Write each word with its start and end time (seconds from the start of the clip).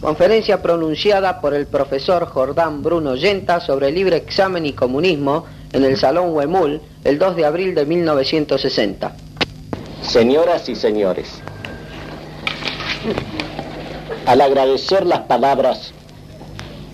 Conferencia 0.00 0.62
pronunciada 0.62 1.40
por 1.40 1.54
el 1.54 1.66
profesor 1.66 2.26
Jordán 2.26 2.84
Bruno 2.84 3.16
Yenta 3.16 3.58
sobre 3.58 3.90
libre 3.90 4.16
examen 4.16 4.64
y 4.64 4.72
comunismo 4.72 5.44
en 5.72 5.84
el 5.84 5.96
Salón 5.96 6.32
Huemul 6.34 6.80
el 7.02 7.18
2 7.18 7.34
de 7.34 7.44
abril 7.44 7.74
de 7.74 7.84
1960. 7.84 9.12
Señoras 10.02 10.68
y 10.68 10.76
señores, 10.76 11.42
al 14.24 14.40
agradecer 14.40 15.04
las 15.04 15.20
palabras 15.20 15.92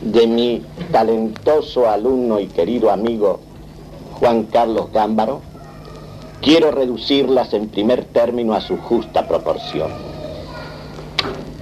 de 0.01 0.27
mi 0.27 0.63
talentoso 0.91 1.91
alumno 1.91 2.41
y 2.41 2.47
querido 2.47 2.91
amigo 2.91 3.41
Juan 4.15 4.45
Carlos 4.45 4.91
Gámbaro, 4.95 5.43
quiero 6.41 6.71
reducirlas 6.71 7.53
en 7.53 7.69
primer 7.69 8.05
término 8.07 8.55
a 8.55 8.63
su 8.63 8.79
justa 8.79 9.29
proporción. 9.29 10.14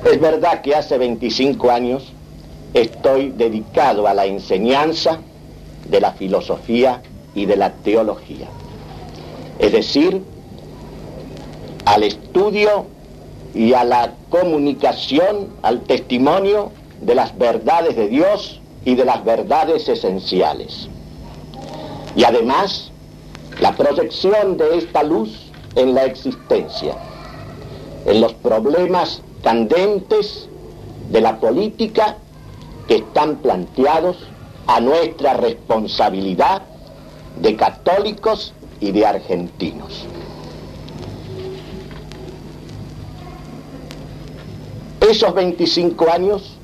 Es 0.05 0.21
verdad 0.21 0.63
que 0.63 0.75
hace 0.75 0.99
25 0.99 1.71
años 1.71 2.13
estoy 2.75 3.31
dedicado 3.31 4.09
a 4.09 4.15
la 4.15 4.27
enseñanza 4.27 5.19
de 5.89 6.01
la 6.01 6.13
filosofía 6.13 7.03
y 7.35 7.47
de 7.47 7.57
la 7.57 7.71
teología. 7.71 8.49
Es 9.61 9.71
decir, 9.71 10.23
al 11.85 12.03
estudio 12.03 12.87
y 13.55 13.75
a 13.75 13.85
la 13.85 14.15
comunicación, 14.29 15.51
al 15.63 15.83
testimonio 15.83 16.73
de 17.01 17.15
las 17.15 17.39
verdades 17.39 17.95
de 17.95 18.09
Dios 18.09 18.61
y 18.85 18.97
de 18.97 19.05
las 19.05 19.25
verdades 19.25 19.89
esenciales. 19.89 20.89
Y 22.17 22.25
además, 22.25 22.91
la 23.61 23.77
proyección 23.77 24.57
de 24.57 24.79
esta 24.79 25.05
luz 25.05 25.53
en 25.77 25.95
la 25.95 26.05
existencia, 26.07 26.97
en 28.05 28.21
los 28.21 28.35
problemas 28.35 29.23
candentes 29.43 30.49
de 31.11 31.21
la 31.21 31.39
política 31.39 32.17
que 32.87 32.97
están 32.97 33.37
planteados 33.37 34.17
a 34.67 34.81
nuestra 34.81 35.35
responsabilidad 35.35 36.63
de 37.41 37.57
católicos 37.57 38.55
y 38.81 38.93
de 38.93 39.07
argentinos. 39.07 40.07
Esos 45.01 45.35
25 45.35 46.11
años 46.11 46.57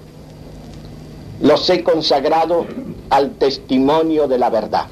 los 1.41 1.69
he 1.70 1.83
consagrado 1.83 2.67
al 3.11 3.33
testimonio 3.33 4.28
de 4.28 4.39
la 4.39 4.50
verdad. 4.50 4.86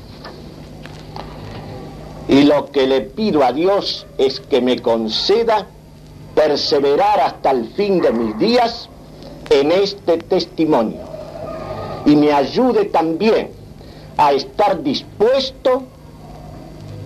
Y 2.28 2.42
lo 2.42 2.70
que 2.72 2.86
le 2.86 3.02
pido 3.02 3.44
a 3.44 3.52
Dios 3.52 4.06
es 4.18 4.40
que 4.40 4.60
me 4.60 4.80
conceda 4.80 5.68
perseverar 6.36 7.18
hasta 7.18 7.50
el 7.50 7.70
fin 7.70 8.00
de 8.00 8.12
mis 8.12 8.38
días 8.38 8.90
en 9.48 9.72
este 9.72 10.18
testimonio. 10.18 11.00
Y 12.04 12.14
me 12.14 12.30
ayude 12.30 12.84
también 12.84 13.50
a 14.18 14.32
estar 14.32 14.82
dispuesto 14.82 15.82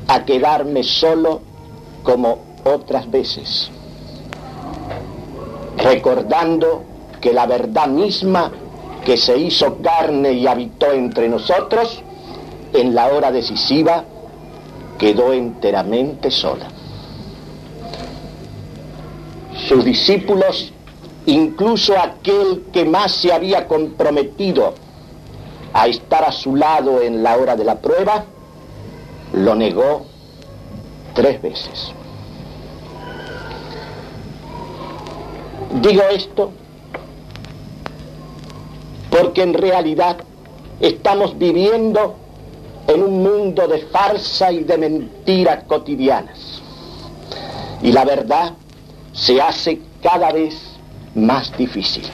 a 0.08 0.24
quedarme 0.24 0.82
solo 0.82 1.40
como 2.02 2.40
otras 2.64 3.08
veces, 3.08 3.70
recordando 5.78 6.82
que 7.20 7.32
la 7.32 7.46
verdad 7.46 7.86
misma 7.86 8.50
que 9.04 9.16
se 9.16 9.38
hizo 9.38 9.78
carne 9.80 10.32
y 10.32 10.46
habitó 10.46 10.90
entre 10.92 11.28
nosotros, 11.28 12.02
en 12.72 12.94
la 12.94 13.08
hora 13.08 13.30
decisiva 13.30 14.04
quedó 14.98 15.32
enteramente 15.32 16.30
sola 16.30 16.79
sus 19.70 19.84
discípulos, 19.84 20.72
incluso 21.26 21.96
aquel 21.96 22.64
que 22.72 22.84
más 22.84 23.12
se 23.12 23.32
había 23.32 23.68
comprometido 23.68 24.74
a 25.72 25.86
estar 25.86 26.24
a 26.24 26.32
su 26.32 26.56
lado 26.56 27.00
en 27.00 27.22
la 27.22 27.36
hora 27.36 27.54
de 27.54 27.62
la 27.62 27.80
prueba, 27.80 28.24
lo 29.32 29.54
negó 29.54 30.06
tres 31.14 31.41
veces. 31.41 31.92
Digo 35.81 36.02
esto 36.10 36.50
porque 39.08 39.42
en 39.44 39.54
realidad 39.54 40.16
estamos 40.81 41.38
viviendo 41.38 42.16
en 42.88 43.04
un 43.04 43.22
mundo 43.22 43.69
de 43.69 43.87
farsa 43.87 44.50
y 44.50 44.64
de 44.64 44.78
mentiras 44.78 45.62
cotidianas. 45.69 46.60
Y 47.82 47.92
la 47.92 48.04
verdad 48.04 48.54
se 49.20 49.41
hace 49.41 49.78
cada 50.03 50.32
vez 50.32 50.56
más 51.14 51.54
difícil. 51.56 52.04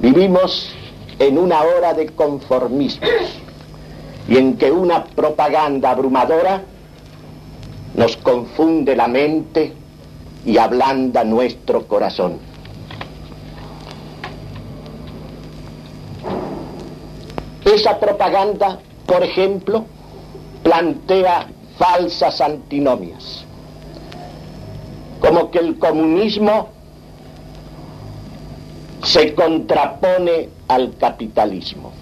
Vivimos 0.00 0.72
en 1.18 1.36
una 1.36 1.62
hora 1.62 1.94
de 1.94 2.06
conformismo 2.06 3.06
y 4.28 4.36
en 4.36 4.56
que 4.56 4.70
una 4.70 5.04
propaganda 5.04 5.90
abrumadora 5.90 6.62
nos 7.94 8.16
confunde 8.18 8.94
la 8.94 9.08
mente 9.08 9.72
y 10.46 10.58
ablanda 10.58 11.24
nuestro 11.24 11.88
corazón. 11.88 12.38
Esa 17.64 17.98
propaganda, 17.98 18.78
por 19.06 19.24
ejemplo, 19.24 19.86
plantea 20.62 21.48
falsas 21.82 22.40
antinomias, 22.40 23.44
como 25.20 25.50
que 25.50 25.58
el 25.58 25.78
comunismo 25.80 26.68
se 29.02 29.34
contrapone 29.34 30.48
al 30.68 30.96
capitalismo, 30.96 31.92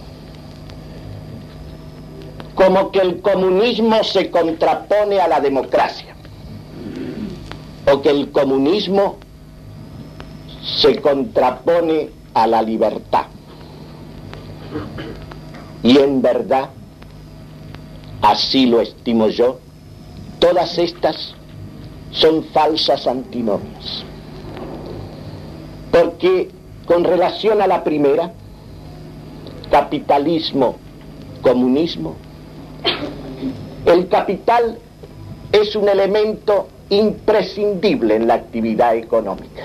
como 2.55 2.91
que 2.91 2.99
el 2.99 3.23
comunismo 3.23 4.05
se 4.05 4.31
contrapone 4.31 5.19
a 5.19 5.29
la 5.29 5.41
democracia, 5.41 6.15
o 7.91 8.03
que 8.03 8.11
el 8.11 8.31
comunismo 8.33 9.17
se 10.63 11.01
contrapone 11.01 12.11
a 12.35 12.47
la 12.47 12.61
libertad. 12.61 13.27
Y 15.83 15.97
en 15.97 16.21
verdad, 16.21 16.69
así 18.21 18.67
lo 18.67 18.83
estimo 18.83 19.29
yo, 19.29 19.59
Todas 20.41 20.79
estas 20.79 21.35
son 22.11 22.45
falsas 22.45 23.07
antinomias. 23.07 24.05
Porque 25.93 26.51
con 26.87 27.05
relación 27.05 27.63
a 27.63 27.67
la 27.67 27.85
primera, 27.85 28.33
capitalismo, 29.71 30.77
comunismo, 31.43 32.17
el 33.87 34.09
capital 34.09 34.79
es 35.53 35.77
un 35.77 35.89
elemento 35.89 36.69
imprescindible 36.89 38.17
en 38.17 38.27
la 38.27 38.35
actividad 38.35 38.97
económica. 38.97 39.65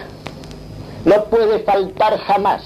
No 1.06 1.26
puede 1.26 1.60
faltar 1.60 2.18
jamás 2.20 2.64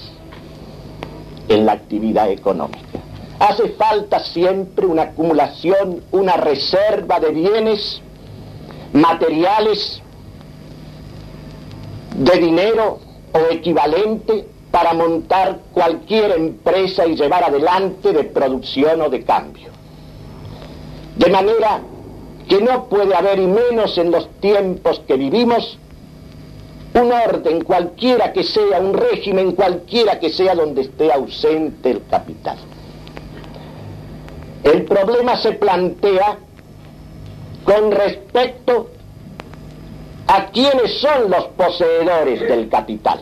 en 1.48 1.66
la 1.66 1.72
actividad 1.72 2.30
económica. 2.30 2.99
Hace 3.40 3.70
falta 3.70 4.20
siempre 4.20 4.84
una 4.84 5.02
acumulación, 5.02 6.02
una 6.12 6.34
reserva 6.34 7.18
de 7.18 7.30
bienes 7.30 8.02
materiales, 8.92 10.02
de 12.14 12.38
dinero 12.38 12.98
o 13.32 13.38
equivalente 13.50 14.46
para 14.70 14.92
montar 14.92 15.58
cualquier 15.72 16.32
empresa 16.32 17.06
y 17.06 17.16
llevar 17.16 17.44
adelante 17.44 18.12
de 18.12 18.24
producción 18.24 19.00
o 19.00 19.08
de 19.08 19.24
cambio. 19.24 19.70
De 21.16 21.30
manera 21.30 21.80
que 22.46 22.60
no 22.60 22.90
puede 22.90 23.14
haber, 23.14 23.38
y 23.38 23.46
menos 23.46 23.96
en 23.96 24.10
los 24.10 24.28
tiempos 24.40 25.00
que 25.08 25.16
vivimos, 25.16 25.78
un 26.92 27.10
orden 27.10 27.64
cualquiera 27.64 28.34
que 28.34 28.44
sea, 28.44 28.80
un 28.80 28.92
régimen 28.92 29.52
cualquiera 29.52 30.20
que 30.20 30.28
sea 30.28 30.54
donde 30.54 30.82
esté 30.82 31.10
ausente 31.10 31.90
el 31.90 32.06
capital. 32.06 32.58
El 34.64 34.84
problema 34.84 35.36
se 35.36 35.52
plantea 35.52 36.38
con 37.64 37.90
respecto 37.92 38.90
a 40.26 40.46
quiénes 40.46 41.00
son 41.00 41.30
los 41.30 41.44
poseedores 41.48 42.40
del 42.40 42.68
capital. 42.68 43.20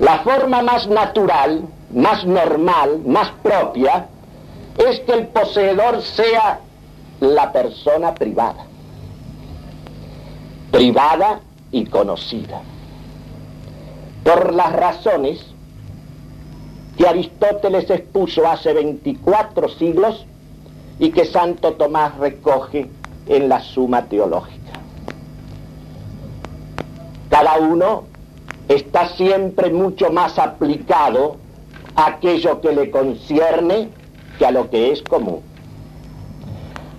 La 0.00 0.18
forma 0.20 0.62
más 0.62 0.86
natural, 0.86 1.62
más 1.92 2.24
normal, 2.24 3.00
más 3.06 3.30
propia, 3.42 4.06
es 4.76 5.00
que 5.00 5.12
el 5.12 5.26
poseedor 5.28 6.02
sea 6.02 6.60
la 7.20 7.52
persona 7.52 8.14
privada, 8.14 8.64
privada 10.70 11.40
y 11.70 11.84
conocida, 11.86 12.60
por 14.24 14.52
las 14.54 14.72
razones 14.72 15.51
que 16.96 17.06
Aristóteles 17.06 17.88
expuso 17.90 18.46
hace 18.46 18.72
24 18.72 19.68
siglos 19.68 20.26
y 20.98 21.10
que 21.10 21.24
Santo 21.24 21.72
Tomás 21.74 22.16
recoge 22.18 22.88
en 23.26 23.48
la 23.48 23.60
Suma 23.60 24.06
Teológica. 24.06 24.62
cada 27.32 27.56
uno 27.56 28.04
está 28.68 29.08
siempre 29.08 29.70
mucho 29.70 30.10
más 30.10 30.38
aplicado 30.38 31.36
a 31.96 32.08
aquello 32.08 32.60
que 32.60 32.72
le 32.72 32.90
concierne 32.90 33.88
que 34.38 34.46
a 34.46 34.50
lo 34.50 34.68
que 34.68 34.92
es 34.92 35.02
común. 35.02 35.40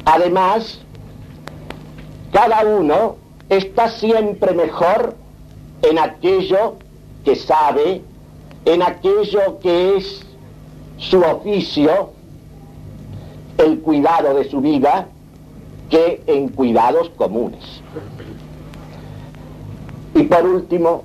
Además, 0.05 0.79
cada 2.31 2.65
uno 2.65 3.17
está 3.47 3.89
siempre 3.89 4.53
mejor 4.53 5.15
en 5.83 5.99
aquello 5.99 6.77
que 7.23 7.35
sabe, 7.35 8.01
en 8.65 8.81
aquello 8.81 9.59
que 9.59 9.97
es 9.97 10.25
su 10.97 11.19
oficio, 11.19 12.11
el 13.57 13.79
cuidado 13.79 14.35
de 14.35 14.49
su 14.49 14.61
vida, 14.61 15.07
que 15.89 16.23
en 16.27 16.49
cuidados 16.49 17.09
comunes. 17.09 17.81
Y 20.15 20.23
por 20.23 20.45
último, 20.45 21.03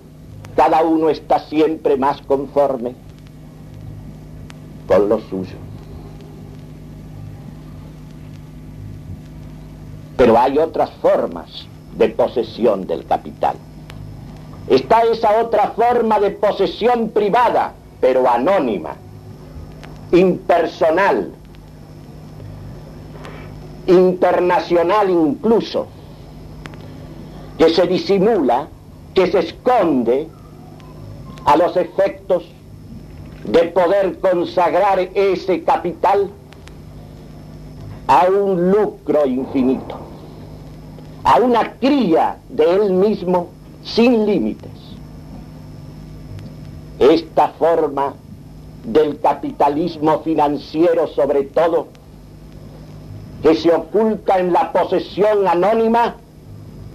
cada 0.57 0.83
uno 0.83 1.09
está 1.11 1.41
siempre 1.41 1.97
más 1.97 2.21
conforme 2.23 2.95
con 4.87 5.09
lo 5.09 5.21
suyo. 5.21 5.57
Pero 10.17 10.39
hay 10.39 10.59
otras 10.59 10.91
formas 11.03 11.67
de 11.97 12.09
posesión 12.09 12.87
del 12.87 13.05
capital. 13.05 13.57
Está 14.69 15.03
esa 15.03 15.41
otra 15.41 15.71
forma 15.71 16.21
de 16.21 16.31
posesión 16.31 17.09
privada, 17.09 17.73
pero 18.01 18.29
anónima, 18.29 18.97
impersonal, 20.13 21.33
internacional 23.87 25.09
incluso, 25.09 25.87
que 27.57 27.71
se 27.71 27.87
disimula, 27.87 28.69
que 29.15 29.31
se 29.31 29.39
esconde 29.39 30.29
a 31.47 31.57
los 31.57 31.75
efectos 31.77 32.45
de 33.45 33.65
poder 33.69 34.19
consagrar 34.19 34.99
ese 35.15 35.65
capital 35.65 36.31
a 38.07 38.27
un 38.27 38.71
lucro 38.71 39.25
infinito, 39.25 39.97
a 41.25 41.39
una 41.39 41.73
cría 41.79 42.37
de 42.51 42.75
él 42.75 42.93
mismo 42.93 43.58
sin 43.95 44.27
límites. 44.27 44.71
Esta 46.99 47.49
forma 47.51 48.15
del 48.85 49.21
capitalismo 49.21 50.21
financiero 50.21 51.07
sobre 51.09 51.45
todo, 51.45 51.89
que 53.43 53.55
se 53.55 53.73
oculta 53.73 54.39
en 54.39 54.53
la 54.53 54.73
posesión 54.73 55.47
anónima, 55.47 56.17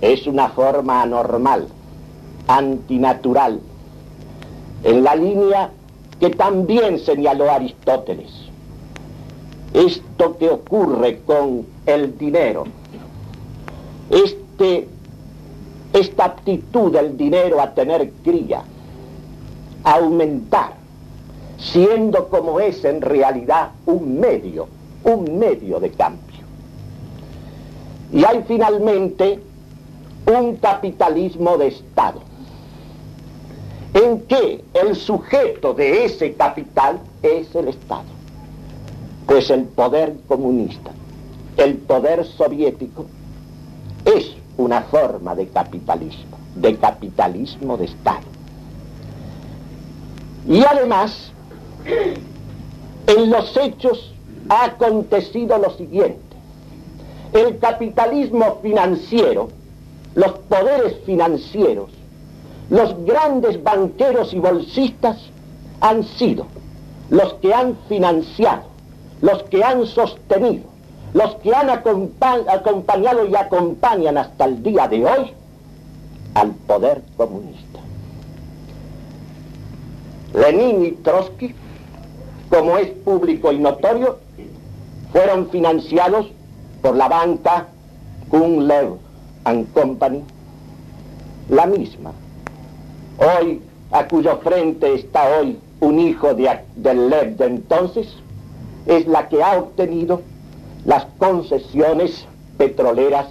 es 0.01 0.27
una 0.27 0.49
forma 0.49 1.01
anormal, 1.01 1.67
antinatural, 2.47 3.61
en 4.83 5.03
la 5.03 5.15
línea 5.15 5.69
que 6.19 6.29
también 6.31 6.99
señaló 6.99 7.49
Aristóteles. 7.49 8.31
Esto 9.73 10.37
que 10.37 10.49
ocurre 10.49 11.21
con 11.25 11.65
el 11.85 12.17
dinero, 12.17 12.65
este 14.09 14.87
esta 15.93 16.25
aptitud 16.25 16.91
del 16.91 17.15
dinero 17.15 17.61
a 17.61 17.73
tener 17.73 18.11
cría, 18.23 18.63
a 19.83 19.93
aumentar, 19.93 20.73
siendo 21.57 22.27
como 22.29 22.59
es 22.59 22.83
en 22.83 23.01
realidad 23.01 23.69
un 23.85 24.19
medio, 24.19 24.67
un 25.03 25.37
medio 25.37 25.79
de 25.79 25.91
cambio. 25.91 26.43
Y 28.11 28.25
hay 28.25 28.43
finalmente 28.47 29.39
un 30.25 30.55
capitalismo 30.57 31.57
de 31.57 31.67
Estado, 31.67 32.21
en 33.93 34.21
que 34.21 34.63
el 34.73 34.95
sujeto 34.95 35.73
de 35.75 36.05
ese 36.05 36.33
capital 36.33 36.99
es 37.21 37.53
el 37.53 37.67
Estado, 37.67 38.09
pues 39.27 39.51
el 39.51 39.65
poder 39.65 40.15
comunista, 40.27 40.91
el 41.57 41.75
poder 41.75 42.25
soviético, 42.25 43.05
es 44.05 44.32
una 44.57 44.81
forma 44.83 45.35
de 45.35 45.47
capitalismo, 45.47 46.37
de 46.55 46.77
capitalismo 46.77 47.77
de 47.77 47.85
Estado. 47.85 48.21
Y 50.47 50.63
además, 50.63 51.31
en 53.07 53.29
los 53.29 53.55
hechos 53.57 54.13
ha 54.49 54.65
acontecido 54.65 55.57
lo 55.57 55.71
siguiente. 55.71 56.19
El 57.33 57.57
capitalismo 57.59 58.59
financiero, 58.61 59.49
los 60.15 60.31
poderes 60.31 60.97
financieros, 61.05 61.89
los 62.69 62.95
grandes 63.05 63.61
banqueros 63.61 64.33
y 64.33 64.39
bolsistas 64.39 65.17
han 65.81 66.03
sido 66.03 66.45
los 67.09 67.33
que 67.35 67.53
han 67.53 67.77
financiado, 67.89 68.63
los 69.21 69.43
que 69.43 69.63
han 69.63 69.85
sostenido, 69.85 70.63
los 71.13 71.35
que 71.35 71.53
han 71.53 71.69
acompañado 71.69 73.25
y 73.27 73.35
acompañan 73.35 74.17
hasta 74.17 74.45
el 74.45 74.63
día 74.63 74.87
de 74.87 75.05
hoy 75.05 75.31
al 76.33 76.51
poder 76.51 77.03
comunista. 77.15 77.79
Lenin 80.33 80.85
y 80.85 80.91
Trotsky, 80.91 81.53
como 82.49 82.77
es 82.77 82.89
público 82.89 83.51
y 83.51 83.59
notorio, 83.59 84.17
fueron 85.11 85.49
financiados 85.51 86.27
por 86.81 86.95
la 86.95 87.07
banca 87.07 87.67
Lev 88.31 88.97
and 89.43 89.71
Company, 89.73 90.23
la 91.49 91.67
misma, 91.67 92.13
hoy 93.19 93.61
a 93.91 94.07
cuyo 94.07 94.37
frente 94.37 94.95
está 94.95 95.37
hoy 95.37 95.59
un 95.81 95.99
hijo 95.99 96.33
de, 96.33 96.49
del 96.75 97.09
Lev 97.09 97.37
de 97.37 97.45
entonces, 97.45 98.07
es 98.87 99.05
la 99.05 99.29
que 99.29 99.43
ha 99.43 99.59
obtenido 99.59 100.21
las 100.85 101.05
concesiones 101.17 102.25
petroleras 102.57 103.27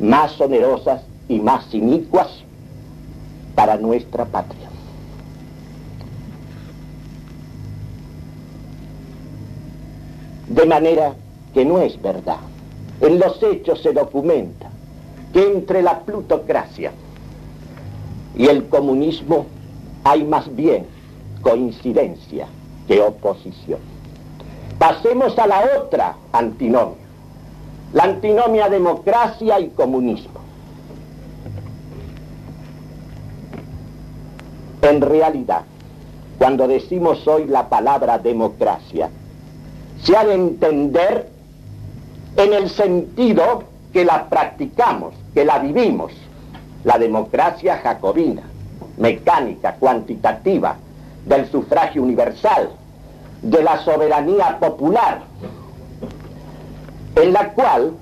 más 0.00 0.40
onerosas 0.40 1.02
y 1.28 1.38
más 1.38 1.72
inicuas 1.74 2.28
para 3.54 3.76
nuestra 3.76 4.24
patria. 4.24 4.68
De 10.48 10.66
manera 10.66 11.14
que 11.54 11.64
no 11.64 11.80
es 11.80 12.00
verdad. 12.00 12.40
En 13.00 13.18
los 13.18 13.42
hechos 13.42 13.82
se 13.82 13.92
documenta 13.92 14.70
que 15.32 15.42
entre 15.42 15.82
la 15.82 16.00
plutocracia 16.00 16.92
y 18.36 18.46
el 18.46 18.68
comunismo 18.68 19.46
hay 20.04 20.24
más 20.24 20.54
bien 20.54 20.86
coincidencia 21.42 22.46
que 22.86 23.00
oposición. 23.00 23.91
Pasemos 24.82 25.38
a 25.38 25.46
la 25.46 25.62
otra 25.78 26.16
antinomia, 26.32 27.06
la 27.92 28.02
antinomia 28.02 28.68
democracia 28.68 29.60
y 29.60 29.68
comunismo. 29.68 30.40
En 34.82 35.00
realidad, 35.00 35.62
cuando 36.36 36.66
decimos 36.66 37.28
hoy 37.28 37.44
la 37.44 37.68
palabra 37.68 38.18
democracia, 38.18 39.08
se 40.02 40.16
ha 40.16 40.24
de 40.24 40.34
entender 40.34 41.28
en 42.36 42.52
el 42.52 42.68
sentido 42.68 43.62
que 43.92 44.04
la 44.04 44.28
practicamos, 44.28 45.14
que 45.32 45.44
la 45.44 45.60
vivimos, 45.60 46.10
la 46.82 46.98
democracia 46.98 47.78
jacobina, 47.78 48.42
mecánica, 48.96 49.76
cuantitativa, 49.76 50.74
del 51.24 51.48
sufragio 51.48 52.02
universal, 52.02 52.70
de 53.42 53.62
la 53.62 53.82
soberanía 53.84 54.58
popular, 54.60 55.22
en 57.16 57.32
la 57.32 57.52
cual 57.52 57.92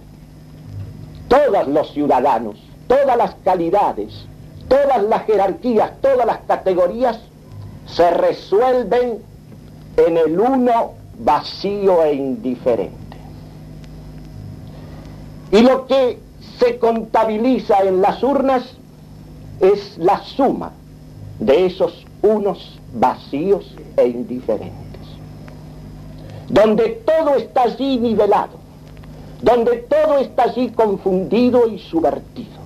todos 1.28 1.66
los 1.68 1.92
ciudadanos, 1.92 2.56
todas 2.86 3.16
las 3.16 3.34
calidades, 3.42 4.26
todas 4.68 5.02
las 5.02 5.24
jerarquías, 5.24 5.92
todas 6.00 6.26
las 6.26 6.38
categorías 6.40 7.18
se 7.86 8.10
resuelven 8.10 9.18
en 9.96 10.16
el 10.16 10.38
uno 10.38 10.92
vacío 11.18 12.04
e 12.04 12.14
indiferente. 12.14 13.16
Y 15.52 15.62
lo 15.62 15.86
que 15.86 16.20
se 16.58 16.78
contabiliza 16.78 17.78
en 17.82 18.02
las 18.02 18.22
urnas 18.22 18.74
es 19.60 19.98
la 19.98 20.22
suma 20.22 20.72
de 21.38 21.66
esos 21.66 22.06
unos 22.22 22.78
vacíos 22.92 23.74
e 23.96 24.06
indiferentes 24.06 24.89
donde 26.50 27.00
todo 27.06 27.36
está 27.36 27.62
allí 27.62 27.98
nivelado, 27.98 28.58
donde 29.40 29.78
todo 29.88 30.18
está 30.18 30.44
allí 30.44 30.70
confundido 30.70 31.68
y 31.68 31.78
subvertido. 31.78 32.60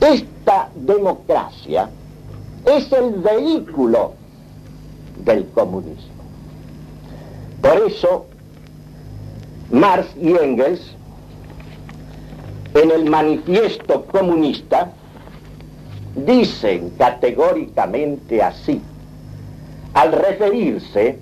Esta 0.00 0.68
democracia 0.74 1.88
es 2.66 2.92
el 2.92 3.14
vehículo 3.14 4.12
del 5.24 5.48
comunismo. 5.50 6.12
Por 7.62 7.78
eso, 7.86 8.26
Marx 9.70 10.08
y 10.20 10.32
Engels 10.32 10.94
en 12.74 12.90
el 12.90 13.08
manifiesto 13.08 14.04
comunista 14.06 14.92
dicen 16.14 16.90
categóricamente 16.98 18.42
así, 18.42 18.82
al 19.94 20.12
referirse 20.12 21.18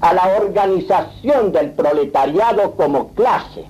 a 0.00 0.14
la 0.14 0.36
organización 0.40 1.52
del 1.52 1.70
proletariado 1.72 2.72
como 2.72 3.08
clase, 3.14 3.64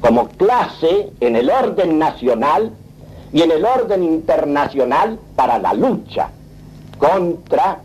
como 0.00 0.28
clase 0.28 1.12
en 1.20 1.36
el 1.36 1.50
orden 1.50 1.98
nacional 1.98 2.72
y 3.32 3.42
en 3.42 3.50
el 3.50 3.64
orden 3.64 4.02
internacional 4.04 5.18
para 5.36 5.58
la 5.58 5.74
lucha 5.74 6.30
contra 6.98 7.80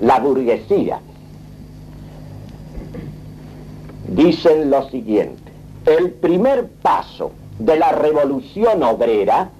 la 0.00 0.18
burguesía. 0.18 1.00
Dicen 4.08 4.70
lo 4.70 4.88
siguiente, 4.90 5.52
el 5.86 6.10
primer 6.12 6.68
paso 6.68 7.32
de 7.58 7.78
la 7.78 7.92
revolución 7.92 8.82
obrera 8.82 9.50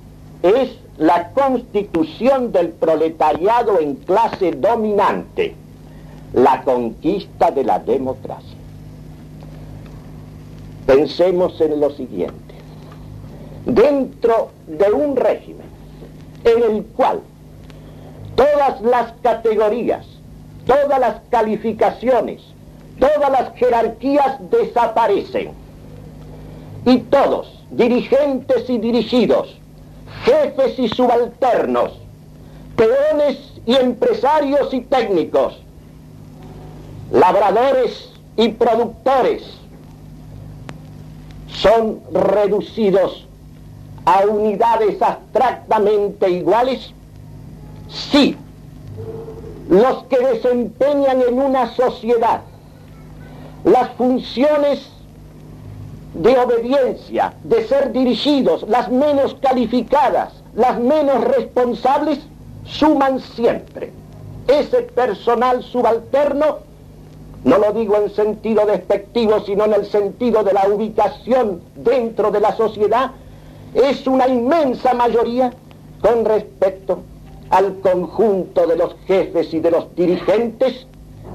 es 0.42 0.70
la 0.98 1.30
constitución 1.30 2.52
del 2.52 2.70
proletariado 2.70 3.80
en 3.80 3.96
clase 3.96 4.52
dominante, 4.52 5.54
la 6.32 6.62
conquista 6.62 7.50
de 7.50 7.64
la 7.64 7.78
democracia. 7.80 8.58
Pensemos 10.86 11.60
en 11.60 11.80
lo 11.80 11.90
siguiente. 11.90 12.54
Dentro 13.66 14.50
de 14.66 14.92
un 14.92 15.16
régimen 15.16 15.66
en 16.44 16.62
el 16.62 16.84
cual 16.84 17.20
todas 18.36 18.80
las 18.82 19.12
categorías, 19.22 20.06
todas 20.66 21.00
las 21.00 21.16
calificaciones, 21.30 22.42
todas 23.00 23.30
las 23.30 23.54
jerarquías 23.56 24.38
desaparecen 24.50 25.52
y 26.84 26.98
todos, 26.98 27.64
dirigentes 27.70 28.68
y 28.68 28.78
dirigidos, 28.78 29.56
jefes 30.24 30.78
y 30.78 30.88
subalternos, 30.88 31.92
peones 32.76 33.38
y 33.66 33.74
empresarios 33.74 34.72
y 34.72 34.80
técnicos, 34.82 35.58
labradores 37.12 38.10
y 38.36 38.48
productores, 38.48 39.42
son 41.48 42.00
reducidos 42.12 43.26
a 44.04 44.26
unidades 44.26 45.00
abstractamente 45.00 46.30
iguales? 46.30 46.92
Sí, 47.88 48.36
los 49.68 50.04
que 50.04 50.18
desempeñan 50.18 51.22
en 51.22 51.38
una 51.38 51.72
sociedad 51.74 52.42
las 53.64 53.90
funciones 53.92 54.86
de 56.14 56.38
obediencia, 56.38 57.34
de 57.42 57.66
ser 57.66 57.92
dirigidos, 57.92 58.64
las 58.68 58.90
menos 58.90 59.34
calificadas, 59.40 60.32
las 60.54 60.78
menos 60.78 61.22
responsables, 61.24 62.20
suman 62.64 63.20
siempre. 63.20 63.92
Ese 64.46 64.82
personal 64.82 65.62
subalterno, 65.62 66.58
no 67.44 67.58
lo 67.58 67.72
digo 67.72 67.96
en 67.96 68.10
sentido 68.10 68.64
despectivo, 68.64 69.40
sino 69.40 69.64
en 69.64 69.74
el 69.74 69.86
sentido 69.86 70.44
de 70.44 70.52
la 70.52 70.68
ubicación 70.68 71.60
dentro 71.74 72.30
de 72.30 72.40
la 72.40 72.56
sociedad, 72.56 73.10
es 73.74 74.06
una 74.06 74.28
inmensa 74.28 74.94
mayoría 74.94 75.52
con 76.00 76.24
respecto 76.24 77.00
al 77.50 77.80
conjunto 77.80 78.66
de 78.66 78.76
los 78.76 78.94
jefes 79.06 79.52
y 79.52 79.60
de 79.60 79.70
los 79.70 79.94
dirigentes 79.96 80.86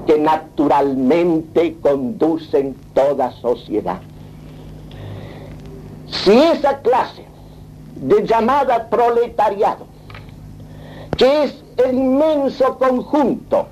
que 0.06 0.18
naturalmente 0.18 1.76
conducen 1.82 2.74
toda 2.94 3.30
sociedad. 3.32 4.00
Si 6.10 6.32
esa 6.32 6.78
clase 6.78 7.24
de 7.96 8.26
llamada 8.26 8.88
proletariado, 8.88 9.86
que 11.16 11.44
es 11.44 11.62
el 11.76 11.96
inmenso 11.96 12.78
conjunto 12.78 13.66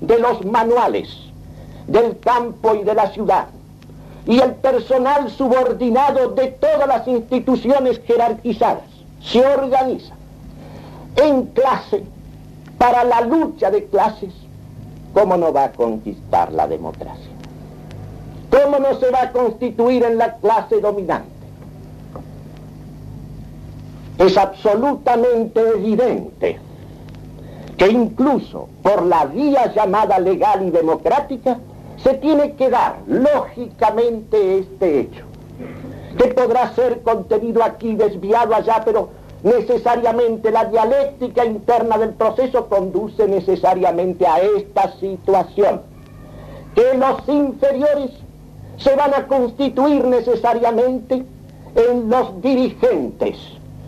de 0.00 0.18
los 0.18 0.44
manuales 0.44 1.08
del 1.86 2.18
campo 2.18 2.74
y 2.74 2.82
de 2.82 2.94
la 2.94 3.10
ciudad, 3.10 3.46
y 4.26 4.40
el 4.40 4.54
personal 4.56 5.30
subordinado 5.30 6.30
de 6.30 6.48
todas 6.48 6.88
las 6.88 7.06
instituciones 7.06 8.00
jerarquizadas, 8.04 8.82
se 9.20 9.46
organiza 9.46 10.14
en 11.16 11.46
clase 11.46 12.04
para 12.78 13.04
la 13.04 13.20
lucha 13.22 13.70
de 13.70 13.86
clases, 13.86 14.34
¿cómo 15.14 15.36
no 15.36 15.52
va 15.52 15.64
a 15.64 15.72
conquistar 15.72 16.52
la 16.52 16.66
democracia? 16.66 17.30
¿Cómo 18.50 18.78
no 18.78 18.98
se 18.98 19.10
va 19.10 19.22
a 19.22 19.32
constituir 19.32 20.04
en 20.04 20.18
la 20.18 20.34
clase 20.36 20.80
dominante? 20.80 21.35
Es 24.18 24.36
absolutamente 24.36 25.60
evidente 25.60 26.58
que 27.76 27.88
incluso 27.88 28.68
por 28.82 29.04
la 29.04 29.26
vía 29.26 29.72
llamada 29.74 30.18
legal 30.18 30.66
y 30.66 30.70
democrática 30.70 31.58
se 32.02 32.14
tiene 32.14 32.52
que 32.52 32.70
dar 32.70 32.96
lógicamente 33.06 34.58
este 34.58 35.00
hecho, 35.00 35.24
que 36.16 36.28
podrá 36.28 36.74
ser 36.74 37.02
contenido 37.02 37.62
aquí, 37.62 37.94
desviado 37.94 38.54
allá, 38.54 38.82
pero 38.84 39.10
necesariamente 39.42 40.50
la 40.50 40.64
dialéctica 40.64 41.44
interna 41.44 41.98
del 41.98 42.10
proceso 42.10 42.66
conduce 42.68 43.28
necesariamente 43.28 44.26
a 44.26 44.40
esta 44.40 44.92
situación, 44.98 45.82
que 46.74 46.96
los 46.96 47.28
inferiores 47.28 48.10
se 48.78 48.94
van 48.96 49.14
a 49.14 49.26
constituir 49.26 50.04
necesariamente 50.04 51.24
en 51.74 52.08
los 52.08 52.40
dirigentes 52.40 53.36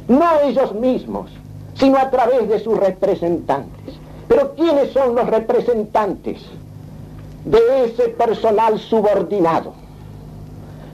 no 0.08 0.40
ellos 0.42 0.74
mismos, 0.74 1.30
sino 1.74 1.98
a 1.98 2.10
través 2.10 2.48
de 2.48 2.58
sus 2.58 2.76
representantes. 2.78 3.94
Pero 4.26 4.54
¿quiénes 4.54 4.92
son 4.92 5.14
los 5.14 5.28
representantes 5.28 6.40
de 7.44 7.84
ese 7.84 8.08
personal 8.08 8.78
subordinado? 8.78 9.74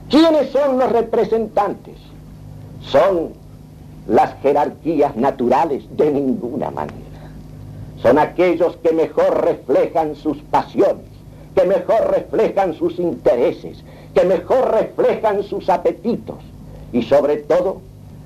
¿Quiénes 0.09 0.51
son 0.51 0.77
los 0.77 0.91
representantes? 0.91 1.97
Son 2.81 3.31
las 4.07 4.35
jerarquías 4.41 5.15
naturales 5.15 5.83
de 5.97 6.11
ninguna 6.11 6.69
manera. 6.69 6.95
Son 8.01 8.19
aquellos 8.19 8.77
que 8.77 8.93
mejor 8.93 9.43
reflejan 9.43 10.15
sus 10.15 10.37
pasiones, 10.43 11.07
que 11.55 11.65
mejor 11.65 12.11
reflejan 12.11 12.75
sus 12.75 12.99
intereses, 12.99 13.83
que 14.13 14.23
mejor 14.25 14.71
reflejan 14.71 15.43
sus 15.43 15.69
apetitos 15.69 16.37
y 16.93 17.01
sobre 17.01 17.37
todo 17.37 17.81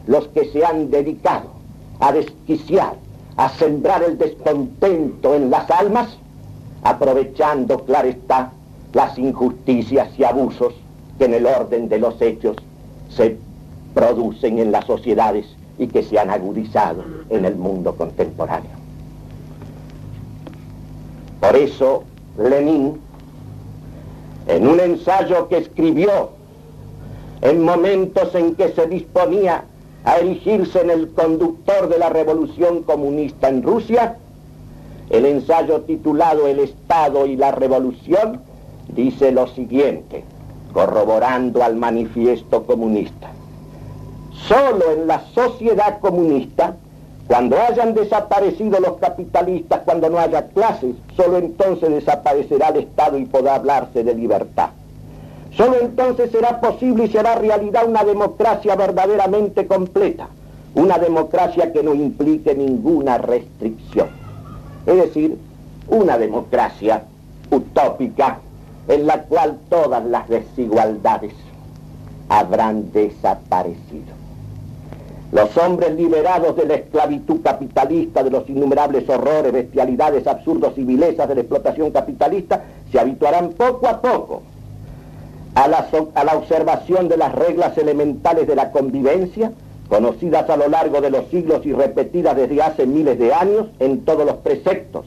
los 0.10 0.28
que 0.30 0.46
se 0.46 0.66
han 0.66 0.90
dedicado 0.90 1.52
a 2.00 2.12
desquiciar, 2.12 2.96
a 3.38 3.48
sembrar 3.50 4.02
el 4.02 4.18
descontento 4.18 5.36
en 5.36 5.52
las 5.52 5.70
almas, 5.70 6.18
aprovechando, 6.82 7.86
claro 7.86 8.08
está, 8.08 8.52
las 8.92 9.20
injusticias 9.20 10.10
y 10.18 10.24
abusos 10.24 10.74
que 11.20 11.26
en 11.26 11.36
el 11.36 11.46
orden 11.46 11.90
de 11.90 12.00
los 12.00 12.20
hechos 12.24 12.58
se 13.10 13.38
producen 13.94 14.58
en 14.58 14.72
las 14.72 14.86
sociedades 14.86 15.46
y 15.78 15.86
que 15.86 16.02
se 16.02 16.18
han 16.18 16.32
agudizado 16.32 17.04
en 17.30 17.46
el 17.46 17.56
mundo 17.56 17.94
contemporáneo. 17.96 18.72
Por 21.40 21.56
eso 21.56 22.04
Lenin, 22.36 23.00
en 24.48 24.68
un 24.68 24.80
ensayo 24.80 25.48
que 25.50 25.58
escribió 25.58 26.32
en 27.42 27.64
momentos 27.64 28.34
en 28.34 28.56
que 28.56 28.70
se 28.70 28.88
disponía 28.88 29.66
a 30.04 30.18
erigirse 30.18 30.82
en 30.82 30.90
el 30.90 31.10
conductor 31.10 31.90
de 31.90 31.98
la 31.98 32.10
revolución 32.10 32.84
comunista 32.84 33.50
en 33.50 33.64
Rusia, 33.64 34.18
el 35.10 35.26
ensayo 35.26 35.82
titulado 35.82 36.48
El 36.48 36.60
Estado 36.60 37.26
y 37.26 37.36
la 37.36 37.52
Revolución 37.52 38.42
dice 38.90 39.32
lo 39.32 39.48
siguiente, 39.48 40.24
corroborando 40.74 41.64
al 41.64 41.76
manifiesto 41.76 42.64
comunista. 42.64 43.32
Solo 44.48 44.92
en 44.92 45.08
la 45.08 45.22
sociedad 45.34 46.00
comunista, 46.00 46.76
cuando 47.28 47.58
hayan 47.60 47.94
desaparecido 47.94 48.80
los 48.80 48.98
capitalistas, 48.98 49.82
cuando 49.86 50.10
no 50.10 50.18
haya 50.18 50.48
clases, 50.48 50.96
solo 51.16 51.38
entonces 51.38 51.90
desaparecerá 51.90 52.70
el 52.70 52.78
Estado 52.78 53.18
y 53.18 53.26
podrá 53.26 53.56
hablarse 53.56 54.04
de 54.04 54.16
libertad. 54.16 54.70
Solo 55.52 55.80
entonces 55.82 56.32
será 56.32 56.62
posible 56.62 57.06
y 57.06 57.10
será 57.10 57.36
realidad 57.36 57.88
una 57.88 58.04
democracia 58.04 58.76
verdaderamente 58.76 59.68
completa, 59.68 60.28
una 60.76 60.98
democracia 60.98 61.74
que 61.74 61.84
no 61.84 61.94
implique 61.94 62.56
ninguna 62.56 63.18
restricción. 63.18 64.10
Es 64.86 64.96
decir, 64.96 65.38
una 65.88 66.18
democracia 66.18 67.04
utópica 67.52 68.40
en 68.88 69.08
la 69.08 69.24
cual 69.24 69.58
todas 69.70 70.06
las 70.06 70.30
desigualdades 70.30 71.34
habrán 72.30 72.92
desaparecido. 72.92 74.20
Los 75.32 75.56
hombres 75.58 75.96
liberados 75.96 76.56
de 76.56 76.66
la 76.66 76.76
esclavitud 76.76 77.42
capitalista, 77.44 78.24
de 78.24 78.32
los 78.32 78.50
innumerables 78.50 79.08
horrores, 79.10 79.52
bestialidades, 79.52 80.26
absurdos 80.26 80.74
y 80.78 80.84
vilezas 80.84 81.28
de 81.28 81.36
la 81.36 81.42
explotación 81.42 81.92
capitalista, 81.92 82.64
se 82.92 83.00
habituarán 83.00 83.50
poco 83.50 83.88
a 83.88 84.02
poco 84.02 84.44
a 85.60 85.68
la, 85.68 85.90
a 86.16 86.24
la 86.24 86.38
observación 86.38 87.10
de 87.10 87.18
las 87.18 87.34
reglas 87.34 87.78
elementales 87.78 88.48
de 88.48 88.56
la 88.56 88.72
convivencia, 88.72 89.52
conocidas 89.90 90.50
a 90.50 90.56
lo 90.56 90.70
largo 90.70 91.02
de 91.02 91.10
los 91.10 91.28
siglos 91.28 91.66
y 91.66 91.74
repetidas 91.74 92.38
desde 92.38 92.62
hace 92.62 92.86
miles 92.86 93.20
de 93.20 93.34
años 93.34 93.68
en 93.80 94.06
todos 94.06 94.26
los 94.26 94.38
preceptos. 94.38 95.06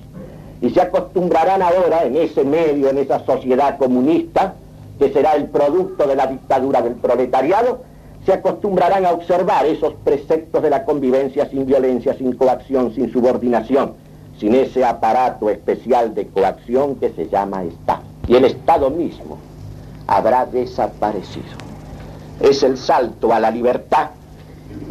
Y 0.61 0.68
se 0.71 0.82
acostumbrarán 0.82 1.62
ahora 1.62 2.04
en 2.04 2.16
ese 2.16 2.44
medio, 2.44 2.90
en 2.90 2.99
esa 2.99 3.25
sociedad 3.25 3.78
comunista, 3.78 4.54
que 4.99 5.11
será 5.11 5.37
el 5.37 5.47
producto 5.47 6.06
de 6.06 6.16
la 6.16 6.26
dictadura 6.26 6.82
del 6.82 6.94
proletariado, 6.97 7.85
se 8.26 8.35
acostumbrarán 8.35 9.06
a 9.06 9.12
observar 9.12 9.64
esos 9.64 9.94
preceptos 10.04 10.62
de 10.62 10.68
la 10.68 10.85
convivencia 10.85 11.49
sin 11.49 11.64
violencia, 11.64 12.14
sin 12.14 12.35
coacción, 12.35 12.94
sin 12.94 13.11
subordinación, 13.11 13.94
sin 14.38 14.54
ese 14.54 14.85
aparato 14.85 15.49
especial 15.49 16.14
de 16.14 16.26
coacción 16.26 16.97
que 16.97 17.09
se 17.11 17.28
llama 17.28 17.64
Estado. 17.64 18.02
Y 18.28 18.37
el 18.37 18.44
Estado 18.44 18.90
mismo 18.90 19.38
habrá 20.12 20.45
desaparecido. 20.45 21.57
Es 22.38 22.62
el 22.62 22.76
salto 22.76 23.33
a 23.33 23.40
la 23.40 23.50
libertad 23.50 24.11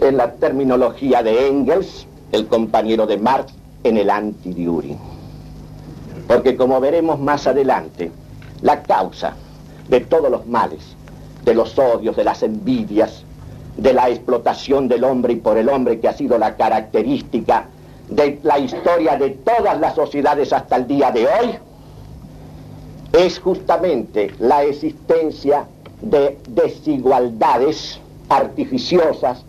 en 0.01 0.17
la 0.17 0.31
terminología 0.33 1.21
de 1.21 1.47
Engels, 1.47 2.07
el 2.31 2.47
compañero 2.47 3.05
de 3.05 3.17
Marx, 3.17 3.53
en 3.83 3.97
el 3.97 4.09
anti-Düring. 4.09 4.97
Porque 6.27 6.55
como 6.55 6.79
veremos 6.79 7.19
más 7.19 7.45
adelante, 7.45 8.11
la 8.61 8.81
causa 8.81 9.35
de 9.89 9.99
todos 9.99 10.31
los 10.31 10.47
males, 10.47 10.95
de 11.43 11.53
los 11.53 11.77
odios, 11.77 12.15
de 12.15 12.23
las 12.23 12.41
envidias, 12.41 13.23
de 13.77 13.93
la 13.93 14.09
explotación 14.09 14.87
del 14.87 15.03
hombre 15.03 15.33
y 15.33 15.37
por 15.37 15.57
el 15.57 15.69
hombre 15.69 15.99
que 15.99 16.07
ha 16.07 16.13
sido 16.13 16.37
la 16.37 16.55
característica 16.55 17.65
de 18.09 18.39
la 18.43 18.57
historia 18.57 19.17
de 19.17 19.31
todas 19.31 19.79
las 19.79 19.95
sociedades 19.95 20.51
hasta 20.51 20.77
el 20.77 20.87
día 20.87 21.11
de 21.11 21.27
hoy, 21.27 21.57
es 23.13 23.39
justamente 23.39 24.31
la 24.39 24.63
existencia 24.63 25.67
de 26.01 26.37
desigualdades 26.47 27.99
artificiosas, 28.29 29.43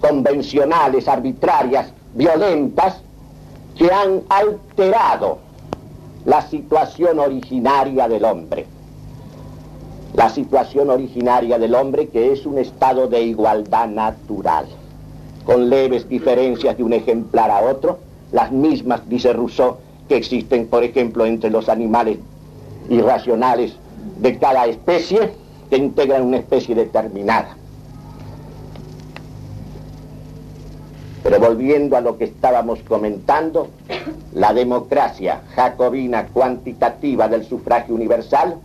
convencionales, 0.00 1.08
arbitrarias, 1.08 1.92
violentas, 2.14 3.00
que 3.76 3.90
han 3.90 4.22
alterado 4.28 5.38
la 6.24 6.42
situación 6.42 7.18
originaria 7.18 8.08
del 8.08 8.24
hombre. 8.24 8.66
La 10.14 10.28
situación 10.30 10.90
originaria 10.90 11.58
del 11.58 11.74
hombre 11.74 12.08
que 12.08 12.32
es 12.32 12.46
un 12.46 12.58
estado 12.58 13.06
de 13.06 13.22
igualdad 13.22 13.88
natural, 13.88 14.66
con 15.44 15.68
leves 15.68 16.08
diferencias 16.08 16.76
de 16.76 16.82
un 16.82 16.92
ejemplar 16.92 17.50
a 17.50 17.60
otro, 17.60 17.98
las 18.32 18.50
mismas, 18.50 19.08
dice 19.08 19.32
Rousseau, 19.32 19.76
que 20.08 20.16
existen, 20.16 20.66
por 20.68 20.84
ejemplo, 20.84 21.26
entre 21.26 21.50
los 21.50 21.68
animales 21.68 22.18
irracionales 22.88 23.76
de 24.18 24.38
cada 24.38 24.66
especie, 24.66 25.32
que 25.70 25.76
integran 25.76 26.22
una 26.22 26.38
especie 26.38 26.74
determinada. 26.74 27.56
Pero 31.22 31.40
volviendo 31.40 31.96
a 31.96 32.00
lo 32.00 32.16
que 32.18 32.24
estábamos 32.24 32.78
comentando, 32.86 33.68
la 34.32 34.52
democracia 34.52 35.40
jacobina 35.54 36.28
cuantitativa 36.28 37.26
del 37.28 37.44
sufragio 37.44 37.96
universal 37.96 38.58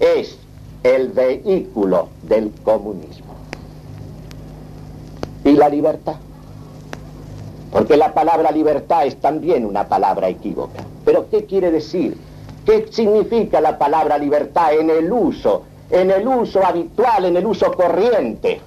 es 0.00 0.38
el 0.82 1.08
vehículo 1.08 2.08
del 2.22 2.52
comunismo. 2.62 3.34
¿Y 5.44 5.52
la 5.52 5.68
libertad? 5.68 6.16
Porque 7.70 7.96
la 7.96 8.14
palabra 8.14 8.50
libertad 8.50 9.06
es 9.06 9.16
también 9.16 9.66
una 9.66 9.86
palabra 9.86 10.28
equívoca. 10.28 10.84
¿Pero 11.04 11.28
qué 11.28 11.44
quiere 11.44 11.70
decir? 11.70 12.16
¿Qué 12.66 12.88
significa 12.90 13.60
la 13.60 13.78
palabra 13.78 14.18
libertad 14.18 14.74
en 14.74 14.90
el 14.90 15.12
uso, 15.12 15.62
en 15.88 16.10
el 16.10 16.26
uso 16.26 16.66
habitual, 16.66 17.26
en 17.26 17.36
el 17.36 17.46
uso 17.46 17.72
corriente? 17.72 18.60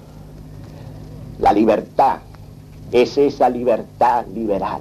La 1.38 1.52
libertad 1.52 2.20
es 2.90 3.18
esa 3.18 3.50
libertad 3.50 4.24
liberal. 4.34 4.80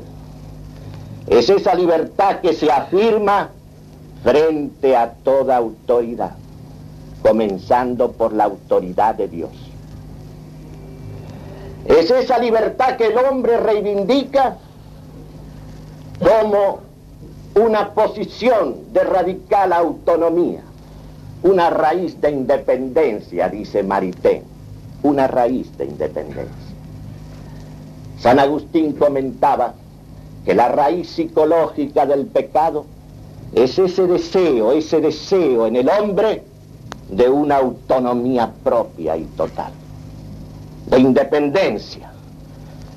Es 1.27 1.49
esa 1.49 1.75
libertad 1.75 2.39
que 2.39 2.53
se 2.53 2.71
afirma 2.71 3.49
frente 4.23 4.95
a 4.95 5.11
toda 5.11 5.57
autoridad, 5.57 6.35
comenzando 7.21 8.13
por 8.13 8.31
la 8.31 8.45
autoridad 8.45 9.15
de 9.15 9.27
Dios. 9.27 9.51
Es 11.85 12.09
esa 12.09 12.39
libertad 12.39 12.95
que 12.95 13.07
el 13.07 13.17
hombre 13.17 13.57
reivindica 13.57 14.57
como 16.19 16.88
una 17.55 17.93
posición 17.93 18.93
de 18.93 19.03
radical 19.03 19.73
autonomía, 19.73 20.61
una 21.43 21.69
raíz 21.69 22.19
de 22.21 22.31
independencia, 22.31 23.49
dice 23.49 23.83
Maritain, 23.83 24.43
una 25.03 25.27
raíz 25.27 25.75
de 25.77 25.85
independencia. 25.85 26.69
San 28.19 28.39
Agustín 28.39 28.93
comentaba 28.93 29.73
que 30.45 30.53
la 30.53 30.67
raíz 30.67 31.09
psicológica 31.09 32.05
del 32.05 32.25
pecado 32.25 32.85
es 33.53 33.79
ese 33.79 34.05
deseo, 34.07 34.71
ese 34.71 34.99
deseo 34.99 35.67
en 35.67 35.75
el 35.75 35.89
hombre 35.89 36.43
de 37.09 37.29
una 37.29 37.57
autonomía 37.57 38.51
propia 38.63 39.17
y 39.17 39.23
total, 39.35 39.71
de 40.87 40.99
independencia, 40.99 42.11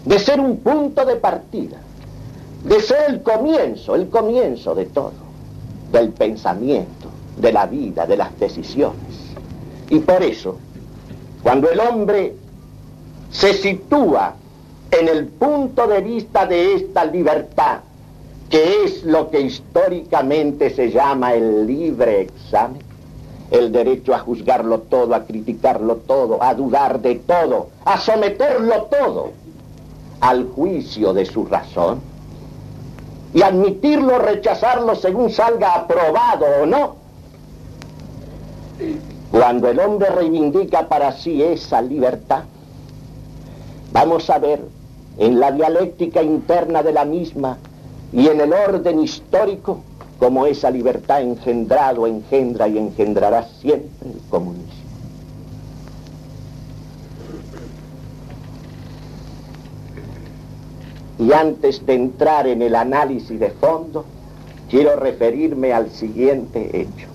de 0.04 0.18
ser 0.18 0.40
un 0.40 0.58
punto 0.58 1.04
de 1.04 1.16
partida, 1.16 1.78
de 2.64 2.80
ser 2.80 3.10
el 3.10 3.22
comienzo, 3.22 3.94
el 3.94 4.08
comienzo 4.08 4.74
de 4.74 4.86
todo, 4.86 5.12
del 5.90 6.10
pensamiento, 6.10 7.08
de 7.36 7.52
la 7.52 7.66
vida, 7.66 8.06
de 8.06 8.16
las 8.16 8.38
decisiones. 8.38 9.34
Y 9.90 9.98
por 9.98 10.22
eso, 10.22 10.58
cuando 11.42 11.70
el 11.70 11.80
hombre 11.80 12.34
se 13.30 13.52
sitúa 13.54 14.34
en 14.90 15.08
el 15.08 15.26
punto 15.26 15.86
de 15.86 16.00
vista 16.02 16.46
de 16.46 16.74
esta 16.74 17.04
libertad, 17.04 17.80
que 18.48 18.84
es 18.84 19.02
lo 19.04 19.30
que 19.30 19.40
históricamente 19.40 20.70
se 20.70 20.90
llama 20.90 21.34
el 21.34 21.66
libre 21.66 22.20
examen, 22.20 22.82
el 23.50 23.72
derecho 23.72 24.14
a 24.14 24.18
juzgarlo 24.20 24.80
todo, 24.80 25.14
a 25.14 25.24
criticarlo 25.24 25.96
todo, 25.96 26.42
a 26.42 26.54
dudar 26.54 27.00
de 27.00 27.16
todo, 27.16 27.68
a 27.84 27.98
someterlo 27.98 28.84
todo 28.84 29.30
al 30.20 30.48
juicio 30.48 31.12
de 31.12 31.26
su 31.26 31.44
razón 31.44 32.11
y 33.34 33.42
admitirlo, 33.42 34.18
rechazarlo 34.18 34.94
según 34.94 35.30
salga 35.30 35.74
aprobado 35.74 36.46
o 36.62 36.66
no. 36.66 36.96
Cuando 39.30 39.68
el 39.68 39.80
hombre 39.80 40.10
reivindica 40.10 40.88
para 40.88 41.12
sí 41.12 41.42
esa 41.42 41.80
libertad, 41.80 42.44
vamos 43.92 44.28
a 44.28 44.38
ver 44.38 44.60
en 45.18 45.40
la 45.40 45.52
dialéctica 45.52 46.22
interna 46.22 46.82
de 46.82 46.92
la 46.92 47.04
misma 47.04 47.58
y 48.12 48.28
en 48.28 48.40
el 48.40 48.52
orden 48.52 49.00
histórico, 49.00 49.80
como 50.18 50.46
esa 50.46 50.70
libertad 50.70 51.22
engendrado, 51.22 52.06
engendra 52.06 52.68
y 52.68 52.78
engendrará 52.78 53.44
siempre 53.60 54.10
el 54.10 54.20
comunismo. 54.28 54.81
Y 61.22 61.32
antes 61.32 61.86
de 61.86 61.94
entrar 61.94 62.48
en 62.48 62.62
el 62.62 62.74
análisis 62.74 63.38
de 63.38 63.50
fondo, 63.50 64.04
quiero 64.68 64.96
referirme 64.96 65.72
al 65.72 65.88
siguiente 65.90 66.80
hecho. 66.80 67.06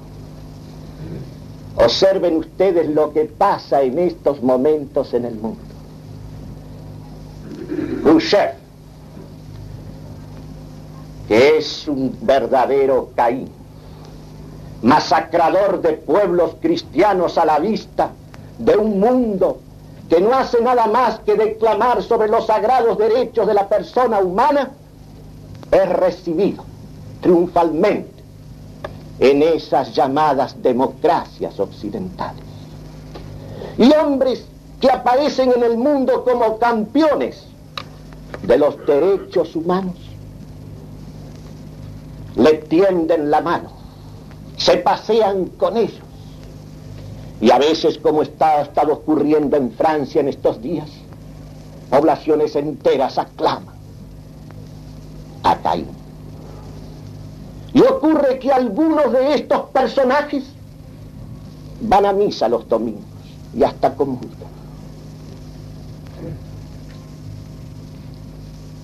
Observen 1.76 2.38
ustedes 2.38 2.88
lo 2.88 3.12
que 3.12 3.26
pasa 3.26 3.82
en 3.82 4.00
estos 4.00 4.42
momentos 4.42 5.14
en 5.14 5.26
el 5.26 5.36
mundo. 5.36 5.60
Khrushchev, 8.04 8.54
que 11.28 11.58
es 11.58 11.86
un 11.90 12.18
verdadero 12.22 13.10
Caín, 13.14 13.50
masacrador 14.84 15.82
de 15.82 15.94
pueblos 15.94 16.56
cristianos 16.62 17.38
a 17.38 17.46
la 17.46 17.60
vista 17.60 18.12
de 18.58 18.78
un 18.78 19.02
mundo 19.02 19.60
que 20.10 20.22
no 20.22 20.34
hace 20.34 20.62
nada 20.62 20.88
más 20.88 21.20
que 21.20 21.36
declamar 21.36 22.02
sobre 22.02 22.30
los 22.30 22.46
sagrados 22.46 22.98
derechos 22.98 23.48
de 23.48 23.54
la 23.54 23.68
persona 23.68 24.20
humana, 24.20 24.72
es 25.72 25.90
recibido 25.90 26.64
triunfalmente 27.22 28.24
en 29.20 29.42
esas 29.42 29.94
llamadas 29.94 30.62
democracias 30.62 31.60
occidentales. 31.60 32.44
Y 33.78 33.94
hombres 33.96 34.46
que 34.80 34.90
aparecen 34.90 35.52
en 35.52 35.64
el 35.64 35.78
mundo 35.78 36.24
como 36.24 36.58
campeones 36.58 37.44
de 38.44 38.58
los 38.58 38.86
derechos 38.86 39.56
humanos, 39.56 39.96
le 42.36 42.54
tienden 42.54 43.32
la 43.32 43.42
mano, 43.42 43.72
se 44.58 44.78
pasean 44.78 45.46
con 45.58 45.76
ellos. 45.76 46.07
Y 47.40 47.52
a 47.52 47.60
veces, 47.60 47.98
como 48.00 48.24
está, 48.24 48.62
estado 48.62 48.94
ocurriendo 48.94 49.58
en 49.58 49.72
Francia 49.72 50.22
en 50.22 50.28
estos 50.28 50.62
días, 50.62 50.90
poblaciones 51.90 52.56
enteras 52.56 53.18
aclaman 53.18 53.76
a 55.44 55.56
Caín. 55.58 55.88
Y 57.74 57.82
ocurre 57.82 58.40
que 58.40 58.52
algunos 58.52 59.12
de 59.12 59.36
estos 59.36 59.70
personajes 59.70 60.44
van 61.82 62.06
a 62.06 62.14
misa 62.14 62.50
los 62.50 62.68
domingos 62.68 63.04
y 63.54 63.64
hasta 63.64 63.94
comulgan. 63.94 64.48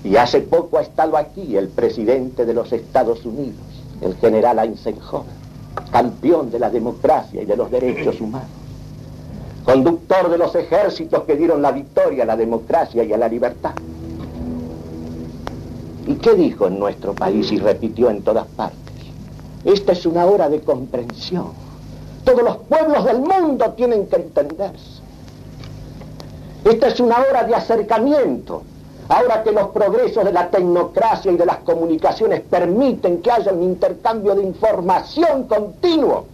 Y 0.04 0.18
hace 0.18 0.42
poco 0.42 0.78
ha 0.78 0.82
estado 0.82 1.18
aquí 1.18 1.56
el 1.56 1.70
presidente 1.70 2.46
de 2.46 2.54
los 2.54 2.74
Estados 2.74 3.26
Unidos, 3.26 3.62
el 4.02 4.16
general 4.18 4.60
Eisenhower, 4.60 5.26
campeón 5.92 6.52
de 6.52 6.60
la 6.60 6.70
democracia 6.70 7.42
y 7.42 7.46
de 7.46 7.56
los 7.56 7.70
derechos 7.70 8.20
humanos, 8.20 8.50
conductor 9.64 10.30
de 10.30 10.38
los 10.38 10.54
ejércitos 10.56 11.24
que 11.24 11.36
dieron 11.36 11.62
la 11.62 11.72
victoria 11.72 12.24
a 12.24 12.28
la 12.28 12.36
democracia 12.36 13.04
y 13.04 13.14
a 13.14 13.18
la 13.18 13.28
libertad. 13.28 13.74
¿Y 16.06 16.16
qué 16.16 16.34
dijo 16.34 16.68
en 16.68 16.80
nuestro 16.80 17.14
país 17.14 17.52
y 17.52 17.58
repitió 17.58 18.10
en 18.10 18.22
todas 18.24 18.46
partes? 18.48 18.80
Esta 19.64 19.94
es 19.94 20.06
una 20.06 20.26
hora 20.26 20.50
de 20.50 20.60
comprensión. 20.62 21.52
Todos 22.26 22.44
los 22.44 22.58
pueblos 22.58 23.06
del 23.06 23.20
mundo 23.20 23.72
tienen 23.72 24.08
que 24.08 24.18
entenderse. 24.18 25.02
Esta 26.66 26.88
es 26.88 27.00
una 27.00 27.18
hora 27.20 27.44
de 27.44 27.56
acercamiento. 27.56 28.64
Ahora 29.10 29.44
que 29.44 29.52
los 29.52 29.70
progresos 29.70 30.24
de 30.24 30.32
la 30.32 30.50
tecnocracia 30.50 31.32
y 31.32 31.38
de 31.38 31.46
las 31.46 31.58
comunicaciones 31.58 32.42
permiten 32.42 33.22
que 33.22 33.32
haya 33.32 33.52
un 33.52 33.64
intercambio 33.64 34.36
de 34.36 34.44
información 34.44 35.44
continuo. 35.44 36.26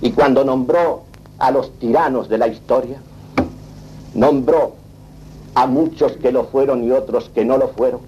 Y 0.00 0.12
cuando 0.12 0.44
nombró 0.44 1.02
a 1.38 1.50
los 1.50 1.70
tiranos 1.78 2.28
de 2.28 2.38
la 2.38 2.48
historia, 2.48 2.98
nombró 4.14 4.72
a 5.54 5.66
muchos 5.66 6.12
que 6.12 6.32
lo 6.32 6.44
fueron 6.44 6.84
y 6.84 6.90
otros 6.90 7.28
que 7.30 7.44
no 7.44 7.58
lo 7.58 7.68
fueron, 7.68 8.00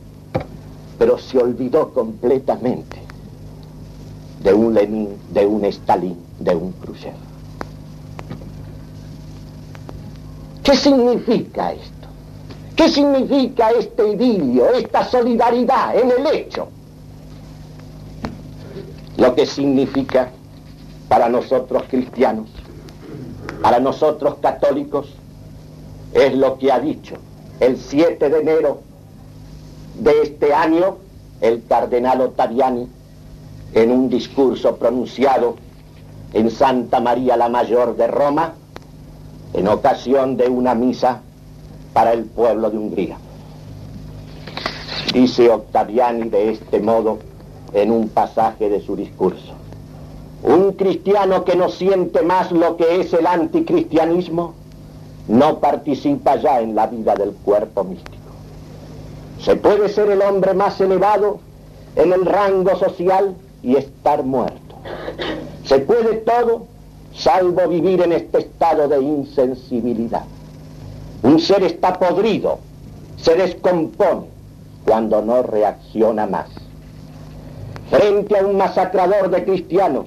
pero 0.99 1.19
se 1.19 1.38
olvidó 1.38 1.93
completamente 1.93 2.99
de 4.43 4.53
un 4.53 4.75
Lenin, 4.75 5.09
de 5.33 5.47
un 5.47 5.64
Stalin, 5.64 6.17
de 6.38 6.55
un 6.55 6.73
Khrushchev. 6.73 7.14
¿Qué 10.62 10.77
significa 10.77 11.73
esto? 11.73 11.93
¿Qué 12.77 12.89
significa 12.89 13.71
este 13.71 14.09
idilio, 14.09 14.71
esta 14.71 15.05
solidaridad 15.05 15.97
en 15.97 16.11
el 16.11 16.27
hecho? 16.35 16.69
Lo 19.17 19.35
que 19.35 19.47
significa 19.47 20.31
para 21.09 21.29
nosotros 21.29 21.85
cristianos, 21.89 22.49
para 23.63 23.79
nosotros 23.79 24.37
católicos, 24.43 25.07
es 26.13 26.35
lo 26.35 26.59
que 26.59 26.73
ha 26.73 26.81
dicho 26.81 27.17
el 27.61 27.77
7 27.77 28.29
de 28.29 28.41
enero 28.41 28.81
de 29.99 30.23
este 30.23 30.53
año 30.53 30.97
el 31.41 31.65
cardenal 31.67 32.21
Ottaviani 32.21 32.89
en 33.75 33.91
un 33.91 34.09
discurso 34.09 34.77
pronunciado 34.77 35.57
en 36.33 36.51
Santa 36.51 37.01
María 37.01 37.37
la 37.37 37.49
Mayor 37.49 37.97
de 37.97 38.07
Roma 38.07 38.55
en 39.53 39.69
ocasión 39.69 40.37
de 40.37 40.49
una 40.49 40.75
misa 40.75 41.21
para 41.94 42.12
el 42.12 42.24
pueblo 42.24 42.70
de 42.70 42.76
Hungría. 42.76 43.16
Dice 45.14 45.48
Octaviani 45.48 46.28
de 46.28 46.50
este 46.50 46.80
modo 46.80 47.20
en 47.72 47.90
un 47.90 48.09
pasaje 48.09 48.68
de 48.68 48.83
su 48.83 48.96
discurso. 48.96 49.54
Un 50.42 50.72
cristiano 50.72 51.44
que 51.44 51.57
no 51.57 51.70
siente 51.70 52.20
más 52.22 52.52
lo 52.52 52.76
que 52.76 53.00
es 53.00 53.14
el 53.14 53.26
anticristianismo 53.26 54.54
no 55.28 55.59
participa 55.61 56.37
ya 56.37 56.61
en 56.61 56.74
la 56.74 56.87
vida 56.87 57.14
del 57.14 57.30
cuerpo 57.33 57.85
místico. 57.85 58.18
Se 59.40 59.57
puede 59.57 59.88
ser 59.88 60.11
el 60.11 60.20
hombre 60.20 60.52
más 60.52 60.80
elevado 60.80 61.38
en 61.96 62.12
el 62.12 62.26
rango 62.26 62.76
social 62.76 63.35
y 63.62 63.76
estar 63.76 64.22
muerto. 64.22 64.74
Se 65.64 65.78
puede 65.78 66.16
todo 66.16 66.66
salvo 67.14 67.68
vivir 67.68 68.02
en 68.02 68.12
este 68.12 68.38
estado 68.38 68.88
de 68.88 69.00
insensibilidad. 69.00 70.24
Un 71.25 71.41
ser 71.41 71.65
está 71.65 71.99
podrido, 71.99 72.59
se 73.17 73.35
descompone 73.35 74.27
cuando 74.85 75.23
no 75.23 75.43
reacciona 75.43 76.27
más. 76.27 76.51
Frente 77.89 78.39
a 78.39 78.45
un 78.45 78.59
masacrador 78.59 79.31
de 79.31 79.43
cristianos, 79.43 80.05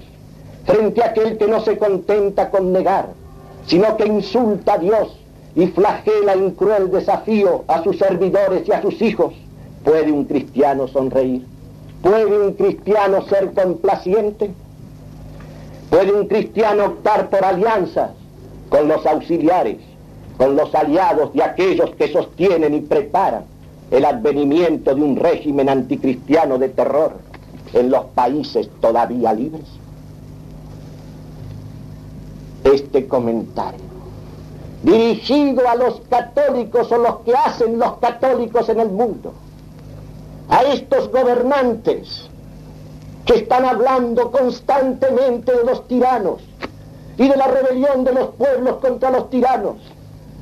frente 0.66 1.02
a 1.02 1.08
aquel 1.08 1.40
que 1.40 1.48
no 1.48 1.60
se 1.62 1.80
contenta 1.80 2.52
con 2.52 2.72
negar, 2.72 3.08
sino 3.66 3.98
que 3.98 4.06
insulta 4.06 4.74
a 4.74 4.78
Dios 4.78 5.20
y 5.56 5.66
flagela 5.66 6.34
en 6.34 6.52
cruel 6.52 6.92
desafío 6.92 7.64
a 7.68 7.82
sus 7.82 7.98
servidores 7.98 8.68
y 8.68 8.72
a 8.74 8.84
sus 8.84 9.02
hijos, 9.02 9.34
¿puede 9.84 10.12
un 10.12 10.26
cristiano 10.26 10.88
sonreír? 10.88 11.44
¿Puede 12.04 12.40
un 12.40 12.54
cristiano 12.54 13.24
ser 13.24 13.54
complaciente? 13.54 14.52
¿Puede 15.90 16.14
un 16.14 16.28
cristiano 16.28 16.86
optar 16.86 17.32
por 17.32 17.44
alianzas 17.44 18.12
con 18.70 18.88
los 18.88 19.04
auxiliares, 19.08 19.78
con 20.38 20.56
los 20.56 20.73
aliados 20.76 21.34
de 21.34 21.43
aquellos 21.43 21.89
que 21.95 22.12
sostienen 22.12 22.73
y 22.73 22.82
preparan 22.82 23.45
el 23.89 24.06
advenimiento 24.06 24.93
de 24.93 25.02
un 25.02 25.15
régimen 25.15 25.69
anticristiano 25.69 26.58
de 26.58 26.69
terror 26.69 27.13
en 27.73 27.89
los 27.89 28.06
países 28.06 28.69
todavía 28.80 29.34
libres? 29.34 29.65
Este 32.63 33.08
comentario, 33.08 33.80
dirigido 34.84 35.67
a 35.67 35.76
los 35.76 36.02
católicos 36.10 36.91
o 36.91 36.97
los 36.97 37.19
que 37.19 37.34
hacen 37.34 37.80
los 37.80 37.97
católicos 37.97 38.69
en 38.69 38.80
el 38.80 38.89
mundo, 38.89 39.34
a 40.50 40.63
estos 40.63 41.10
gobernantes 41.12 42.30
que 43.26 43.36
están 43.36 43.65
hablando 43.65 44.32
constantemente 44.32 45.54
de 45.54 45.63
los 45.63 45.88
tiranos 45.88 46.41
y 47.17 47.28
de 47.28 47.36
la 47.36 47.47
rebelión 47.47 48.04
de 48.04 48.13
los 48.13 48.28
pueblos 48.36 48.78
contra 48.78 49.10
los 49.12 49.30
tiranos 49.30 49.76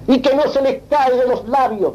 y 0.08 0.20
que 0.20 0.36
no 0.36 0.48
se 0.52 0.62
les 0.62 0.84
cae 0.90 1.16
de 1.16 1.28
los 1.28 1.48
labios 1.48 1.94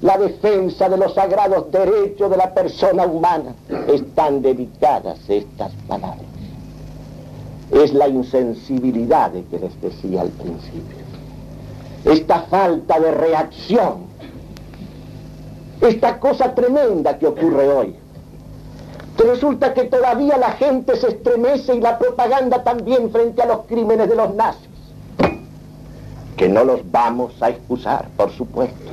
la 0.00 0.16
defensa 0.16 0.88
de 0.88 0.96
los 0.96 1.14
sagrados 1.14 1.70
derechos 1.70 2.30
de 2.30 2.36
la 2.36 2.54
persona 2.54 3.04
humana. 3.04 3.54
Están 3.88 4.40
dedicadas 4.40 5.18
estas 5.28 5.72
palabras. 5.86 6.24
Es 7.70 7.92
la 7.92 8.08
insensibilidad 8.08 9.30
de 9.30 9.44
que 9.44 9.58
les 9.58 9.80
decía 9.80 10.22
al 10.22 10.30
principio. 10.30 10.96
Esta 12.04 12.42
falta 12.42 12.98
de 12.98 13.10
reacción. 13.10 14.08
Esta 15.82 16.18
cosa 16.18 16.54
tremenda 16.54 17.18
que 17.18 17.26
ocurre 17.26 17.68
hoy. 17.68 17.96
Que 19.16 19.24
resulta 19.24 19.74
que 19.74 19.84
todavía 19.84 20.38
la 20.38 20.52
gente 20.52 20.96
se 20.96 21.08
estremece 21.08 21.74
y 21.76 21.80
la 21.80 21.98
propaganda 21.98 22.64
también 22.64 23.10
frente 23.10 23.42
a 23.42 23.46
los 23.46 23.66
crímenes 23.66 24.08
de 24.08 24.16
los 24.16 24.34
nazis 24.34 24.69
que 26.40 26.48
no 26.48 26.64
los 26.64 26.90
vamos 26.90 27.34
a 27.42 27.50
excusar, 27.50 28.08
por 28.16 28.30
supuesto. 28.30 28.90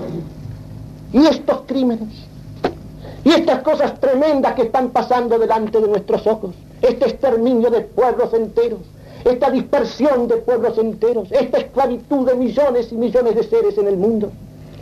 Y 1.13 1.25
estos 1.27 1.62
crímenes, 1.65 2.10
y 3.23 3.29
estas 3.29 3.62
cosas 3.62 3.97
tremendas 4.01 4.53
que 4.53 4.63
están 4.63 4.89
pasando 4.89 5.39
delante 5.39 5.79
de 5.79 5.88
nuestros 5.88 6.27
ojos, 6.27 6.53
este 6.81 7.05
exterminio 7.05 7.69
de 7.69 7.79
pueblos 7.79 8.33
enteros, 8.33 8.81
esta 9.23 9.49
dispersión 9.49 10.27
de 10.27 10.36
pueblos 10.36 10.77
enteros, 10.77 11.31
esta 11.31 11.60
esclavitud 11.60 12.27
de 12.27 12.36
millones 12.36 12.91
y 12.91 12.95
millones 12.95 13.36
de 13.36 13.43
seres 13.43 13.77
en 13.77 13.88
el 13.88 13.95
mundo, 13.95 14.29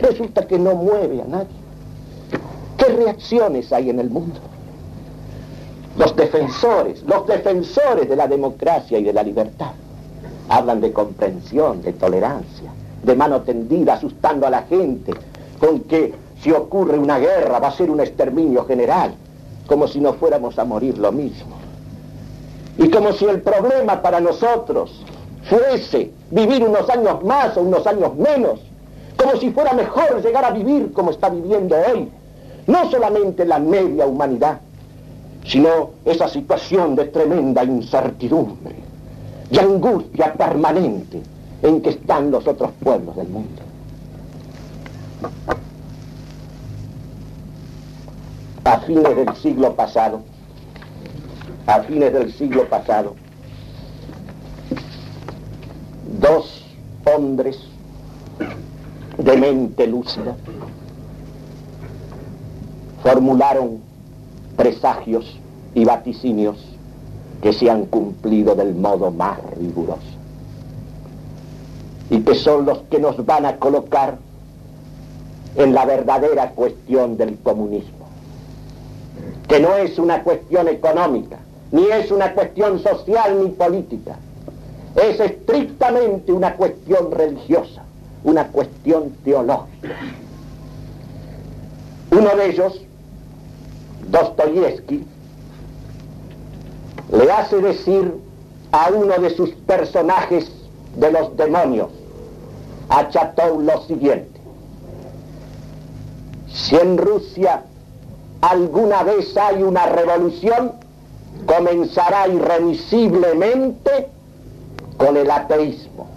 resulta 0.00 0.48
que 0.48 0.58
no 0.58 0.74
mueve 0.74 1.22
a 1.22 1.24
nadie. 1.24 1.56
¿Qué 2.78 2.86
reacciones 2.86 3.72
hay 3.72 3.90
en 3.90 4.00
el 4.00 4.10
mundo? 4.10 4.40
Los 5.96 6.16
defensores, 6.16 7.04
los 7.04 7.28
defensores 7.28 8.08
de 8.08 8.16
la 8.16 8.26
democracia 8.26 8.98
y 8.98 9.04
de 9.04 9.12
la 9.12 9.22
libertad 9.22 9.70
Hablan 10.48 10.80
de 10.80 10.92
comprensión, 10.92 11.82
de 11.82 11.92
tolerancia, 11.92 12.70
de 13.02 13.16
mano 13.16 13.42
tendida, 13.42 13.94
asustando 13.94 14.46
a 14.46 14.50
la 14.50 14.62
gente, 14.62 15.12
con 15.58 15.80
que 15.80 16.14
si 16.42 16.52
ocurre 16.52 16.98
una 16.98 17.18
guerra 17.18 17.58
va 17.58 17.68
a 17.68 17.72
ser 17.72 17.90
un 17.90 18.00
exterminio 18.00 18.64
general, 18.64 19.14
como 19.66 19.88
si 19.88 20.00
no 20.00 20.12
fuéramos 20.14 20.58
a 20.58 20.64
morir 20.64 20.98
lo 20.98 21.10
mismo. 21.10 21.56
Y 22.78 22.90
como 22.90 23.12
si 23.12 23.24
el 23.24 23.40
problema 23.40 24.02
para 24.02 24.20
nosotros 24.20 25.02
fuese 25.48 26.12
vivir 26.30 26.62
unos 26.62 26.88
años 26.90 27.24
más 27.24 27.56
o 27.56 27.62
unos 27.62 27.86
años 27.86 28.14
menos, 28.16 28.60
como 29.16 29.36
si 29.36 29.50
fuera 29.50 29.72
mejor 29.72 30.22
llegar 30.22 30.44
a 30.44 30.50
vivir 30.50 30.92
como 30.92 31.10
está 31.10 31.28
viviendo 31.28 31.74
hoy, 31.74 32.08
no 32.66 32.90
solamente 32.90 33.44
la 33.44 33.58
media 33.58 34.06
humanidad, 34.06 34.60
sino 35.44 35.90
esa 36.04 36.28
situación 36.28 36.94
de 36.94 37.06
tremenda 37.06 37.64
incertidumbre 37.64 38.85
y 39.50 39.58
angustia 39.58 40.32
permanente 40.34 41.22
en 41.62 41.80
que 41.80 41.90
están 41.90 42.30
los 42.30 42.46
otros 42.46 42.70
pueblos 42.82 43.16
del 43.16 43.28
mundo. 43.28 43.62
A 48.64 48.78
fines 48.80 49.16
del 49.16 49.34
siglo 49.36 49.74
pasado, 49.74 50.22
a 51.66 51.80
fines 51.82 52.12
del 52.12 52.32
siglo 52.32 52.68
pasado, 52.68 53.14
dos 56.20 56.64
hombres 57.04 57.58
de 59.18 59.36
mente 59.36 59.86
lúcida 59.86 60.36
formularon 63.02 63.78
presagios 64.56 65.38
y 65.74 65.84
vaticinios 65.84 66.75
que 67.42 67.52
se 67.52 67.70
han 67.70 67.86
cumplido 67.86 68.54
del 68.54 68.74
modo 68.74 69.10
más 69.10 69.38
riguroso. 69.58 70.00
Y 72.10 72.20
que 72.20 72.34
son 72.34 72.66
los 72.66 72.78
que 72.90 72.98
nos 72.98 73.24
van 73.24 73.46
a 73.46 73.56
colocar 73.56 74.18
en 75.56 75.74
la 75.74 75.84
verdadera 75.84 76.50
cuestión 76.50 77.16
del 77.16 77.38
comunismo, 77.38 78.06
que 79.48 79.58
no 79.58 79.74
es 79.76 79.98
una 79.98 80.22
cuestión 80.22 80.68
económica, 80.68 81.38
ni 81.72 81.86
es 81.86 82.10
una 82.10 82.32
cuestión 82.34 82.78
social 82.80 83.42
ni 83.42 83.50
política, 83.50 84.16
es 84.94 85.18
estrictamente 85.20 86.32
una 86.32 86.54
cuestión 86.56 87.10
religiosa, 87.10 87.82
una 88.24 88.48
cuestión 88.48 89.10
teológica. 89.24 89.96
Uno 92.10 92.36
de 92.36 92.50
ellos, 92.50 92.80
Dostoyevsky, 94.08 95.04
le 97.10 97.30
hace 97.30 97.58
decir 97.58 98.14
a 98.72 98.90
uno 98.90 99.16
de 99.18 99.30
sus 99.30 99.50
personajes 99.50 100.50
de 100.96 101.10
los 101.12 101.36
demonios, 101.36 101.88
a 102.88 103.08
Chateau, 103.08 103.60
lo 103.60 103.82
siguiente. 103.82 104.40
Si 106.52 106.76
en 106.76 106.98
Rusia 106.98 107.62
alguna 108.40 109.02
vez 109.02 109.36
hay 109.36 109.62
una 109.62 109.86
revolución, 109.86 110.72
comenzará 111.46 112.28
irremisiblemente 112.28 114.08
con 114.96 115.16
el 115.16 115.30
ateísmo. 115.30 116.08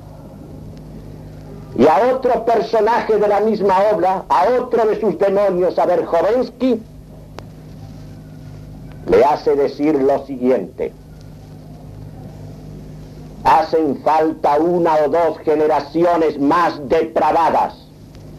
Y 1.77 1.85
a 1.87 2.13
otro 2.13 2.45
personaje 2.45 3.17
de 3.17 3.27
la 3.27 3.41
misma 3.41 3.75
obra, 3.93 4.25
a 4.27 4.47
otro 4.59 4.85
de 4.85 4.99
sus 4.99 5.17
demonios, 5.19 5.77
a 5.77 5.85
Verjovensky, 5.85 6.81
le 9.09 9.23
hace 9.25 9.55
decir 9.55 9.95
lo 9.95 10.25
siguiente. 10.25 10.93
Hacen 13.43 14.01
falta 14.03 14.57
una 14.59 14.95
o 15.05 15.09
dos 15.09 15.39
generaciones 15.39 16.39
más 16.39 16.87
depravadas, 16.87 17.73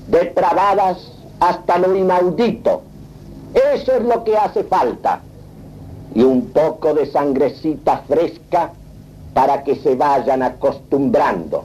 depravadas 0.06 1.12
hasta 1.40 1.78
lo 1.78 1.96
inaudito. 1.96 2.82
Eso 3.74 3.92
es 3.92 4.02
lo 4.02 4.22
que 4.22 4.36
hace 4.36 4.62
falta. 4.64 5.20
Y 6.14 6.22
un 6.22 6.50
poco 6.50 6.94
de 6.94 7.06
sangrecita 7.06 8.02
fresca 8.06 8.72
para 9.34 9.64
que 9.64 9.76
se 9.76 9.94
vayan 9.94 10.42
acostumbrando. 10.42 11.64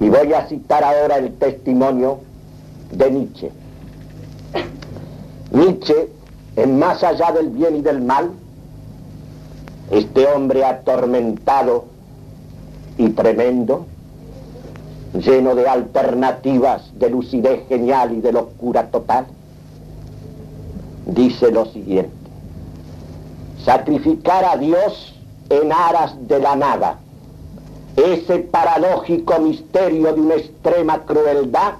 Y 0.00 0.08
voy 0.08 0.32
a 0.32 0.46
citar 0.46 0.82
ahora 0.82 1.18
el 1.18 1.34
testimonio 1.36 2.20
de 2.90 3.10
Nietzsche. 3.10 3.52
Nietzsche, 5.52 6.08
en 6.56 6.78
Más 6.78 7.02
allá 7.02 7.32
del 7.32 7.48
bien 7.50 7.76
y 7.76 7.82
del 7.82 8.00
mal, 8.00 8.30
este 9.90 10.26
hombre 10.26 10.64
atormentado 10.64 11.86
y 12.96 13.08
tremendo, 13.10 13.86
lleno 15.14 15.54
de 15.54 15.68
alternativas, 15.68 16.90
de 16.98 17.10
lucidez 17.10 17.66
genial 17.68 18.12
y 18.12 18.20
de 18.20 18.32
locura 18.32 18.90
total, 18.90 19.26
dice 21.06 21.50
lo 21.50 21.66
siguiente, 21.66 22.12
sacrificar 23.64 24.44
a 24.44 24.56
Dios 24.56 25.14
en 25.48 25.72
aras 25.72 26.14
de 26.28 26.38
la 26.38 26.54
nada, 26.54 26.98
ese 27.96 28.38
paradójico 28.38 29.40
misterio 29.40 30.12
de 30.14 30.20
una 30.20 30.34
extrema 30.34 31.00
crueldad, 31.00 31.74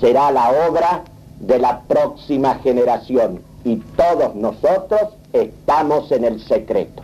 será 0.00 0.30
la 0.30 0.50
obra 0.68 1.02
de 1.40 1.58
la 1.58 1.82
próxima 1.82 2.56
generación 2.56 3.40
y 3.64 3.76
todos 3.96 4.34
nosotros 4.34 5.14
estamos 5.32 6.10
en 6.12 6.24
el 6.24 6.40
secreto. 6.40 7.02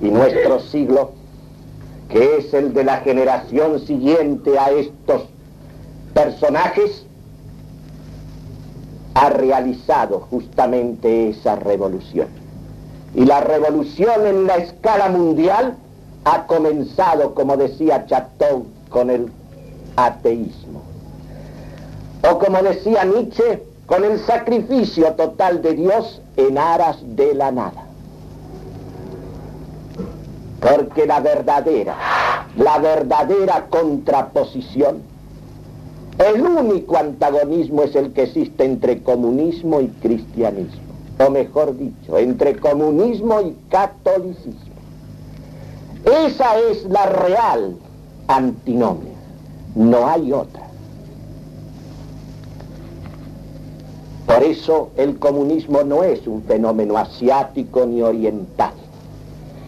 Y 0.00 0.10
nuestro 0.10 0.60
siglo, 0.60 1.12
que 2.08 2.38
es 2.38 2.54
el 2.54 2.74
de 2.74 2.84
la 2.84 2.98
generación 2.98 3.80
siguiente 3.80 4.58
a 4.58 4.70
estos 4.70 5.24
personajes, 6.12 7.06
ha 9.14 9.30
realizado 9.30 10.20
justamente 10.30 11.30
esa 11.30 11.56
revolución. 11.56 12.28
Y 13.14 13.24
la 13.24 13.40
revolución 13.40 14.26
en 14.26 14.46
la 14.46 14.56
escala 14.56 15.08
mundial 15.08 15.76
ha 16.24 16.46
comenzado, 16.46 17.34
como 17.34 17.56
decía 17.56 18.06
Chateau, 18.06 18.66
con 18.88 19.10
el 19.10 19.30
ateísmo. 19.96 20.93
O 22.30 22.38
como 22.38 22.62
decía 22.62 23.04
Nietzsche, 23.04 23.62
con 23.86 24.04
el 24.04 24.18
sacrificio 24.20 25.12
total 25.12 25.60
de 25.60 25.74
Dios 25.74 26.22
en 26.36 26.56
aras 26.56 26.98
de 27.02 27.34
la 27.34 27.50
nada. 27.50 27.86
Porque 30.60 31.06
la 31.06 31.20
verdadera, 31.20 31.94
la 32.56 32.78
verdadera 32.78 33.66
contraposición, 33.68 35.02
el 36.18 36.40
único 36.42 36.96
antagonismo 36.96 37.82
es 37.82 37.94
el 37.94 38.12
que 38.12 38.22
existe 38.22 38.64
entre 38.64 39.02
comunismo 39.02 39.80
y 39.80 39.88
cristianismo. 39.88 40.82
O 41.18 41.30
mejor 41.30 41.76
dicho, 41.76 42.18
entre 42.18 42.56
comunismo 42.56 43.40
y 43.42 43.56
catolicismo. 43.68 44.74
Esa 46.26 46.58
es 46.70 46.84
la 46.84 47.06
real 47.06 47.76
antinomia. 48.28 49.12
No 49.74 50.06
hay 50.06 50.32
otra. 50.32 50.73
Por 54.26 54.42
eso 54.42 54.90
el 54.96 55.18
comunismo 55.18 55.82
no 55.82 56.02
es 56.02 56.26
un 56.26 56.42
fenómeno 56.44 56.96
asiático 56.96 57.84
ni 57.84 58.00
oriental. 58.00 58.72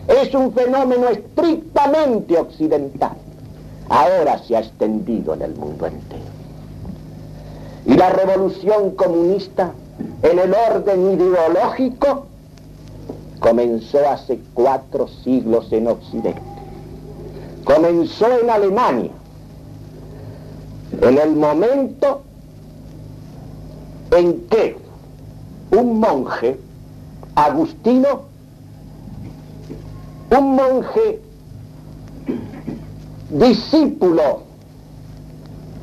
Es 0.08 0.32
un 0.34 0.52
fenómeno 0.52 1.08
estrictamente 1.08 2.38
occidental. 2.38 3.16
Ahora 3.88 4.38
se 4.38 4.56
ha 4.56 4.60
extendido 4.60 5.34
en 5.34 5.42
el 5.42 5.54
mundo 5.54 5.86
entero. 5.86 6.22
Y 7.84 7.94
la 7.94 8.10
revolución 8.10 8.92
comunista 8.92 9.72
en 10.22 10.38
el 10.38 10.54
orden 10.54 11.12
ideológico 11.12 12.26
comenzó 13.38 14.08
hace 14.08 14.40
cuatro 14.54 15.06
siglos 15.22 15.70
en 15.72 15.86
Occidente. 15.88 16.40
Comenzó 17.64 18.26
en 18.40 18.50
Alemania, 18.50 19.10
en 21.00 21.18
el 21.18 21.36
momento 21.36 22.22
en 24.10 24.46
que 24.48 24.76
un 25.72 26.00
monje 26.00 26.58
agustino, 27.34 28.22
un 30.36 30.54
monje 30.54 31.20
discípulo, 33.30 34.42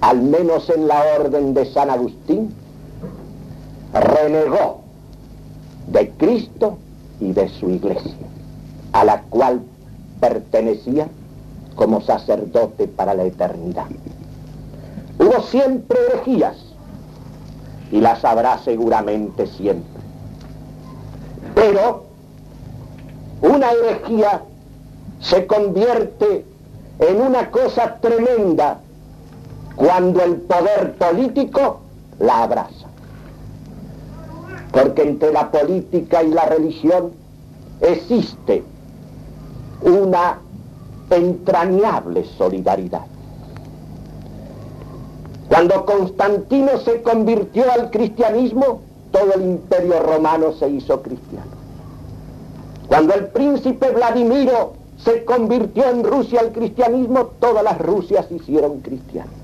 al 0.01 0.21
menos 0.21 0.69
en 0.69 0.87
la 0.87 1.03
orden 1.19 1.53
de 1.53 1.65
San 1.65 1.89
Agustín, 1.89 2.53
renegó 3.93 4.81
de 5.87 6.09
Cristo 6.11 6.77
y 7.19 7.31
de 7.31 7.47
su 7.49 7.69
iglesia, 7.69 8.15
a 8.91 9.03
la 9.05 9.21
cual 9.23 9.61
pertenecía 10.19 11.07
como 11.75 12.01
sacerdote 12.01 12.87
para 12.87 13.13
la 13.13 13.23
eternidad. 13.23 13.85
Hubo 15.19 15.41
siempre 15.43 15.97
herejías, 16.09 16.72
y 17.93 18.01
las 18.01 18.25
habrá 18.25 18.57
seguramente 18.57 19.45
siempre. 19.45 20.01
Pero 21.53 22.05
una 23.39 23.71
herejía 23.71 24.41
se 25.21 25.45
convierte 25.45 26.43
en 26.97 27.21
una 27.21 27.51
cosa 27.51 27.97
tremenda 28.01 28.79
cuando 29.75 30.23
el 30.23 30.37
poder 30.37 30.95
político 30.95 31.81
la 32.17 32.41
abraza. 32.41 32.87
Porque 34.71 35.03
entre 35.03 35.31
la 35.31 35.51
política 35.51 36.23
y 36.23 36.31
la 36.31 36.45
religión 36.45 37.11
existe 37.79 38.63
una 39.83 40.39
entrañable 41.11 42.25
solidaridad. 42.39 43.12
Cuando 45.53 45.85
Constantino 45.85 46.79
se 46.79 47.03
convirtió 47.03 47.71
al 47.71 47.91
cristianismo, 47.91 48.81
todo 49.11 49.35
el 49.35 49.43
imperio 49.43 49.99
romano 50.01 50.53
se 50.53 50.67
hizo 50.67 51.03
cristiano. 51.03 51.51
Cuando 52.87 53.13
el 53.13 53.27
príncipe 53.27 53.91
Vladimiro 53.91 54.73
se 54.97 55.23
convirtió 55.25 55.87
en 55.87 56.05
Rusia 56.05 56.39
al 56.39 56.53
cristianismo, 56.53 57.25
todas 57.39 57.63
las 57.63 57.77
Rusias 57.77 58.25
se 58.29 58.37
hicieron 58.37 58.79
cristianas. 58.79 59.35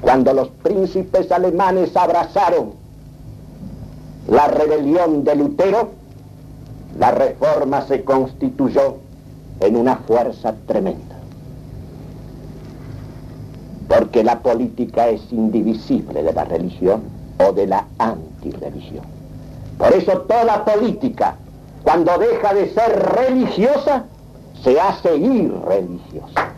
Cuando 0.00 0.34
los 0.34 0.50
príncipes 0.62 1.32
alemanes 1.32 1.96
abrazaron 1.96 2.74
la 4.28 4.46
rebelión 4.46 5.24
de 5.24 5.34
Lutero, 5.34 5.88
la 6.96 7.10
reforma 7.10 7.88
se 7.88 8.04
constituyó 8.04 8.98
en 9.58 9.74
una 9.74 9.96
fuerza 9.96 10.54
tremenda 10.68 11.11
porque 13.92 14.24
la 14.24 14.38
política 14.38 15.08
es 15.08 15.20
indivisible 15.32 16.22
de 16.22 16.32
la 16.32 16.44
religión 16.44 17.02
o 17.38 17.52
de 17.52 17.66
la 17.66 17.84
antirreligión. 17.98 19.04
Por 19.76 19.92
eso 19.92 20.22
toda 20.22 20.64
política, 20.64 21.36
cuando 21.82 22.16
deja 22.16 22.54
de 22.54 22.70
ser 22.70 22.98
religiosa, 23.14 24.04
se 24.62 24.80
hace 24.80 25.14
irreligiosa. 25.16 26.54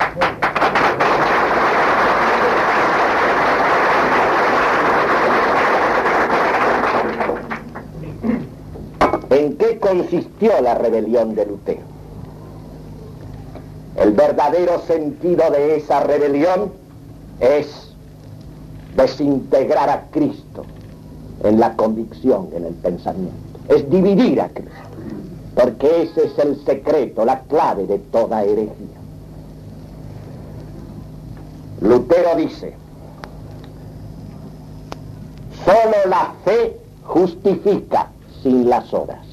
¿En 9.30 9.56
qué 9.56 9.78
consistió 9.80 10.60
la 10.60 10.76
rebelión 10.76 11.34
de 11.34 11.46
Lutero? 11.46 11.82
El 13.96 14.12
verdadero 14.12 14.80
sentido 14.82 15.50
de 15.50 15.76
esa 15.76 16.00
rebelión 16.00 16.83
es 17.40 17.94
desintegrar 18.96 19.90
a 19.90 20.02
Cristo 20.10 20.64
en 21.42 21.60
la 21.60 21.74
convicción, 21.74 22.48
en 22.54 22.64
el 22.64 22.74
pensamiento. 22.74 23.34
Es 23.68 23.88
dividir 23.90 24.40
a 24.40 24.48
Cristo, 24.48 24.72
porque 25.54 26.02
ese 26.02 26.26
es 26.26 26.38
el 26.38 26.64
secreto, 26.64 27.24
la 27.24 27.40
clave 27.40 27.86
de 27.86 27.98
toda 27.98 28.44
herejía. 28.44 29.00
Lutero 31.80 32.36
dice, 32.36 32.74
solo 35.64 36.08
la 36.08 36.32
fe 36.44 36.78
justifica 37.02 38.08
sin 38.42 38.68
las 38.68 38.92
obras. 38.94 39.26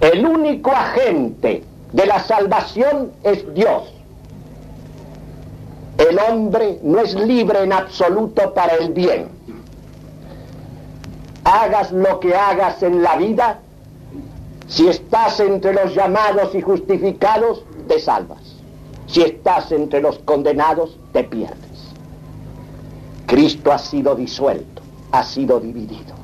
El 0.00 0.24
único 0.26 0.70
agente 0.70 1.64
de 1.92 2.06
la 2.06 2.20
salvación 2.20 3.12
es 3.24 3.52
Dios. 3.54 3.97
El 5.98 6.16
hombre 6.18 6.78
no 6.84 7.00
es 7.00 7.14
libre 7.14 7.64
en 7.64 7.72
absoluto 7.72 8.54
para 8.54 8.76
el 8.76 8.92
bien. 8.92 9.28
Hagas 11.42 11.90
lo 11.90 12.20
que 12.20 12.34
hagas 12.34 12.82
en 12.82 13.02
la 13.02 13.16
vida, 13.16 13.58
si 14.68 14.86
estás 14.86 15.40
entre 15.40 15.72
los 15.72 15.94
llamados 15.94 16.54
y 16.54 16.60
justificados, 16.60 17.64
te 17.88 17.98
salvas. 17.98 18.38
Si 19.06 19.22
estás 19.22 19.72
entre 19.72 20.00
los 20.00 20.18
condenados, 20.20 20.96
te 21.12 21.24
pierdes. 21.24 21.56
Cristo 23.26 23.72
ha 23.72 23.78
sido 23.78 24.14
disuelto, 24.14 24.82
ha 25.10 25.24
sido 25.24 25.58
dividido. 25.58 26.14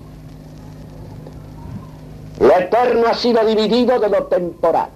Lo 2.39 2.57
eterno 2.57 3.07
ha 3.09 3.15
sido 3.15 3.45
dividido 3.45 3.99
de 3.99 4.09
lo 4.09 4.25
temporal. 4.25 4.91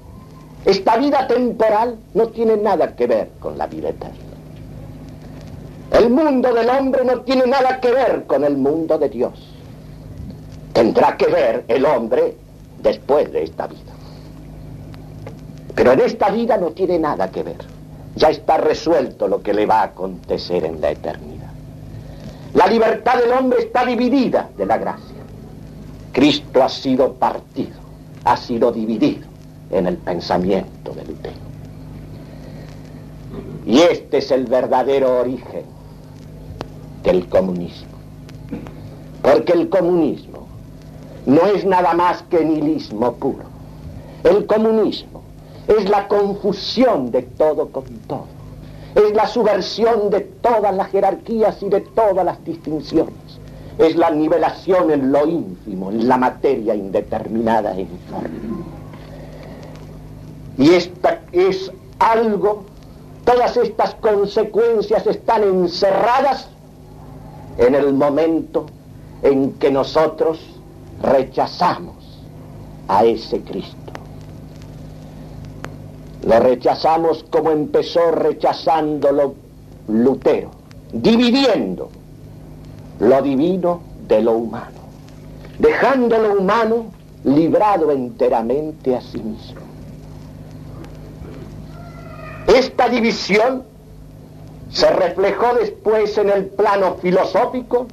Esta 0.65 0.97
vida 0.99 1.27
temporal 1.27 1.99
no 2.15 2.29
tiene 2.29 2.57
nada 2.57 2.95
que 2.95 3.07
ver 3.07 3.31
con 3.41 3.57
la 3.57 3.67
vida 3.67 3.89
eterna. 3.89 4.28
El 5.99 6.11
mundo 6.11 6.55
del 6.55 6.71
hombre 6.71 7.05
no 7.05 7.23
tiene 7.23 7.45
nada 7.49 7.81
que 7.81 7.91
ver 7.91 8.25
con 8.29 8.45
el 8.45 8.57
mundo 8.57 8.99
de 8.99 9.09
Dios. 9.09 9.33
Tendrá 10.73 11.17
que 11.17 11.27
ver 11.27 11.65
el 11.67 11.85
hombre 11.85 12.37
después 12.81 13.33
de 13.33 13.43
esta 13.43 13.67
vida. 13.67 13.93
Pero 15.75 15.93
en 15.95 16.01
esta 16.03 16.31
vida 16.31 16.57
no 16.57 16.71
tiene 16.71 17.01
nada 17.01 17.33
que 17.33 17.43
ver. 17.43 17.57
Ya 18.15 18.31
está 18.31 18.59
resuelto 18.59 19.27
lo 19.27 19.43
que 19.43 19.53
le 19.53 19.67
va 19.67 19.81
a 19.81 19.87
acontecer 19.87 20.65
en 20.65 20.81
la 20.81 20.93
eternidad. 20.93 21.51
La 22.55 22.69
libertad 22.69 23.19
del 23.19 23.33
hombre 23.33 23.59
está 23.59 23.85
dividida 23.85 24.51
de 24.57 24.67
la 24.67 24.79
gracia. 24.79 25.17
Cristo 26.13 26.63
ha 26.63 26.69
sido 26.69 27.15
partido, 27.15 27.77
ha 28.23 28.37
sido 28.37 28.71
dividido 28.71 29.27
en 29.73 29.89
el 29.89 29.97
pensamiento 29.97 30.93
de 30.93 31.05
Lutero. 31.07 31.49
Y 33.67 33.81
este 33.81 34.19
es 34.19 34.31
el 34.31 34.45
verdadero 34.45 35.23
origen 35.23 35.78
del 37.09 37.27
comunismo. 37.27 37.97
Porque 39.23 39.55
el 39.55 39.71
comunismo 39.71 40.47
no 41.25 41.47
es 41.47 41.65
nada 41.65 41.95
más 41.95 42.23
que 42.25 42.45
nihilismo 42.45 43.15
puro. 43.15 43.45
El 44.25 44.47
comunismo 44.47 45.23
es 45.67 45.89
la 45.89 46.07
confusión 46.07 47.11
de 47.11 47.23
todo 47.23 47.69
con 47.69 47.85
todo. 48.07 48.27
Es 48.95 49.15
la 49.15 49.27
subversión 49.27 50.11
de 50.11 50.21
todas 50.21 50.75
las 50.75 50.89
jerarquías 50.89 51.63
y 51.63 51.71
de 51.71 51.81
todas 51.81 52.25
las 52.27 52.45
distinciones. 52.45 53.15
Es 53.79 53.97
la 53.97 54.11
nivelación 54.11 54.91
en 54.91 55.11
lo 55.11 55.27
ínfimo, 55.27 55.91
en 55.91 56.09
la 56.09 56.19
materia 56.19 56.75
indeterminada 56.75 57.75
e 57.75 57.83
informe. 57.83 58.65
Y 60.59 60.75
esta 60.75 61.23
es 61.33 61.73
algo, 62.01 62.65
todas 63.25 63.57
estas 63.57 63.95
consecuencias 63.95 65.07
están 65.07 65.45
encerradas 65.45 66.49
en 67.59 67.75
el 67.75 67.93
momento 67.93 68.67
en 69.23 69.53
que 69.55 69.71
nosotros 69.71 70.39
rechazamos 71.03 71.97
a 72.87 73.05
ese 73.05 73.41
Cristo. 73.43 73.77
Lo 76.25 76.41
rechazamos 76.41 77.25
como 77.31 77.51
empezó 77.51 78.11
rechazándolo 78.11 79.35
Lutero, 79.89 80.51
dividiendo 80.93 81.91
lo 83.01 83.23
divino 83.23 83.81
de 84.07 84.23
lo 84.23 84.33
humano, 84.33 84.81
dejando 85.59 86.19
lo 86.19 86.39
humano 86.39 86.87
librado 87.25 87.91
enteramente 87.91 88.97
a 88.97 89.01
sí 89.01 89.19
mismo. 89.19 89.61
Esta 92.47 92.89
división 92.89 93.65
se 94.71 94.91
reflejó 94.91 95.55
después 95.55 96.17
en 96.19 96.31
el 96.31 96.47
plano 96.47 96.97
filosófico 96.97 97.87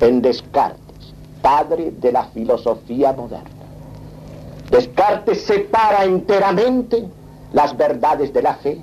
en 0.00 0.22
Descartes, 0.22 1.12
padre 1.42 1.92
de 1.92 2.12
la 2.12 2.24
filosofía 2.26 3.12
moderna. 3.12 3.50
Descartes 4.70 5.42
separa 5.42 6.04
enteramente 6.04 7.04
las 7.52 7.76
verdades 7.76 8.32
de 8.32 8.42
la 8.42 8.54
fe, 8.54 8.78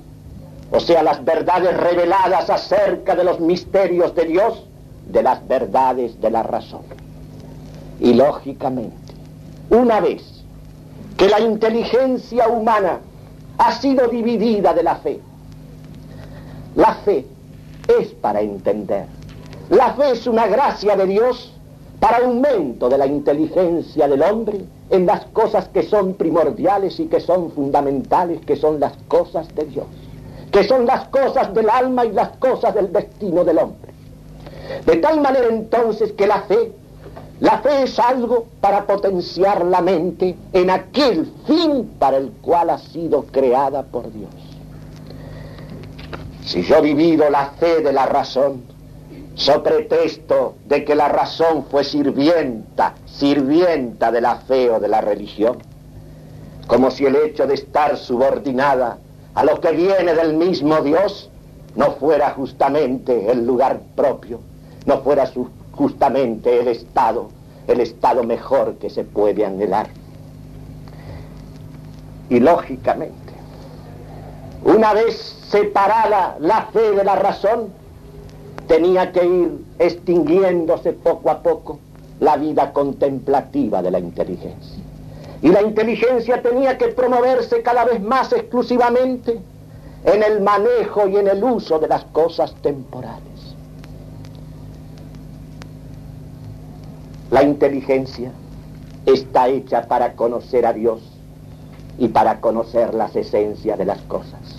o 0.70 0.80
sea, 0.80 1.02
las 1.02 1.24
verdades 1.24 1.76
reveladas 1.76 2.50
acerca 2.50 3.14
de 3.14 3.24
los 3.24 3.40
misterios 3.40 4.14
de 4.14 4.24
Dios, 4.24 4.64
de 5.08 5.22
las 5.22 5.46
verdades 5.46 6.20
de 6.20 6.30
la 6.30 6.42
razón. 6.42 6.82
Y 8.00 8.14
lógicamente, 8.14 8.96
una 9.70 10.00
vez 10.00 10.22
que 11.16 11.28
la 11.28 11.40
inteligencia 11.40 12.48
humana 12.48 13.00
ha 13.58 13.72
sido 13.72 14.08
dividida 14.08 14.74
de 14.74 14.82
la 14.82 14.96
fe. 14.96 15.20
La 16.76 16.94
fe 16.94 17.26
es 17.98 18.08
para 18.08 18.40
entender. 18.40 19.06
La 19.70 19.94
fe 19.94 20.12
es 20.12 20.26
una 20.26 20.46
gracia 20.46 20.94
de 20.96 21.06
Dios 21.06 21.52
para 21.98 22.18
aumento 22.18 22.88
de 22.88 22.98
la 22.98 23.06
inteligencia 23.06 24.06
del 24.06 24.22
hombre 24.22 24.60
en 24.90 25.06
las 25.06 25.24
cosas 25.26 25.68
que 25.68 25.82
son 25.82 26.14
primordiales 26.14 27.00
y 27.00 27.06
que 27.06 27.18
son 27.18 27.50
fundamentales, 27.50 28.44
que 28.44 28.56
son 28.56 28.78
las 28.78 28.92
cosas 29.08 29.52
de 29.54 29.64
Dios, 29.64 29.86
que 30.52 30.64
son 30.64 30.86
las 30.86 31.08
cosas 31.08 31.52
del 31.54 31.68
alma 31.68 32.04
y 32.04 32.12
las 32.12 32.36
cosas 32.36 32.74
del 32.74 32.92
destino 32.92 33.42
del 33.42 33.58
hombre. 33.58 33.92
De 34.84 34.96
tal 34.96 35.20
manera 35.20 35.48
entonces 35.48 36.12
que 36.12 36.26
la 36.26 36.42
fe 36.42 36.72
la 37.38 37.58
fe 37.58 37.82
es 37.82 37.98
algo 37.98 38.46
para 38.62 38.86
potenciar 38.86 39.62
la 39.66 39.82
mente 39.82 40.34
en 40.54 40.70
aquel 40.70 41.30
fin 41.46 41.84
para 41.98 42.16
el 42.16 42.30
cual 42.40 42.70
ha 42.70 42.78
sido 42.78 43.24
creada 43.26 43.82
por 43.82 44.10
Dios. 44.10 44.30
Si 46.46 46.62
yo 46.62 46.80
divido 46.80 47.28
la 47.28 47.50
fe 47.58 47.80
de 47.80 47.92
la 47.92 48.06
razón, 48.06 48.62
so 49.34 49.64
pretexto 49.64 50.54
de 50.64 50.84
que 50.84 50.94
la 50.94 51.08
razón 51.08 51.64
fue 51.68 51.82
sirvienta, 51.82 52.94
sirvienta 53.04 54.12
de 54.12 54.20
la 54.20 54.36
fe 54.36 54.70
o 54.70 54.78
de 54.78 54.86
la 54.86 55.00
religión, 55.00 55.58
como 56.68 56.92
si 56.92 57.04
el 57.04 57.16
hecho 57.16 57.48
de 57.48 57.54
estar 57.54 57.96
subordinada 57.96 58.98
a 59.34 59.44
lo 59.44 59.60
que 59.60 59.72
viene 59.72 60.14
del 60.14 60.34
mismo 60.34 60.82
Dios 60.82 61.30
no 61.74 61.90
fuera 61.96 62.30
justamente 62.30 63.28
el 63.32 63.44
lugar 63.44 63.80
propio, 63.96 64.38
no 64.86 65.00
fuera 65.00 65.28
justamente 65.72 66.60
el 66.60 66.68
estado, 66.68 67.28
el 67.66 67.80
estado 67.80 68.22
mejor 68.22 68.76
que 68.76 68.88
se 68.88 69.02
puede 69.02 69.44
anhelar. 69.44 69.88
Y 72.30 72.38
lógicamente, 72.38 73.32
una 74.64 74.94
vez 74.94 75.35
separada 75.50 76.36
la 76.40 76.66
fe 76.66 76.92
de 76.92 77.04
la 77.04 77.16
razón, 77.16 77.68
tenía 78.66 79.12
que 79.12 79.24
ir 79.24 79.64
extinguiéndose 79.78 80.92
poco 80.92 81.30
a 81.30 81.42
poco 81.42 81.78
la 82.20 82.36
vida 82.36 82.72
contemplativa 82.72 83.82
de 83.82 83.90
la 83.90 83.98
inteligencia. 83.98 84.82
Y 85.42 85.48
la 85.48 85.62
inteligencia 85.62 86.42
tenía 86.42 86.78
que 86.78 86.88
promoverse 86.88 87.62
cada 87.62 87.84
vez 87.84 88.00
más 88.00 88.32
exclusivamente 88.32 89.38
en 90.04 90.22
el 90.22 90.40
manejo 90.40 91.06
y 91.08 91.16
en 91.16 91.28
el 91.28 91.44
uso 91.44 91.78
de 91.78 91.88
las 91.88 92.04
cosas 92.04 92.54
temporales. 92.62 93.22
La 97.30 97.42
inteligencia 97.42 98.32
está 99.04 99.48
hecha 99.48 99.86
para 99.88 100.14
conocer 100.14 100.64
a 100.64 100.72
Dios 100.72 101.00
y 101.98 102.08
para 102.08 102.40
conocer 102.40 102.94
las 102.94 103.14
esencias 103.14 103.78
de 103.78 103.84
las 103.84 104.00
cosas. 104.02 104.55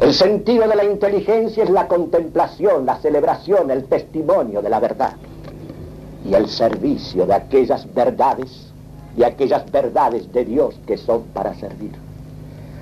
El 0.00 0.12
sentido 0.12 0.66
de 0.66 0.74
la 0.74 0.84
inteligencia 0.84 1.62
es 1.62 1.70
la 1.70 1.86
contemplación, 1.86 2.84
la 2.84 2.96
celebración, 2.96 3.70
el 3.70 3.84
testimonio 3.84 4.60
de 4.60 4.68
la 4.68 4.80
verdad 4.80 5.12
y 6.24 6.34
el 6.34 6.48
servicio 6.48 7.26
de 7.26 7.34
aquellas 7.34 7.92
verdades 7.94 8.72
y 9.16 9.22
aquellas 9.22 9.70
verdades 9.70 10.32
de 10.32 10.44
Dios 10.44 10.74
que 10.86 10.96
son 10.96 11.24
para 11.32 11.54
servir. 11.54 11.92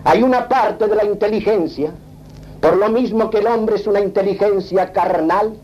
Hay 0.05 0.23
una 0.23 0.49
parte 0.49 0.89
de 0.89 0.97
la 0.97 1.05
inteligencia, 1.05 1.93
por 2.61 2.77
lo 2.77 2.89
mismo 2.89 3.29
que 3.29 3.39
el 3.39 3.47
hombre 3.47 3.77
es 3.77 3.87
una 3.87 4.01
inteligencia 4.01 4.91
carnal, 4.93 5.55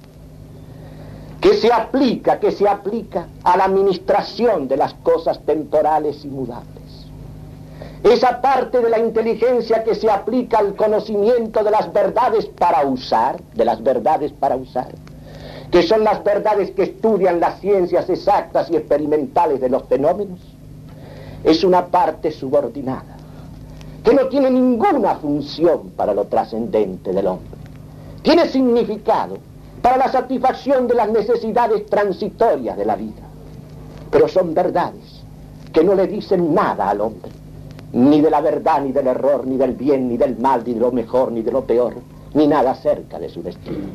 que 1.40 1.55
se 1.55 1.72
aplica, 1.72 2.38
que 2.38 2.51
se 2.51 2.68
aplica 2.68 3.28
a 3.42 3.57
la 3.57 3.64
administración 3.64 4.68
de 4.68 4.76
las 4.76 4.92
cosas 4.94 5.40
temporales 5.46 6.24
y 6.24 6.28
mudables. 6.28 6.77
Esa 8.05 8.40
parte 8.40 8.80
de 8.80 8.88
la 8.88 8.99
inteligencia 8.99 9.82
que 9.82 9.94
se 9.94 10.09
aplica 10.09 10.59
al 10.59 10.76
conocimiento 10.76 11.64
de 11.64 11.70
las 11.70 11.92
verdades 11.92 12.46
para 12.46 12.86
usar, 12.86 13.40
de 13.55 13.64
las 13.64 13.82
verdades 13.82 14.32
para 14.32 14.55
usar, 14.55 14.88
que 15.70 15.82
son 15.82 16.05
las 16.05 16.22
verdades 16.22 16.70
que 16.70 16.84
estudian 16.84 17.40
las 17.40 17.61
ciencias 17.61 18.09
exactas 18.09 18.70
y 18.70 18.76
experimentales 18.76 19.61
de 19.61 19.68
los 19.68 19.84
fenómenos, 19.84 20.38
es 21.42 21.64
una 21.64 21.86
parte 21.86 22.30
subordinada, 22.30 23.16
que 24.05 24.14
no 24.14 24.28
tiene 24.28 24.51
ninguna 24.51 25.16
función 25.16 25.90
para 25.96 26.14
lo 26.14 26.24
trascendente 26.24 27.12
del 27.12 27.26
hombre. 27.26 27.59
Tiene 28.22 28.49
significado 28.49 29.38
para 29.82 29.96
la 29.96 30.11
satisfacción 30.11 30.86
de 30.86 30.94
las 30.94 31.09
necesidades 31.11 31.86
transitorias 31.86 32.76
de 32.76 32.84
la 32.84 32.96
vida, 32.96 33.22
pero 34.11 34.28
son 34.28 34.55
verdades 34.55 35.22
que 35.72 35.84
no 35.84 35.94
le 35.94 36.07
dicen 36.07 36.55
nada 36.55 36.90
al 36.90 37.01
hombre, 37.01 37.30
ni 37.93 38.20
de 38.20 38.30
la 38.30 38.41
verdad, 38.41 38.82
ni 38.82 38.93
del 38.93 39.07
error, 39.07 39.47
ni 39.47 39.57
del 39.57 39.72
bien, 39.72 40.09
ni 40.09 40.16
del 40.16 40.39
mal, 40.39 40.62
ni 40.66 40.74
de 40.74 40.80
lo 40.80 40.93
mejor, 40.93 41.32
ni 41.32 41.43
de 41.43 41.53
lo 41.53 41.64
peor, 41.64 41.95
ni 42.34 42.47
nada 42.47 42.72
acerca 42.72 43.18
de 43.18 43.28
su 43.28 43.43
destino. 43.43 43.86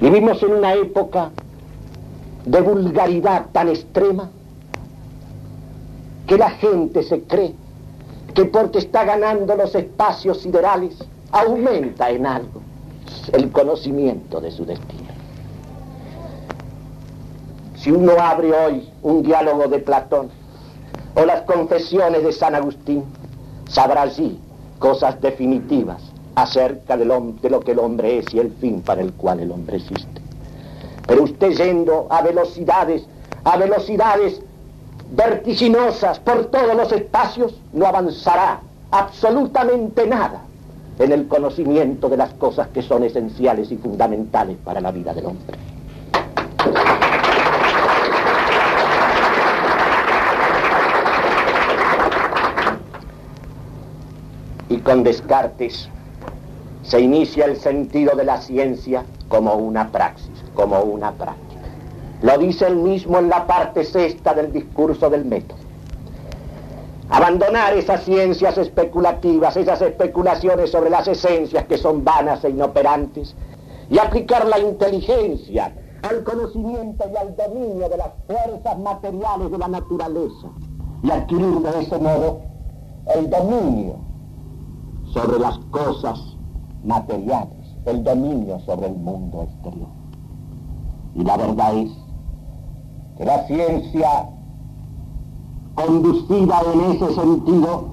Vivimos 0.00 0.42
en 0.42 0.52
una 0.52 0.74
época 0.74 1.30
de 2.44 2.60
vulgaridad 2.60 3.46
tan 3.52 3.68
extrema 3.68 4.30
que 6.26 6.38
la 6.38 6.50
gente 6.50 7.02
se 7.02 7.22
cree 7.22 7.54
que 8.34 8.44
porque 8.44 8.78
está 8.78 9.04
ganando 9.04 9.56
los 9.56 9.74
espacios 9.74 10.40
siderales 10.40 10.96
aumenta 11.32 12.10
en 12.10 12.26
algo 12.26 12.60
el 13.32 13.50
conocimiento 13.50 14.40
de 14.40 14.50
su 14.50 14.64
destino. 14.64 15.10
Si 17.76 17.90
uno 17.90 18.12
abre 18.20 18.52
hoy 18.52 18.88
un 19.02 19.22
diálogo 19.22 19.66
de 19.66 19.80
Platón 19.80 20.30
o 21.14 21.24
las 21.24 21.42
confesiones 21.42 22.22
de 22.22 22.32
San 22.32 22.54
Agustín, 22.54 23.04
sabrá 23.68 24.02
allí 24.02 24.38
cosas 24.78 25.20
definitivas 25.20 26.02
acerca 26.34 26.96
de 26.96 27.04
lo 27.04 27.60
que 27.60 27.72
el 27.72 27.78
hombre 27.78 28.18
es 28.18 28.32
y 28.32 28.38
el 28.38 28.52
fin 28.52 28.80
para 28.82 29.02
el 29.02 29.12
cual 29.12 29.40
el 29.40 29.50
hombre 29.50 29.76
existe. 29.76 30.20
Pero 31.06 31.24
usted 31.24 31.52
yendo 31.52 32.06
a 32.08 32.22
velocidades, 32.22 33.04
a 33.44 33.56
velocidades 33.56 34.40
vertiginosas 35.10 36.20
por 36.20 36.46
todos 36.46 36.74
los 36.76 36.92
espacios, 36.92 37.54
no 37.72 37.86
avanzará 37.86 38.60
absolutamente 38.90 40.06
nada 40.06 40.42
en 40.98 41.12
el 41.12 41.26
conocimiento 41.28 42.08
de 42.08 42.16
las 42.16 42.32
cosas 42.34 42.68
que 42.68 42.82
son 42.82 43.02
esenciales 43.02 43.72
y 43.72 43.76
fundamentales 43.76 44.56
para 44.62 44.80
la 44.80 44.92
vida 44.92 45.12
del 45.14 45.26
hombre. 45.26 45.56
Con 54.84 55.02
Descartes 55.02 55.90
se 56.82 57.00
inicia 57.00 57.44
el 57.44 57.56
sentido 57.58 58.16
de 58.16 58.24
la 58.24 58.40
ciencia 58.40 59.04
como 59.28 59.54
una 59.54 59.92
praxis, 59.92 60.42
como 60.54 60.80
una 60.80 61.12
práctica. 61.12 61.60
Lo 62.22 62.38
dice 62.38 62.66
él 62.66 62.76
mismo 62.76 63.18
en 63.18 63.28
la 63.28 63.46
parte 63.46 63.84
sexta 63.84 64.32
del 64.32 64.52
discurso 64.52 65.10
del 65.10 65.26
método. 65.26 65.58
Abandonar 67.10 67.74
esas 67.74 68.04
ciencias 68.04 68.56
especulativas, 68.56 69.54
esas 69.56 69.82
especulaciones 69.82 70.70
sobre 70.70 70.88
las 70.88 71.06
esencias 71.08 71.66
que 71.66 71.76
son 71.76 72.02
vanas 72.02 72.42
e 72.44 72.50
inoperantes, 72.50 73.34
y 73.90 73.98
aplicar 73.98 74.46
la 74.46 74.58
inteligencia 74.60 75.74
al 76.08 76.24
conocimiento 76.24 77.04
y 77.12 77.16
al 77.18 77.36
dominio 77.36 77.86
de 77.88 77.96
las 77.98 78.12
fuerzas 78.26 78.78
materiales 78.78 79.50
de 79.50 79.58
la 79.58 79.68
naturaleza, 79.68 80.48
y 81.02 81.10
adquirir 81.10 81.58
de 81.58 81.82
ese 81.82 81.98
modo 81.98 82.40
el 83.14 83.28
dominio 83.28 84.09
sobre 85.12 85.38
las 85.38 85.58
cosas 85.70 86.18
materiales, 86.84 87.76
el 87.86 88.02
dominio 88.04 88.60
sobre 88.60 88.86
el 88.86 88.96
mundo 88.96 89.42
exterior. 89.42 89.88
Y 91.14 91.24
la 91.24 91.36
verdad 91.36 91.74
es 91.74 91.90
que 93.16 93.24
la 93.24 93.46
ciencia 93.46 94.30
conducida 95.74 96.60
en 96.72 96.80
ese 96.92 97.14
sentido 97.14 97.84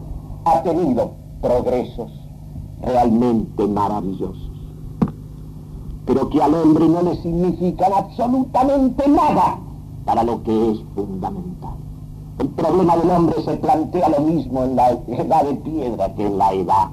ha 0.46 0.62
tenido 0.64 1.12
progresos 1.42 2.12
realmente 2.82 3.68
maravillosos, 3.68 4.52
pero 6.06 6.30
que 6.30 6.42
al 6.42 6.54
hombre 6.54 6.88
no 6.88 7.02
le 7.02 7.16
significan 7.22 7.92
absolutamente 7.94 9.08
nada 9.08 9.60
para 10.06 10.24
lo 10.24 10.44
que 10.44 10.72
es 10.72 10.80
fundamental. 10.96 11.76
El 12.40 12.50
problema 12.50 12.96
del 12.98 13.10
hombre 13.10 13.42
se 13.44 13.58
plantea 13.58 14.10
lo 14.10 14.22
mismo 14.22 14.64
en 14.64 14.76
la 14.76 14.92
edad 14.92 15.44
de 15.44 15.56
piedra 15.56 16.14
que 16.14 16.28
en 16.28 16.38
la 16.38 16.54
edad 16.54 16.90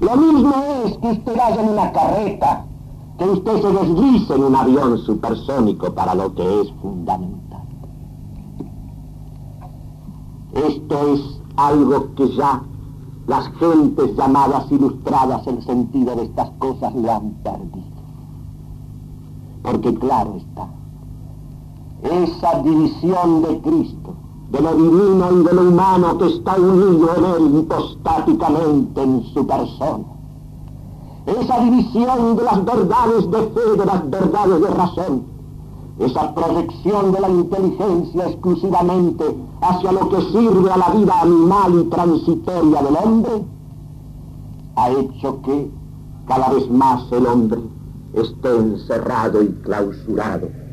Lo 0.00 0.16
mismo 0.16 0.54
es 0.84 0.98
que 0.98 1.08
usted 1.08 1.36
vaya 1.36 1.60
en 1.62 1.68
una 1.70 1.92
carreta, 1.92 2.64
que 3.18 3.24
usted 3.24 3.62
se 3.62 3.72
deslice 3.72 4.34
en 4.34 4.44
un 4.44 4.56
avión 4.56 4.98
supersónico 4.98 5.92
para 5.92 6.14
lo 6.14 6.34
que 6.34 6.60
es 6.60 6.72
fundamental. 6.82 7.62
Esto 10.52 11.06
es 11.08 11.20
algo 11.56 12.14
que 12.14 12.28
ya 12.34 12.62
las 13.26 13.48
gentes 13.58 14.16
llamadas 14.16 14.70
ilustradas 14.70 15.46
el 15.46 15.62
sentido 15.64 16.14
de 16.16 16.24
estas 16.24 16.50
cosas 16.58 16.94
lo 16.94 17.12
han 17.12 17.30
perdido. 17.42 17.96
Porque 19.62 19.94
claro 19.94 20.36
está, 20.36 20.68
esa 22.02 22.62
división 22.62 23.42
de 23.42 23.60
Cristo 23.60 24.14
de 24.50 24.60
lo 24.60 24.74
divino 24.74 25.32
y 25.32 25.44
de 25.44 25.52
lo 25.52 25.62
humano 25.62 26.18
que 26.18 26.26
está 26.26 26.56
unido 26.56 27.08
en 27.16 27.24
él 27.24 27.58
hipostáticamente 27.60 29.02
en 29.02 29.24
su 29.34 29.46
persona. 29.46 30.04
Esa 31.26 31.58
división 31.60 32.36
de 32.36 32.42
las 32.44 32.64
verdades 32.64 33.30
de 33.30 33.38
fe, 33.38 33.76
de 33.76 33.86
las 33.86 34.10
verdades 34.10 34.60
de 34.60 34.68
razón, 34.68 35.24
esa 35.98 36.34
proyección 36.34 37.12
de 37.12 37.20
la 37.20 37.28
inteligencia 37.28 38.28
exclusivamente 38.28 39.24
hacia 39.60 39.92
lo 39.92 40.08
que 40.10 40.20
sirve 40.30 40.70
a 40.70 40.76
la 40.76 40.90
vida 40.90 41.20
animal 41.22 41.80
y 41.80 41.84
transitoria 41.84 42.82
del 42.82 42.96
hombre, 42.96 43.44
ha 44.76 44.90
hecho 44.90 45.40
que 45.42 45.70
cada 46.28 46.50
vez 46.50 46.70
más 46.70 47.10
el 47.10 47.26
hombre 47.26 47.60
esté 48.14 48.56
encerrado 48.56 49.42
y 49.42 49.48
clausurado 49.62 50.65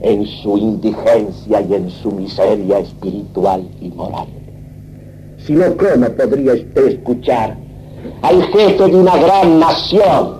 en 0.00 0.26
su 0.26 0.56
indigencia 0.58 1.60
y 1.60 1.74
en 1.74 1.90
su 1.90 2.12
miseria 2.12 2.78
espiritual 2.78 3.68
y 3.80 3.88
moral. 3.88 4.26
Si 5.38 5.52
no, 5.52 5.76
¿cómo 5.76 6.06
podría 6.08 6.54
usted 6.54 6.86
escuchar 6.86 7.56
al 8.22 8.42
jefe 8.44 8.88
de 8.88 8.96
una 8.96 9.16
gran 9.16 9.58
nación, 9.58 10.38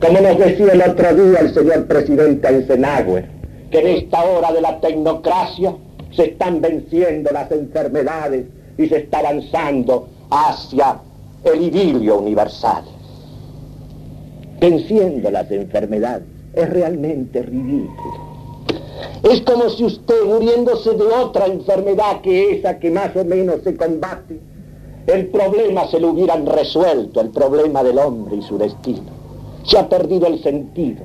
como 0.00 0.20
nos 0.20 0.38
decía 0.38 0.72
el 0.72 0.82
otro 0.82 1.14
día 1.14 1.40
el 1.40 1.54
señor 1.54 1.86
presidente 1.86 2.48
Eisenhower, 2.48 3.28
que 3.70 3.78
en 3.80 3.86
esta 3.86 4.24
hora 4.24 4.52
de 4.52 4.60
la 4.60 4.80
tecnocracia 4.80 5.74
se 6.14 6.30
están 6.30 6.60
venciendo 6.60 7.30
las 7.32 7.50
enfermedades 7.50 8.46
y 8.78 8.86
se 8.86 8.98
está 8.98 9.18
avanzando 9.20 10.08
hacia 10.30 11.00
el 11.44 11.62
idilio 11.62 12.18
universal. 12.18 12.84
Venciendo 14.60 15.30
las 15.30 15.50
enfermedades 15.50 16.24
es 16.54 16.70
realmente 16.70 17.42
ridículo. 17.42 18.35
Es 19.22 19.42
como 19.42 19.68
si 19.70 19.84
usted 19.84 20.24
muriéndose 20.24 20.94
de 20.94 21.04
otra 21.04 21.46
enfermedad 21.46 22.20
que 22.22 22.58
esa 22.58 22.78
que 22.78 22.90
más 22.90 23.14
o 23.16 23.24
menos 23.24 23.62
se 23.62 23.76
combate, 23.76 24.40
el 25.06 25.26
problema 25.28 25.86
se 25.88 26.00
lo 26.00 26.10
hubieran 26.10 26.46
resuelto, 26.46 27.20
el 27.20 27.30
problema 27.30 27.82
del 27.82 27.98
hombre 27.98 28.36
y 28.36 28.42
su 28.42 28.58
destino. 28.58 29.12
Se 29.64 29.78
ha 29.78 29.88
perdido 29.88 30.26
el 30.26 30.42
sentido. 30.42 31.04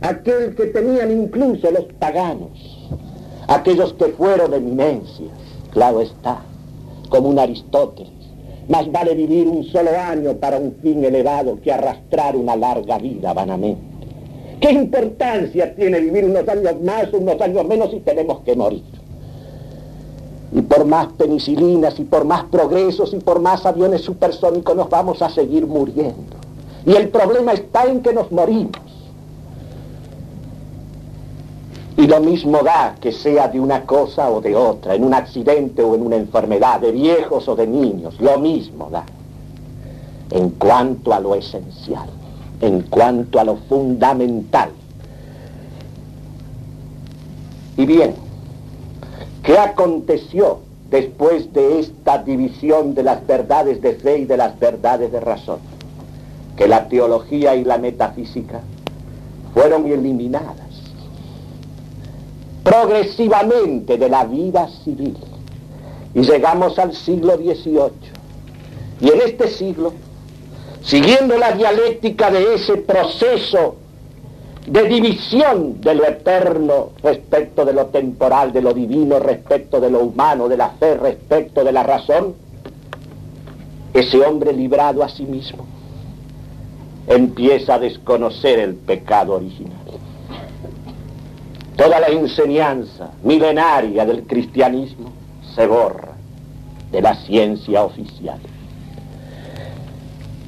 Aquel 0.00 0.54
que 0.54 0.66
tenían 0.66 1.10
incluso 1.10 1.70
los 1.70 1.84
paganos, 1.98 2.50
aquellos 3.48 3.92
que 3.94 4.06
fueron 4.06 4.54
eminencias, 4.54 5.30
claro 5.72 6.00
está, 6.00 6.42
como 7.08 7.28
un 7.28 7.38
Aristóteles. 7.38 8.12
Más 8.68 8.90
vale 8.90 9.14
vivir 9.14 9.48
un 9.48 9.64
solo 9.64 9.90
año 9.90 10.36
para 10.36 10.58
un 10.58 10.76
fin 10.80 11.04
elevado 11.04 11.60
que 11.60 11.72
arrastrar 11.72 12.36
una 12.36 12.56
larga 12.56 12.98
vida 12.98 13.32
vanamente. 13.32 13.89
¿Qué 14.60 14.70
importancia 14.72 15.74
tiene 15.74 16.00
vivir 16.00 16.26
unos 16.26 16.46
años 16.46 16.80
más, 16.82 17.12
unos 17.14 17.40
años 17.40 17.64
menos 17.66 17.90
si 17.90 18.00
tenemos 18.00 18.40
que 18.40 18.54
morir? 18.54 18.84
Y 20.52 20.60
por 20.60 20.84
más 20.84 21.06
penicilinas 21.14 21.98
y 21.98 22.04
por 22.04 22.24
más 22.24 22.44
progresos 22.44 23.14
y 23.14 23.16
por 23.20 23.40
más 23.40 23.64
aviones 23.64 24.02
supersónicos 24.02 24.76
nos 24.76 24.90
vamos 24.90 25.22
a 25.22 25.30
seguir 25.30 25.66
muriendo. 25.66 26.36
Y 26.84 26.92
el 26.92 27.08
problema 27.08 27.52
está 27.52 27.84
en 27.84 28.02
que 28.02 28.12
nos 28.12 28.30
morimos. 28.30 28.90
Y 31.96 32.06
lo 32.06 32.20
mismo 32.20 32.62
da 32.62 32.96
que 33.00 33.12
sea 33.12 33.48
de 33.48 33.60
una 33.60 33.84
cosa 33.84 34.30
o 34.30 34.40
de 34.40 34.54
otra, 34.56 34.94
en 34.94 35.04
un 35.04 35.14
accidente 35.14 35.82
o 35.82 35.94
en 35.94 36.02
una 36.02 36.16
enfermedad, 36.16 36.80
de 36.80 36.92
viejos 36.92 37.48
o 37.48 37.56
de 37.56 37.66
niños, 37.66 38.20
lo 38.20 38.38
mismo 38.38 38.88
da. 38.90 39.04
En 40.30 40.50
cuanto 40.50 41.12
a 41.12 41.20
lo 41.20 41.34
esencial, 41.34 42.08
en 42.60 42.82
cuanto 42.82 43.40
a 43.40 43.44
lo 43.44 43.56
fundamental. 43.68 44.70
Y 47.76 47.86
bien, 47.86 48.14
¿qué 49.42 49.58
aconteció 49.58 50.60
después 50.90 51.52
de 51.52 51.80
esta 51.80 52.18
división 52.18 52.94
de 52.94 53.02
las 53.02 53.26
verdades 53.26 53.80
de 53.80 53.94
fe 53.94 54.18
y 54.18 54.24
de 54.24 54.36
las 54.36 54.58
verdades 54.58 55.10
de 55.10 55.20
razón? 55.20 55.58
Que 56.56 56.68
la 56.68 56.88
teología 56.88 57.54
y 57.54 57.64
la 57.64 57.78
metafísica 57.78 58.60
fueron 59.54 59.86
eliminadas 59.86 60.70
progresivamente 62.62 63.96
de 63.96 64.08
la 64.08 64.24
vida 64.24 64.68
civil. 64.84 65.16
Y 66.14 66.22
llegamos 66.22 66.78
al 66.78 66.94
siglo 66.94 67.36
XVIII. 67.36 67.90
Y 69.00 69.08
en 69.08 69.20
este 69.22 69.48
siglo, 69.48 69.92
siguiendo 70.82 71.36
la 71.38 71.52
dialéctica 71.52 72.30
de 72.30 72.54
ese 72.54 72.76
proceso 72.78 73.76
de 74.66 74.84
división 74.84 75.80
de 75.80 75.94
lo 75.94 76.06
eterno 76.06 76.90
respecto 77.02 77.64
de 77.64 77.72
lo 77.72 77.86
temporal, 77.86 78.52
de 78.52 78.62
lo 78.62 78.72
divino 78.72 79.18
respecto 79.18 79.80
de 79.80 79.90
lo 79.90 80.00
humano, 80.00 80.48
de 80.48 80.56
la 80.56 80.70
fe 80.70 80.96
respecto 80.96 81.64
de 81.64 81.72
la 81.72 81.82
razón, 81.82 82.34
ese 83.94 84.20
hombre 84.20 84.52
librado 84.52 85.02
a 85.02 85.08
sí 85.08 85.24
mismo 85.24 85.66
empieza 87.08 87.74
a 87.74 87.78
desconocer 87.78 88.60
el 88.60 88.74
pecado 88.74 89.34
original. 89.34 89.78
Toda 91.76 91.98
la 91.98 92.08
enseñanza 92.08 93.10
milenaria 93.24 94.04
del 94.04 94.24
cristianismo 94.24 95.10
se 95.54 95.66
borra 95.66 96.12
de 96.92 97.00
la 97.00 97.14
ciencia 97.24 97.82
oficial. 97.82 98.38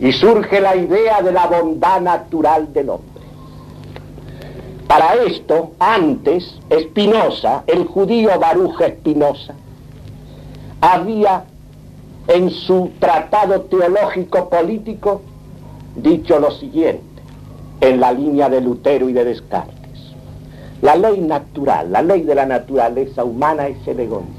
Y 0.03 0.11
surge 0.11 0.61
la 0.61 0.75
idea 0.75 1.23
de 1.23 1.31
la 1.31 1.47
bondad 1.47 2.01
natural 2.01 2.73
del 2.73 2.91
hombre. 2.91 3.23
Para 4.89 5.15
esto, 5.15 5.71
antes, 5.79 6.59
Espinosa, 6.69 7.63
el 7.69 7.85
judío 7.87 8.37
Baruch 8.41 8.81
Espinosa, 8.81 9.55
había 10.81 11.45
en 12.27 12.51
su 12.51 12.91
tratado 12.99 13.61
teológico 13.61 14.51
político 14.51 15.23
dicho 15.95 16.41
lo 16.41 16.51
siguiente, 16.51 17.23
en 17.81 18.01
la 18.01 18.13
línea 18.13 18.49
de 18.49 18.61
Lutero 18.61 19.09
y 19.09 19.13
de 19.13 19.25
Descartes. 19.25 20.15
La 20.83 20.97
ley 20.97 21.21
natural, 21.21 21.93
la 21.93 22.03
ley 22.03 22.23
de 22.23 22.35
la 22.35 22.47
naturaleza 22.47 23.23
humana 23.23 23.69
es 23.69 23.87
el 23.87 24.01
egoísmo. 24.01 24.33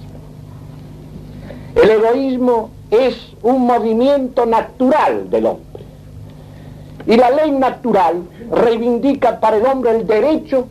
El 1.75 1.89
egoísmo 1.89 2.69
es 2.93 3.33
un 3.41 3.65
movimiento 3.65 4.45
natural 4.45 5.29
del 5.29 5.45
hombre. 5.47 5.83
Y 7.05 7.17
la 7.17 7.31
ley 7.31 7.51
natural 7.51 8.23
reivindica 8.49 9.39
para 9.39 9.57
el 9.57 9.65
hombre 9.65 9.91
el 9.91 10.07
derecho 10.07 10.67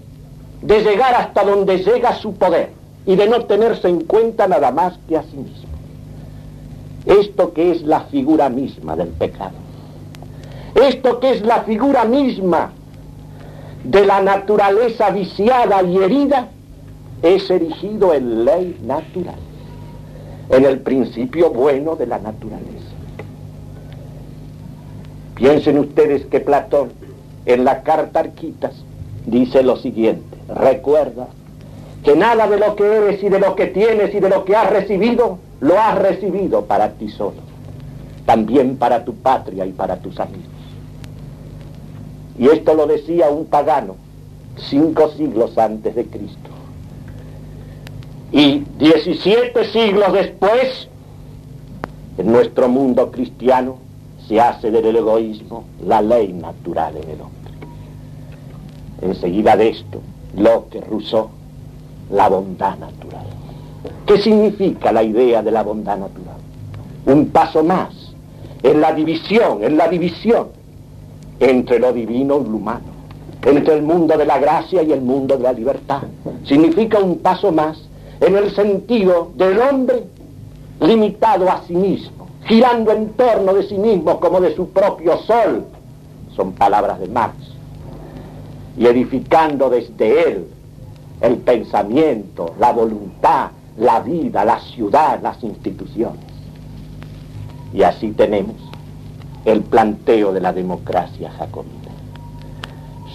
de 0.63 0.83
llegar 0.83 1.15
hasta 1.15 1.45
donde 1.45 1.79
llega 1.79 2.15
su 2.15 2.35
poder 2.35 2.71
y 3.05 3.17
de 3.17 3.29
no 3.29 3.45
tenerse 3.45 3.89
en 3.89 4.05
cuenta 4.05 4.47
nada 4.47 4.71
más 4.71 4.99
que 5.09 5.17
a 5.17 5.23
sí 5.23 5.37
mismo. 5.37 5.69
Esto 7.05 7.53
que 7.53 7.73
es 7.73 7.83
la 7.83 8.03
figura 8.03 8.49
misma 8.49 8.97
del 8.97 9.09
pecado. 9.09 9.57
Esto 10.75 11.21
que 11.21 11.33
es 11.33 11.43
la 11.43 11.63
figura 11.63 12.05
misma 12.05 12.73
de 13.85 14.07
la 14.07 14.23
naturaleza 14.23 15.11
viciada 15.11 15.83
y 15.83 15.99
herida 15.99 16.49
es 17.23 17.51
erigido 17.51 18.15
en 18.15 18.45
ley 18.45 18.79
natural, 18.83 19.37
en 20.51 20.65
el 20.65 20.81
principio 20.81 21.51
bueno 21.51 21.97
de 21.97 22.07
la 22.07 22.19
naturaleza. 22.19 22.93
Piensen 25.35 25.79
ustedes 25.79 26.27
que 26.27 26.41
Platón 26.41 26.93
en 27.47 27.65
la 27.65 27.83
carta 27.83 28.21
Arquitas 28.21 28.75
dice 29.27 29.63
lo 29.63 29.77
siguiente, 29.77 30.37
recuerda 30.49 31.29
que 32.05 32.17
nada 32.17 32.49
de 32.49 32.59
lo 32.59 32.77
que 32.77 32.85
eres 32.85 33.23
y 33.23 33.29
de 33.29 33.39
lo 33.39 33.55
que 33.55 33.67
tienes 33.67 34.15
y 34.15 34.21
de 34.21 34.29
lo 34.29 34.45
que 34.45 34.57
has 34.57 34.71
recibido, 34.71 35.39
lo 35.61 35.79
has 35.79 35.99
recibido 35.99 36.67
para 36.67 36.93
ti 36.93 37.09
solo, 37.09 37.41
también 38.27 38.77
para 38.77 39.05
tu 39.05 39.15
patria 39.15 39.65
y 39.67 39.73
para 39.73 39.97
tus 39.97 40.19
amigos. 40.19 40.47
Y 42.39 42.49
esto 42.49 42.75
lo 42.75 42.87
decía 42.87 43.29
un 43.31 43.47
pagano 43.47 43.97
cinco 44.57 45.11
siglos 45.11 45.57
antes 45.59 45.95
de 45.95 46.05
Cristo. 46.07 46.51
Y 48.33 48.65
17 48.79 49.65
siglos 49.67 50.11
después, 50.15 50.89
en 52.17 52.33
nuestro 52.33 52.69
mundo 52.69 53.11
cristiano, 53.11 53.77
se 54.27 54.41
hace 54.41 54.71
del 54.71 54.97
egoísmo 54.97 55.65
la 55.85 56.01
ley 56.01 56.33
natural 56.33 56.97
en 56.97 57.11
el 57.11 57.21
hombre. 57.21 57.53
Enseguida 59.03 59.55
de 59.57 59.69
esto, 59.69 60.01
Locke, 60.37 60.81
Rousseau, 60.81 61.29
la 62.11 62.29
bondad 62.31 62.79
natural. 62.79 63.27
¿Qué 64.07 64.19
significa 64.19 64.93
la 64.93 65.03
idea 65.03 65.43
de 65.43 65.51
la 65.51 65.63
bondad 65.63 65.99
natural? 65.99 66.37
Un 67.05 67.27
paso 67.27 67.63
más 67.63 68.15
en 68.63 68.81
la 68.81 68.95
división, 68.95 69.63
en 69.63 69.77
la 69.77 69.89
división 69.89 70.49
entre 71.39 71.79
lo 71.79 71.93
divino 71.93 72.41
y 72.41 72.49
lo 72.49 72.57
humano, 72.57 72.93
entre 73.45 73.75
el 73.75 73.83
mundo 73.83 74.17
de 74.17 74.25
la 74.25 74.39
gracia 74.39 74.83
y 74.83 74.93
el 74.93 75.03
mundo 75.03 75.37
de 75.37 75.43
la 75.43 75.53
libertad. 75.53 76.03
Significa 76.45 76.99
un 76.99 77.19
paso 77.19 77.53
más 77.53 77.89
en 78.23 78.37
el 78.37 78.55
sentido 78.55 79.33
del 79.35 79.59
hombre 79.59 80.05
limitado 80.81 81.51
a 81.51 81.63
sí 81.67 81.75
mismo, 81.75 82.29
girando 82.45 82.93
en 82.93 83.11
torno 83.11 83.53
de 83.53 83.65
sí 83.65 83.77
mismo 83.77 84.21
como 84.21 84.41
de 84.41 84.55
su 84.55 84.69
propio 84.69 85.19
sol, 85.19 85.65
son 86.35 86.53
palabras 86.53 87.01
de 87.01 87.09
Marx, 87.09 87.37
y 88.79 88.87
edificando 88.87 89.69
desde 89.69 90.29
él 90.31 90.47
el 91.21 91.37
pensamiento, 91.39 92.55
la 92.59 92.73
voluntad, 92.73 93.51
la 93.77 94.01
vida, 94.01 94.45
la 94.45 94.61
ciudad, 94.61 95.21
las 95.21 95.43
instituciones. 95.43 96.25
Y 97.75 97.83
así 97.83 98.13
tenemos 98.13 98.57
el 99.45 99.63
planteo 99.63 100.33
de 100.33 100.41
la 100.41 100.53
democracia 100.53 101.31
jacobina, 101.33 101.91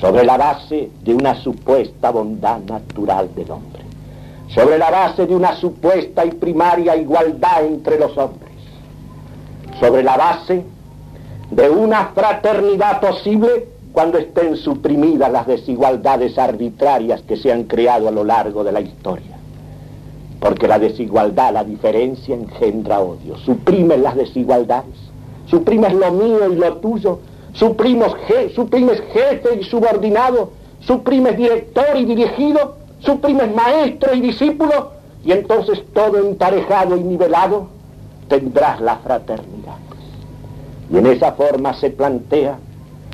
sobre 0.02 0.26
la 0.26 0.38
base 0.38 0.90
de 1.04 1.14
una 1.14 1.36
supuesta 1.36 2.12
bondad 2.12 2.60
natural 2.62 3.34
del 3.34 3.52
hombre, 3.52 3.77
sobre 4.48 4.78
la 4.78 4.90
base 4.90 5.26
de 5.26 5.36
una 5.36 5.56
supuesta 5.56 6.26
y 6.26 6.32
primaria 6.32 6.96
igualdad 6.96 7.66
entre 7.66 8.00
los 8.00 8.18
hombres, 8.18 8.52
sobre 9.80 10.04
la 10.04 10.18
base 10.18 10.64
de 11.52 11.70
una 11.70 12.08
fraternidad 12.08 13.00
posible 13.00 13.68
cuando 13.92 14.18
estén 14.18 14.58
suprimidas 14.58 15.32
las 15.32 15.48
desigualdades 15.48 16.38
arbitrarias 16.38 17.22
que 17.24 17.38
se 17.38 17.52
han 17.52 17.64
creado 17.64 18.08
a 18.08 18.12
lo 18.12 18.24
largo 18.24 18.64
de 18.64 18.72
la 18.72 18.82
historia. 18.82 19.38
Porque 20.40 20.68
la 20.68 20.78
desigualdad, 20.78 21.54
la 21.54 21.64
diferencia 21.64 22.36
engendra 22.36 23.00
odio, 23.00 23.38
suprimen 23.38 24.04
las 24.04 24.16
desigualdades. 24.16 24.94
Suprimes 25.48 25.94
lo 25.94 26.12
mío 26.12 26.52
y 26.52 26.56
lo 26.58 26.78
tuyo, 26.78 27.20
suprimes, 27.54 28.12
suprimes 28.54 29.02
jefe 29.14 29.60
y 29.62 29.64
subordinado, 29.64 30.52
suprimes 30.82 31.38
director 31.38 31.96
y 31.96 32.06
dirigido, 32.06 32.76
suprimes 33.00 33.54
maestro 33.54 34.14
y 34.14 34.22
discípulo, 34.22 34.92
y 35.24 35.32
entonces 35.32 35.84
todo 35.94 36.18
emparejado 36.18 36.98
y 36.98 37.04
nivelado 37.04 37.68
tendrás 38.28 38.80
la 38.82 38.98
fraternidad. 38.98 39.78
Y 40.90 40.98
en 40.98 41.08
esa 41.08 41.34
forma 41.34 41.74
se 41.74 41.90
plantea 41.90 42.58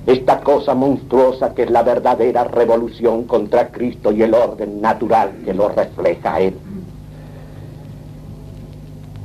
esta 0.06 0.42
cosa 0.42 0.74
monstruosa 0.74 1.54
que 1.54 1.64
es 1.64 1.72
la 1.72 1.82
verdadera 1.82 2.44
revolución 2.44 3.24
contra 3.24 3.70
Cristo 3.70 4.12
y 4.12 4.22
el 4.22 4.34
orden 4.34 4.82
natural 4.82 5.32
que 5.46 5.54
lo 5.54 5.70
refleja 5.70 6.40
Él. 6.40 6.56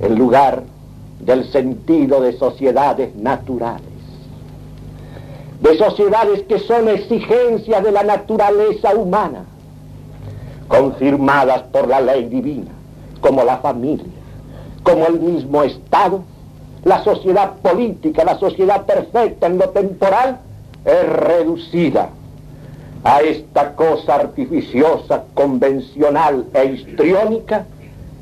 En 0.00 0.14
lugar 0.16 0.62
del 1.20 1.50
sentido 1.50 2.20
de 2.20 2.32
sociedades 2.38 3.14
naturales, 3.16 3.82
de 5.60 5.76
sociedades 5.76 6.44
que 6.44 6.60
son 6.60 6.88
exigencias 6.88 7.82
de 7.82 7.90
la 7.90 8.04
naturaleza 8.04 8.94
humana, 8.94 9.44
confirmadas 10.68 11.62
por 11.64 11.88
la 11.88 12.00
ley 12.00 12.26
divina, 12.26 12.70
como 13.20 13.42
la 13.42 13.58
familia, 13.58 14.06
como 14.82 15.06
el 15.06 15.20
mismo 15.20 15.62
Estado, 15.62 16.22
la 16.84 17.02
sociedad 17.02 17.54
política, 17.56 18.24
la 18.24 18.38
sociedad 18.38 18.86
perfecta 18.86 19.46
en 19.46 19.58
lo 19.58 19.70
temporal, 19.70 20.38
es 20.84 21.08
reducida 21.08 22.10
a 23.04 23.20
esta 23.20 23.74
cosa 23.74 24.16
artificiosa, 24.16 25.24
convencional 25.34 26.46
e 26.54 26.64
histriónica 26.66 27.66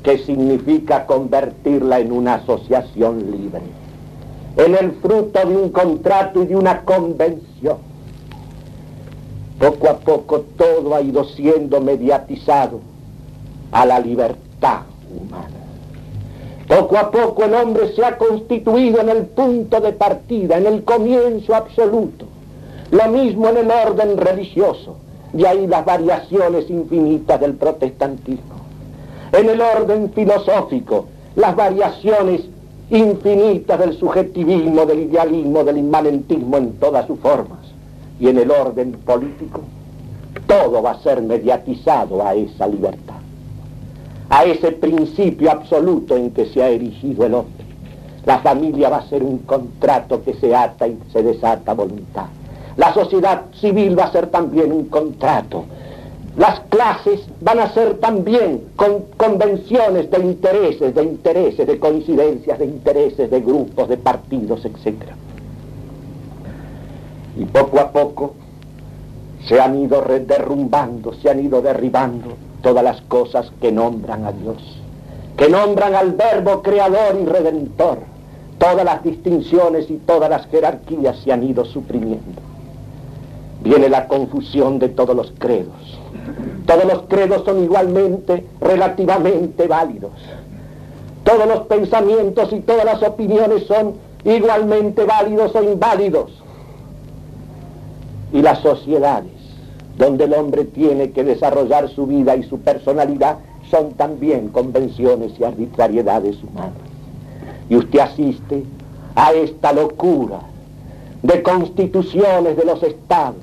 que 0.03 0.17
significa 0.19 1.05
convertirla 1.05 1.99
en 1.99 2.11
una 2.11 2.35
asociación 2.35 3.31
libre, 3.31 3.61
en 4.55 4.75
el 4.75 4.91
fruto 5.01 5.45
de 5.45 5.55
un 5.55 5.69
contrato 5.69 6.43
y 6.43 6.47
de 6.47 6.55
una 6.55 6.81
convención. 6.81 7.86
Poco 9.59 9.89
a 9.89 9.97
poco 9.97 10.41
todo 10.57 10.95
ha 10.95 11.01
ido 11.01 11.23
siendo 11.25 11.81
mediatizado 11.81 12.79
a 13.71 13.85
la 13.85 13.99
libertad 13.99 14.81
humana. 15.09 15.47
Poco 16.67 16.97
a 16.97 17.09
poco 17.09 17.45
el 17.45 17.53
hombre 17.53 17.93
se 17.95 18.03
ha 18.03 18.17
constituido 18.17 18.99
en 18.99 19.09
el 19.09 19.25
punto 19.25 19.79
de 19.79 19.93
partida, 19.93 20.57
en 20.57 20.67
el 20.67 20.83
comienzo 20.83 21.55
absoluto. 21.55 22.25
Lo 22.91 23.07
mismo 23.07 23.49
en 23.49 23.57
el 23.57 23.71
orden 23.71 24.17
religioso, 24.17 24.97
de 25.33 25.47
ahí 25.47 25.65
las 25.65 25.85
variaciones 25.85 26.69
infinitas 26.69 27.39
del 27.39 27.53
protestantismo. 27.53 28.55
En 29.31 29.49
el 29.49 29.61
orden 29.61 30.11
filosófico, 30.13 31.07
las 31.35 31.55
variaciones 31.55 32.41
infinitas 32.89 33.79
del 33.79 33.97
subjetivismo, 33.97 34.85
del 34.85 34.99
idealismo, 34.99 35.63
del 35.63 35.77
inmanentismo 35.77 36.57
en 36.57 36.73
todas 36.73 37.07
sus 37.07 37.19
formas. 37.19 37.66
Y 38.19 38.27
en 38.29 38.37
el 38.37 38.51
orden 38.51 38.93
político, 38.93 39.61
todo 40.47 40.81
va 40.81 40.91
a 40.91 41.01
ser 41.01 41.21
mediatizado 41.21 42.25
a 42.25 42.33
esa 42.33 42.67
libertad 42.67 43.17
a 44.29 44.43
ese 44.43 44.71
principio 44.71 45.51
absoluto 45.51 46.15
en 46.15 46.31
que 46.31 46.45
se 46.47 46.61
ha 46.61 46.69
erigido 46.69 47.25
el 47.25 47.33
hombre. 47.33 47.65
La 48.25 48.39
familia 48.39 48.89
va 48.89 48.97
a 48.97 49.09
ser 49.09 49.23
un 49.23 49.39
contrato 49.39 50.21
que 50.23 50.33
se 50.33 50.53
ata 50.53 50.87
y 50.87 50.99
se 51.11 51.23
desata 51.23 51.73
voluntad. 51.73 52.25
La 52.75 52.93
sociedad 52.93 53.45
civil 53.59 53.97
va 53.97 54.05
a 54.05 54.11
ser 54.11 54.27
también 54.27 54.71
un 54.71 54.85
contrato. 54.85 55.65
Las 56.35 56.59
clases 56.69 57.21
van 57.41 57.59
a 57.59 57.73
ser 57.73 57.95
también 57.99 58.65
con 58.75 59.05
convenciones 59.15 60.11
de 60.11 60.19
intereses, 60.19 60.93
de 60.93 61.03
intereses, 61.03 61.65
de 61.65 61.79
coincidencias, 61.79 62.59
de 62.59 62.65
intereses, 62.65 63.31
de 63.31 63.41
grupos, 63.41 63.87
de 63.89 63.97
partidos, 63.97 64.63
etc. 64.65 64.95
Y 67.37 67.45
poco 67.45 67.79
a 67.79 67.91
poco 67.91 68.33
se 69.47 69.59
han 69.61 69.77
ido 69.79 70.01
derrumbando, 70.01 71.13
se 71.13 71.29
han 71.29 71.39
ido 71.39 71.61
derribando 71.61 72.33
todas 72.61 72.83
las 72.83 73.01
cosas 73.01 73.51
que 73.61 73.71
nombran 73.71 74.25
a 74.25 74.31
Dios, 74.31 74.57
que 75.37 75.47
nombran 75.47 75.93
al 75.93 76.13
verbo 76.13 76.61
creador 76.61 77.17
y 77.21 77.25
redentor. 77.25 77.99
Todas 78.57 78.83
las 78.83 79.03
distinciones 79.03 79.89
y 79.91 79.97
todas 79.97 80.31
las 80.31 80.47
jerarquías 80.47 81.19
se 81.19 81.31
han 81.31 81.43
ido 81.43 81.63
suprimiendo. 81.63 82.41
Viene 83.61 83.87
la 83.87 84.07
confusión 84.07 84.79
de 84.79 84.89
todos 84.89 85.15
los 85.15 85.31
credos. 85.37 85.99
Todos 86.65 86.85
los 86.85 87.03
credos 87.03 87.43
son 87.45 87.63
igualmente, 87.63 88.45
relativamente 88.59 89.67
válidos. 89.67 90.11
Todos 91.23 91.47
los 91.47 91.59
pensamientos 91.67 92.51
y 92.51 92.61
todas 92.61 92.85
las 92.85 93.03
opiniones 93.03 93.67
son 93.67 93.93
igualmente 94.25 95.05
válidos 95.05 95.53
o 95.55 95.61
inválidos. 95.61 96.31
Y 98.31 98.41
las 98.41 98.59
sociedades 98.59 99.37
donde 99.97 100.25
el 100.25 100.33
hombre 100.33 100.65
tiene 100.65 101.11
que 101.11 101.23
desarrollar 101.23 101.89
su 101.89 102.05
vida 102.05 102.35
y 102.35 102.43
su 102.43 102.59
personalidad, 102.59 103.39
son 103.69 103.93
también 103.93 104.49
convenciones 104.49 105.33
y 105.39 105.43
arbitrariedades 105.43 106.37
humanas. 106.43 106.73
Y 107.69 107.75
usted 107.75 107.99
asiste 107.99 108.63
a 109.15 109.33
esta 109.33 109.73
locura 109.73 110.39
de 111.23 111.41
constituciones 111.41 112.55
de 112.55 112.63
los 112.63 112.81
estados, 112.83 113.41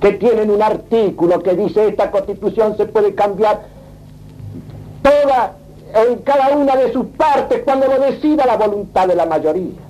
que 0.00 0.12
tienen 0.12 0.50
un 0.50 0.62
artículo 0.62 1.42
que 1.42 1.54
dice 1.54 1.88
esta 1.88 2.10
constitución 2.10 2.76
se 2.76 2.86
puede 2.86 3.14
cambiar 3.14 3.62
toda, 5.02 5.56
en 6.08 6.18
cada 6.18 6.56
una 6.56 6.76
de 6.76 6.92
sus 6.92 7.06
partes 7.06 7.62
cuando 7.64 7.88
lo 7.88 7.98
decida 7.98 8.46
la 8.46 8.56
voluntad 8.56 9.08
de 9.08 9.16
la 9.16 9.26
mayoría. 9.26 9.80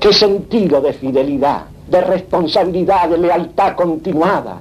¿Qué 0.00 0.12
sentido 0.12 0.80
de 0.80 0.92
fidelidad 0.92 1.64
de 1.88 2.00
responsabilidad, 2.00 3.08
de 3.08 3.18
lealtad 3.18 3.74
continuada. 3.74 4.60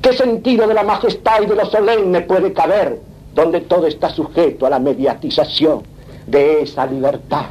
¿Qué 0.00 0.12
sentido 0.12 0.66
de 0.66 0.74
la 0.74 0.84
majestad 0.84 1.42
y 1.42 1.46
de 1.46 1.56
lo 1.56 1.66
solemne 1.66 2.20
puede 2.22 2.52
caber 2.52 3.00
donde 3.34 3.60
todo 3.62 3.86
está 3.86 4.08
sujeto 4.10 4.66
a 4.66 4.70
la 4.70 4.78
mediatización 4.78 5.82
de 6.26 6.62
esa 6.62 6.86
libertad? 6.86 7.46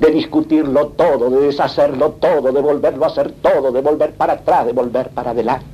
De 0.00 0.10
discutirlo 0.10 0.88
todo, 0.88 1.30
de 1.30 1.46
deshacerlo 1.46 2.12
todo, 2.12 2.50
de 2.52 2.60
volverlo 2.60 3.04
a 3.04 3.08
hacer 3.08 3.32
todo, 3.42 3.70
de 3.70 3.80
volver 3.80 4.14
para 4.14 4.34
atrás, 4.34 4.66
de 4.66 4.72
volver 4.72 5.10
para 5.10 5.30
adelante. 5.30 5.66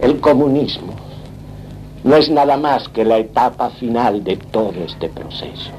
El 0.00 0.20
comunismo 0.20 0.94
no 2.02 2.16
es 2.16 2.28
nada 2.28 2.56
más 2.56 2.88
que 2.88 3.04
la 3.04 3.18
etapa 3.18 3.70
final 3.70 4.24
de 4.24 4.36
todo 4.36 4.72
este 4.84 5.08
proceso. 5.08 5.70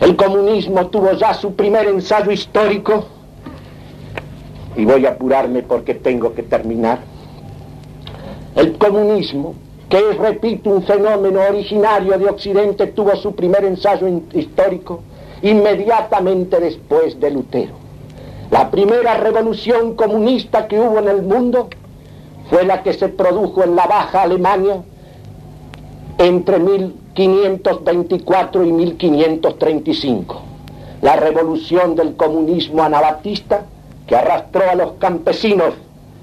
El 0.00 0.14
comunismo 0.16 0.88
tuvo 0.88 1.12
ya 1.12 1.32
su 1.34 1.54
primer 1.54 1.86
ensayo 1.88 2.30
histórico, 2.30 3.06
y 4.76 4.84
voy 4.84 5.06
a 5.06 5.10
apurarme 5.10 5.62
porque 5.62 5.94
tengo 5.94 6.34
que 6.34 6.42
terminar. 6.42 6.98
El 8.54 8.76
comunismo, 8.76 9.54
que 9.88 9.98
es, 9.98 10.18
repito, 10.18 10.70
un 10.70 10.82
fenómeno 10.82 11.40
originario 11.40 12.18
de 12.18 12.26
Occidente, 12.26 12.88
tuvo 12.88 13.16
su 13.16 13.34
primer 13.34 13.64
ensayo 13.64 14.06
histórico 14.34 15.02
inmediatamente 15.42 16.60
después 16.60 17.18
de 17.18 17.30
Lutero. 17.30 17.74
La 18.50 18.70
primera 18.70 19.14
revolución 19.14 19.94
comunista 19.96 20.68
que 20.68 20.78
hubo 20.78 20.98
en 20.98 21.08
el 21.08 21.22
mundo 21.22 21.68
fue 22.50 22.64
la 22.64 22.82
que 22.82 22.92
se 22.92 23.08
produjo 23.08 23.64
en 23.64 23.76
la 23.76 23.86
Baja 23.86 24.22
Alemania 24.22 24.82
entre 26.18 26.58
mil 26.58 26.94
1524 27.16 28.64
y 28.64 28.72
1535. 28.72 30.42
La 31.02 31.16
revolución 31.16 31.94
del 31.94 32.16
comunismo 32.16 32.82
anabatista 32.82 33.66
que 34.06 34.16
arrastró 34.16 34.70
a 34.70 34.74
los 34.74 34.92
campesinos 34.92 35.74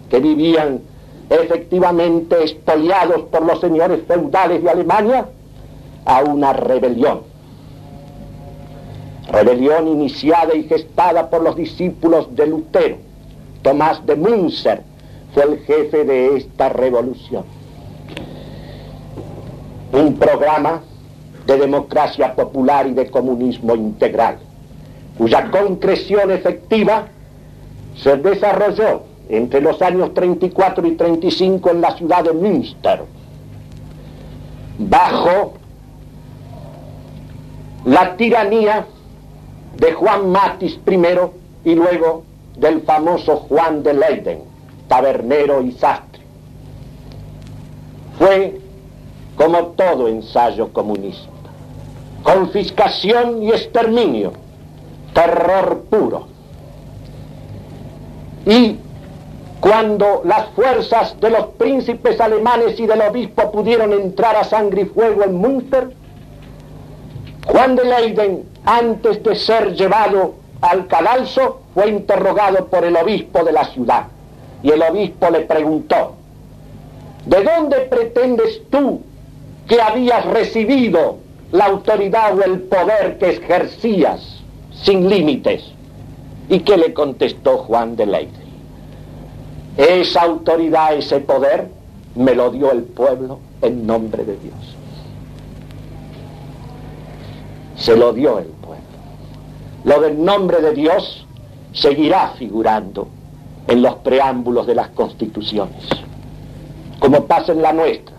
que 0.09 0.19
vivían 0.19 0.81
efectivamente 1.29 2.41
expoliados 2.41 3.23
por 3.23 3.43
los 3.43 3.59
señores 3.59 4.01
feudales 4.07 4.63
de 4.63 4.69
Alemania 4.69 5.25
a 6.05 6.23
una 6.23 6.53
rebelión. 6.53 7.21
Rebelión 9.31 9.87
iniciada 9.87 10.53
y 10.53 10.63
gestada 10.63 11.29
por 11.29 11.41
los 11.41 11.55
discípulos 11.55 12.35
de 12.35 12.47
Lutero. 12.47 12.97
Tomás 13.61 14.05
de 14.05 14.15
Münzer 14.15 14.81
fue 15.33 15.43
el 15.43 15.59
jefe 15.59 16.03
de 16.03 16.37
esta 16.37 16.69
revolución 16.69 17.62
un 19.93 20.15
programa 20.15 20.81
de 21.45 21.57
democracia 21.57 22.35
popular 22.35 22.87
y 22.87 22.93
de 22.93 23.09
comunismo 23.09 23.75
integral, 23.75 24.37
cuya 25.17 25.51
concreción 25.51 26.31
efectiva 26.31 27.07
se 27.95 28.17
desarrolló 28.17 29.03
entre 29.29 29.61
los 29.61 29.81
años 29.81 30.13
34 30.13 30.87
y 30.87 30.91
35 30.95 31.69
en 31.69 31.81
la 31.81 31.95
ciudad 31.95 32.23
de 32.23 32.33
Münster, 32.33 33.03
bajo 34.79 35.53
la 37.85 38.17
tiranía 38.17 38.85
de 39.77 39.93
Juan 39.93 40.29
Matis 40.29 40.79
I 40.87 41.69
y 41.69 41.75
luego 41.75 42.23
del 42.57 42.81
famoso 42.81 43.37
Juan 43.37 43.83
de 43.83 43.93
Leyden, 43.93 44.39
tabernero 44.87 45.61
y 45.61 45.71
sastre. 45.73 46.23
Fue 48.17 48.59
como 49.35 49.67
todo 49.67 50.07
ensayo 50.07 50.71
comunista. 50.71 51.29
Confiscación 52.23 53.43
y 53.43 53.49
exterminio, 53.49 54.33
terror 55.13 55.83
puro. 55.89 56.27
Y 58.45 58.77
cuando 59.59 60.21
las 60.25 60.49
fuerzas 60.49 61.19
de 61.19 61.29
los 61.29 61.47
príncipes 61.57 62.19
alemanes 62.19 62.79
y 62.79 62.85
del 62.85 63.01
obispo 63.01 63.51
pudieron 63.51 63.93
entrar 63.93 64.35
a 64.35 64.43
sangre 64.43 64.81
y 64.83 64.85
fuego 64.85 65.23
en 65.23 65.35
Münster, 65.35 65.89
Juan 67.45 67.75
de 67.75 67.85
Leyden, 67.85 68.43
antes 68.65 69.21
de 69.23 69.35
ser 69.35 69.73
llevado 69.73 70.35
al 70.61 70.87
cadalso, 70.87 71.61
fue 71.73 71.89
interrogado 71.89 72.67
por 72.67 72.85
el 72.85 72.95
obispo 72.95 73.43
de 73.43 73.51
la 73.51 73.65
ciudad. 73.65 74.07
Y 74.61 74.69
el 74.69 74.81
obispo 74.81 75.29
le 75.29 75.41
preguntó, 75.41 76.15
¿de 77.25 77.43
dónde 77.43 77.79
pretendes 77.81 78.61
tú 78.69 79.01
que 79.67 79.81
habías 79.81 80.25
recibido 80.25 81.17
la 81.51 81.65
autoridad 81.65 82.37
o 82.37 82.43
el 82.43 82.61
poder 82.61 83.17
que 83.17 83.31
ejercías 83.31 84.41
sin 84.83 85.09
límites. 85.09 85.63
¿Y 86.49 86.59
qué 86.59 86.77
le 86.77 86.93
contestó 86.93 87.59
Juan 87.59 87.95
de 87.95 88.05
Leyden? 88.05 88.43
Esa 89.77 90.23
autoridad, 90.23 90.95
ese 90.95 91.19
poder, 91.19 91.69
me 92.15 92.35
lo 92.35 92.51
dio 92.51 92.71
el 92.71 92.83
pueblo 92.83 93.39
en 93.61 93.87
nombre 93.87 94.23
de 94.25 94.37
Dios. 94.37 94.75
Se 97.75 97.95
lo 97.95 98.13
dio 98.13 98.39
el 98.39 98.47
pueblo. 98.47 98.83
Lo 99.83 100.01
del 100.01 100.23
nombre 100.23 100.61
de 100.61 100.73
Dios 100.73 101.25
seguirá 101.73 102.33
figurando 102.37 103.07
en 103.67 103.81
los 103.81 103.95
preámbulos 103.95 104.67
de 104.67 104.75
las 104.75 104.89
constituciones, 104.89 105.85
como 106.99 107.25
pasa 107.25 107.53
en 107.53 107.61
la 107.61 107.73
nuestra 107.73 108.12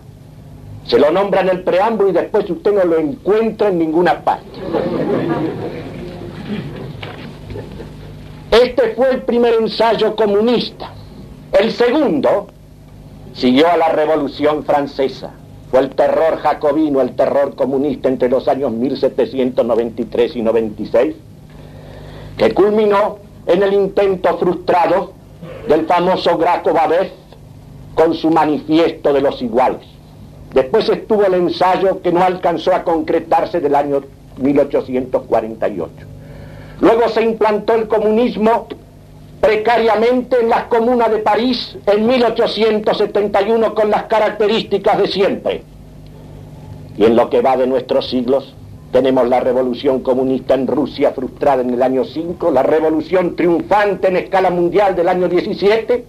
Se 0.87 0.99
lo 0.99 1.11
nombra 1.11 1.41
en 1.41 1.49
el 1.49 1.63
preámbulo 1.63 2.09
y 2.09 2.13
después 2.13 2.49
usted 2.49 2.73
no 2.73 2.83
lo 2.83 2.99
encuentra 2.99 3.69
en 3.69 3.79
ninguna 3.79 4.23
parte. 4.23 4.59
Este 8.51 8.93
fue 8.95 9.11
el 9.11 9.21
primer 9.23 9.55
ensayo 9.55 10.15
comunista. 10.15 10.91
El 11.51 11.71
segundo 11.71 12.47
siguió 13.33 13.69
a 13.69 13.77
la 13.77 13.89
Revolución 13.89 14.63
Francesa. 14.63 15.31
Fue 15.71 15.79
el 15.79 15.89
terror 15.89 16.37
jacobino, 16.37 17.01
el 17.01 17.15
terror 17.15 17.55
comunista 17.55 18.07
entre 18.07 18.29
los 18.29 18.47
años 18.47 18.71
1793 18.71 20.35
y 20.35 20.41
96, 20.43 21.15
que 22.37 22.53
culminó 22.53 23.17
en 23.47 23.63
el 23.63 23.73
intento 23.73 24.37
frustrado 24.37 25.13
del 25.67 25.85
famoso 25.87 26.37
Graco 26.37 26.73
Babet 26.73 27.11
con 27.95 28.13
su 28.13 28.29
manifiesto 28.29 29.11
de 29.11 29.21
los 29.21 29.41
iguales. 29.41 29.94
Después 30.55 30.87
estuvo 30.87 31.25
el 31.25 31.33
ensayo 31.33 32.01
que 32.01 32.13
no 32.13 32.23
alcanzó 32.23 32.73
a 32.73 32.85
concretarse 32.85 33.59
del 33.59 33.75
año 33.75 34.01
1848. 34.37 35.91
Luego 36.79 37.09
se 37.09 37.23
implantó 37.23 37.75
el 37.75 37.89
comunismo 37.89 38.67
precariamente 39.41 40.39
en 40.39 40.47
las 40.47 40.63
comunas 40.63 41.11
de 41.11 41.17
París 41.17 41.77
en 41.85 42.07
1871 42.07 43.75
con 43.75 43.91
las 43.91 44.03
características 44.03 44.97
de 44.97 45.07
siempre. 45.07 45.63
Y 46.97 47.03
en 47.03 47.17
lo 47.17 47.29
que 47.29 47.41
va 47.41 47.57
de 47.57 47.67
nuestros 47.67 48.09
siglos, 48.09 48.55
tenemos 48.93 49.27
la 49.27 49.41
revolución 49.41 49.99
comunista 49.99 50.53
en 50.53 50.67
Rusia 50.67 51.11
frustrada 51.11 51.63
en 51.63 51.71
el 51.71 51.83
año 51.83 52.05
5, 52.05 52.49
la 52.51 52.63
revolución 52.63 53.35
triunfante 53.35 54.07
en 54.07 54.15
escala 54.15 54.51
mundial 54.51 54.95
del 54.95 55.09
año 55.09 55.27
17, 55.27 56.05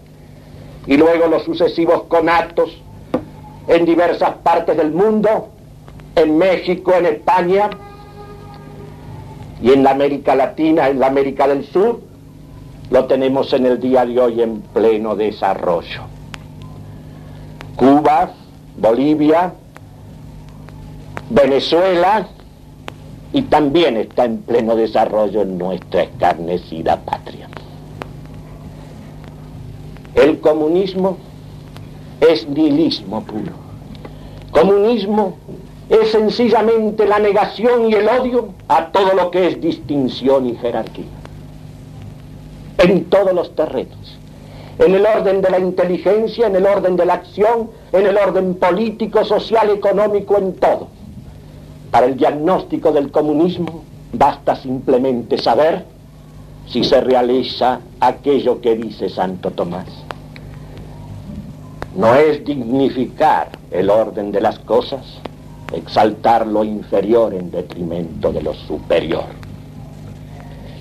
y 0.87 0.97
luego 0.97 1.27
los 1.27 1.43
sucesivos 1.43 2.05
conatos 2.05 2.81
en 3.69 3.85
diversas 3.85 4.35
partes 4.43 4.77
del 4.77 4.93
mundo, 4.93 5.49
en 6.15 6.39
México, 6.39 6.93
en 6.95 7.07
España 7.07 7.71
y 9.61 9.73
en 9.73 9.83
la 9.83 9.91
América 9.91 10.35
Latina, 10.35 10.89
en 10.89 11.01
la 11.01 11.09
América 11.09 11.49
del 11.49 11.65
Sur, 11.65 12.01
lo 12.91 13.05
tenemos 13.07 13.53
en 13.53 13.67
el 13.67 13.81
día 13.81 14.07
de 14.07 14.21
hoy 14.21 14.43
en 14.43 14.61
pleno 14.61 15.17
desarrollo. 15.17 16.03
Cuba, 17.75 18.31
Bolivia, 18.77 19.53
Venezuela 21.31 22.29
y 23.33 23.43
también 23.43 23.97
está 23.97 24.25
en 24.25 24.39
pleno 24.39 24.77
desarrollo 24.77 25.43
en 25.43 25.59
nuestra 25.59 26.05
escarnecida 26.05 26.97
patria. 27.01 27.49
El 30.15 30.41
comunismo 30.41 31.19
es 32.21 32.49
nihilismo 32.49 33.23
puro. 33.25 33.53
Comunismo 34.51 35.37
es 35.89 36.11
sencillamente 36.13 37.07
la 37.07 37.19
negación 37.19 37.91
y 37.91 37.95
el 37.95 38.09
odio 38.09 38.49
a 38.69 38.87
todo 38.87 39.15
lo 39.15 39.31
que 39.31 39.49
es 39.49 39.61
distinción 39.61 40.47
y 40.47 40.57
jerarquía. 40.57 41.05
En 42.79 43.05
todos 43.05 43.33
los 43.35 43.55
terrenos. 43.55 44.19
En 44.79 44.95
el 44.95 45.07
orden 45.07 45.41
de 45.41 45.51
la 45.51 45.59
inteligencia, 45.59 46.47
en 46.47 46.57
el 46.57 46.67
orden 46.67 46.97
de 46.97 47.07
la 47.07 47.15
acción, 47.15 47.71
en 47.93 48.07
el 48.07 48.17
orden 48.17 48.55
político, 48.57 49.25
social, 49.25 49.71
económico, 49.71 50.37
en 50.37 50.55
todo. 50.55 50.89
Para 51.91 52.07
el 52.07 52.17
diagnóstico 52.17 52.93
del 52.93 53.11
comunismo 53.11 53.85
basta 54.13 54.57
simplemente 54.57 55.39
saber 55.39 55.85
si 56.67 56.85
se 56.85 57.01
realiza 57.01 57.81
aquello 58.01 58.61
que 58.61 58.75
dice 58.75 59.09
Santo 59.09 59.51
Tomás 59.51 60.06
no 61.97 62.15
es 62.15 62.45
dignificar 62.45 63.49
el 63.71 63.89
orden 63.89 64.31
de 64.31 64.41
las 64.41 64.59
cosas, 64.61 65.03
exaltar 65.73 66.47
lo 66.47 66.63
inferior 66.63 67.33
en 67.33 67.51
detrimento 67.51 68.33
de 68.33 68.43
lo 68.43 68.55
superior. 68.55 69.25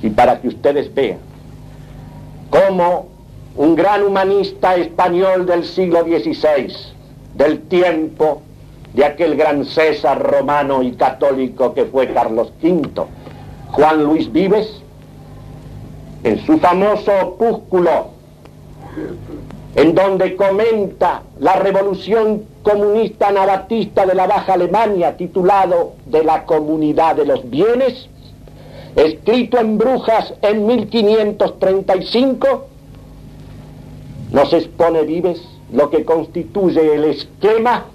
Y 0.03 0.09
para 0.09 0.41
que 0.41 0.49
ustedes 0.49 0.93
vean 0.93 1.19
cómo 2.49 3.07
un 3.55 3.75
gran 3.75 4.03
humanista 4.03 4.75
español 4.75 5.45
del 5.45 5.63
siglo 5.63 6.03
XVI, 6.03 6.73
del 7.35 7.61
tiempo 7.61 8.41
de 8.93 9.05
aquel 9.05 9.35
gran 9.35 9.65
César 9.65 10.21
romano 10.21 10.83
y 10.83 10.91
católico 10.91 11.73
que 11.73 11.85
fue 11.85 12.13
Carlos 12.13 12.51
V, 12.61 12.89
Juan 13.71 14.03
Luis 14.03 14.31
Vives, 14.31 14.81
en 16.23 16.45
su 16.45 16.57
famoso 16.57 17.11
opúsculo 17.21 18.15
en 19.75 19.93
donde 19.93 20.35
comenta 20.37 21.23
la 21.39 21.57
revolución 21.57 22.45
comunista 22.63 23.27
anabatista 23.27 24.05
de 24.05 24.15
la 24.15 24.25
Baja 24.25 24.53
Alemania, 24.53 25.17
titulado 25.17 25.95
De 26.05 26.23
la 26.23 26.45
Comunidad 26.45 27.17
de 27.17 27.25
los 27.25 27.49
Bienes, 27.49 28.07
escrito 28.95 29.59
en 29.59 29.77
Brujas 29.77 30.33
en 30.41 30.65
1535, 30.65 32.67
nos 34.31 34.53
expone 34.53 35.01
Vives 35.03 35.41
lo 35.73 35.89
que 35.89 36.05
constituye 36.05 36.95
el 36.95 37.03
esquema 37.03 37.87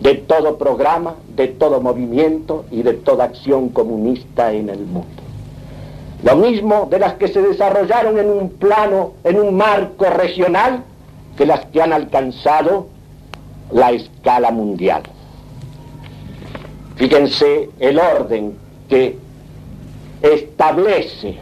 de 0.00 0.14
todo 0.14 0.56
programa, 0.56 1.16
de 1.34 1.48
todo 1.48 1.80
movimiento 1.80 2.64
y 2.70 2.82
de 2.82 2.92
toda 2.94 3.24
acción 3.24 3.70
comunista 3.70 4.52
en 4.52 4.68
el 4.68 4.86
mundo. 4.86 5.23
Lo 6.24 6.36
mismo 6.36 6.88
de 6.90 6.98
las 6.98 7.14
que 7.14 7.28
se 7.28 7.42
desarrollaron 7.42 8.18
en 8.18 8.30
un 8.30 8.48
plano, 8.48 9.12
en 9.24 9.38
un 9.38 9.54
marco 9.54 10.06
regional, 10.06 10.82
que 11.36 11.44
las 11.44 11.66
que 11.66 11.82
han 11.82 11.92
alcanzado 11.92 12.86
la 13.70 13.92
escala 13.92 14.50
mundial. 14.50 15.02
Fíjense 16.96 17.68
el 17.78 17.98
orden 17.98 18.56
que 18.88 19.18
establece, 20.22 21.36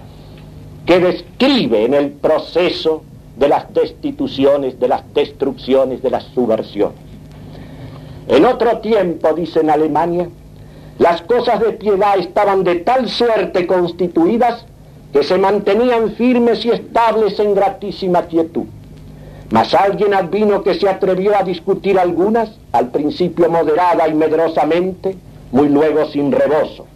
que 0.84 0.98
describe 0.98 1.84
en 1.84 1.94
el 1.94 2.10
proceso 2.10 3.04
de 3.36 3.48
las 3.48 3.72
destituciones, 3.72 4.80
de 4.80 4.88
las 4.88 5.14
destrucciones, 5.14 6.02
de 6.02 6.10
las 6.10 6.24
subversiones. 6.34 6.98
En 8.26 8.44
otro 8.44 8.78
tiempo, 8.78 9.32
dice 9.32 9.60
en 9.60 9.70
Alemania, 9.70 10.28
las 10.98 11.22
cosas 11.22 11.60
de 11.60 11.70
piedad 11.72 12.18
estaban 12.18 12.64
de 12.64 12.76
tal 12.76 13.08
suerte 13.08 13.64
constituidas 13.66 14.66
que 15.12 15.22
se 15.22 15.36
mantenían 15.36 16.14
firmes 16.14 16.64
y 16.64 16.70
estables 16.70 17.38
en 17.38 17.54
gratísima 17.54 18.22
quietud. 18.22 18.64
Mas 19.50 19.74
alguien 19.74 20.14
advino 20.14 20.62
que 20.62 20.74
se 20.74 20.88
atrevió 20.88 21.36
a 21.36 21.42
discutir 21.42 21.98
algunas, 21.98 22.58
al 22.72 22.90
principio 22.90 23.50
moderada 23.50 24.08
y 24.08 24.14
medrosamente, 24.14 25.14
muy 25.50 25.68
luego 25.68 26.06
sin 26.06 26.32
rebozo, 26.32 26.86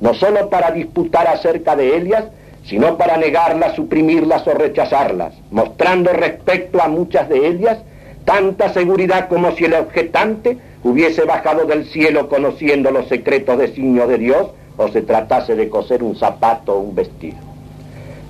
no 0.00 0.14
sólo 0.14 0.48
para 0.48 0.70
disputar 0.70 1.26
acerca 1.26 1.76
de 1.76 1.98
ellas, 1.98 2.24
sino 2.64 2.96
para 2.96 3.18
negarlas, 3.18 3.76
suprimirlas 3.76 4.46
o 4.46 4.52
rechazarlas, 4.52 5.34
mostrando 5.50 6.10
respecto 6.12 6.80
a 6.80 6.88
muchas 6.88 7.28
de 7.28 7.46
ellas 7.46 7.78
tanta 8.24 8.72
seguridad 8.72 9.28
como 9.28 9.52
si 9.52 9.66
el 9.66 9.74
objetante 9.74 10.58
hubiese 10.84 11.24
bajado 11.24 11.66
del 11.66 11.86
cielo 11.86 12.28
conociendo 12.28 12.90
los 12.90 13.08
secretos 13.08 13.58
designios 13.58 14.08
de 14.08 14.18
Dios 14.18 14.48
o 14.76 14.88
se 14.88 15.02
tratase 15.02 15.56
de 15.56 15.68
coser 15.68 16.02
un 16.02 16.14
zapato 16.16 16.74
o 16.74 16.80
un 16.80 16.94
vestido 16.94 17.48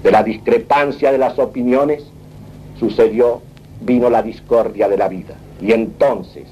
de 0.03 0.11
la 0.11 0.22
discrepancia 0.22 1.12
de 1.12 1.18
las 1.18 1.38
opiniones, 1.38 2.05
sucedió, 2.78 3.42
vino 3.80 4.11
la 4.11 4.22
discordia 4.22 4.88
de 4.88 4.96
la 4.96 5.09
vida. 5.09 5.34
Y 5.61 5.72
entonces, 5.72 6.44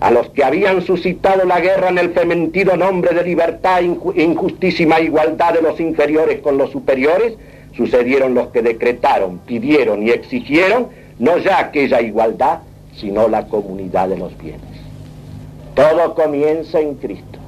a 0.00 0.10
los 0.10 0.30
que 0.30 0.44
habían 0.44 0.82
suscitado 0.82 1.44
la 1.44 1.60
guerra 1.60 1.88
en 1.88 1.98
el 1.98 2.10
fementido 2.10 2.76
nombre 2.76 3.14
de 3.14 3.24
libertad 3.24 3.80
e 3.80 4.22
injustísima 4.22 5.00
igualdad 5.00 5.54
de 5.54 5.62
los 5.62 5.80
inferiores 5.80 6.40
con 6.40 6.56
los 6.56 6.70
superiores, 6.70 7.34
sucedieron 7.76 8.34
los 8.34 8.48
que 8.48 8.62
decretaron, 8.62 9.38
pidieron 9.38 10.02
y 10.02 10.10
exigieron 10.10 10.88
no 11.18 11.38
ya 11.38 11.58
aquella 11.58 12.00
igualdad, 12.00 12.60
sino 12.96 13.28
la 13.28 13.46
comunidad 13.46 14.08
de 14.08 14.18
los 14.18 14.36
bienes. 14.38 14.60
Todo 15.74 16.14
comienza 16.14 16.80
en 16.80 16.94
Cristo. 16.94 17.38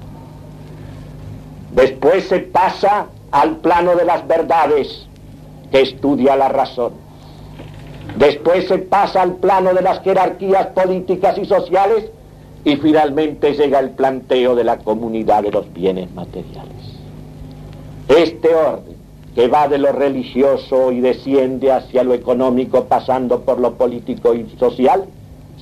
Después 1.73 2.25
se 2.25 2.41
pasa 2.41 3.07
al 3.31 3.57
plano 3.59 3.95
de 3.95 4.05
las 4.05 4.27
verdades, 4.27 5.07
que 5.71 5.83
estudia 5.83 6.37
la 6.37 6.49
razón. 6.49 6.93
Después 8.19 8.67
se 8.67 8.79
pasa 8.79 9.23
al 9.23 9.37
plano 9.37 9.73
de 9.73 9.83
las 9.83 10.03
jerarquías 10.03 10.67
políticas 10.69 11.39
y 11.39 11.45
sociales 11.45 12.07
y 12.65 12.77
finalmente 12.77 13.55
llega 13.55 13.79
el 13.79 13.91
planteo 13.91 14.55
de 14.55 14.65
la 14.65 14.79
comunidad 14.79 15.43
de 15.43 15.53
los 15.53 15.73
bienes 15.73 16.13
materiales. 16.13 16.77
Este 18.09 18.55
orden, 18.55 18.97
que 19.35 19.47
va 19.47 19.69
de 19.69 19.79
lo 19.79 19.93
religioso 19.93 20.91
y 20.91 21.01
desciende 21.01 21.71
hacia 21.71 22.03
lo 22.03 22.15
económico 22.15 22.85
pasando 22.87 23.43
por 23.43 23.61
lo 23.61 23.75
político 23.75 24.35
y 24.35 24.49
social, 24.59 25.05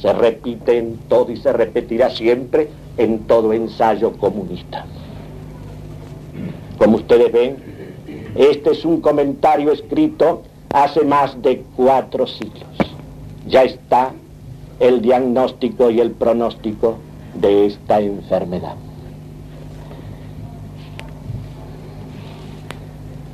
se 0.00 0.12
repite 0.12 0.78
en 0.78 0.96
todo 1.08 1.30
y 1.30 1.36
se 1.36 1.52
repetirá 1.52 2.08
siempre 2.10 2.70
en 2.96 3.20
todo 3.26 3.52
ensayo 3.52 4.12
comunista. 4.12 4.86
Como 6.78 6.96
ustedes 6.96 7.30
ven, 7.32 7.56
este 8.38 8.70
es 8.70 8.84
un 8.84 9.00
comentario 9.00 9.72
escrito 9.72 10.42
hace 10.72 11.04
más 11.04 11.42
de 11.42 11.64
cuatro 11.76 12.24
siglos. 12.28 12.68
Ya 13.48 13.64
está 13.64 14.12
el 14.78 15.02
diagnóstico 15.02 15.90
y 15.90 15.98
el 15.98 16.12
pronóstico 16.12 16.98
de 17.34 17.66
esta 17.66 18.00
enfermedad. 18.00 18.76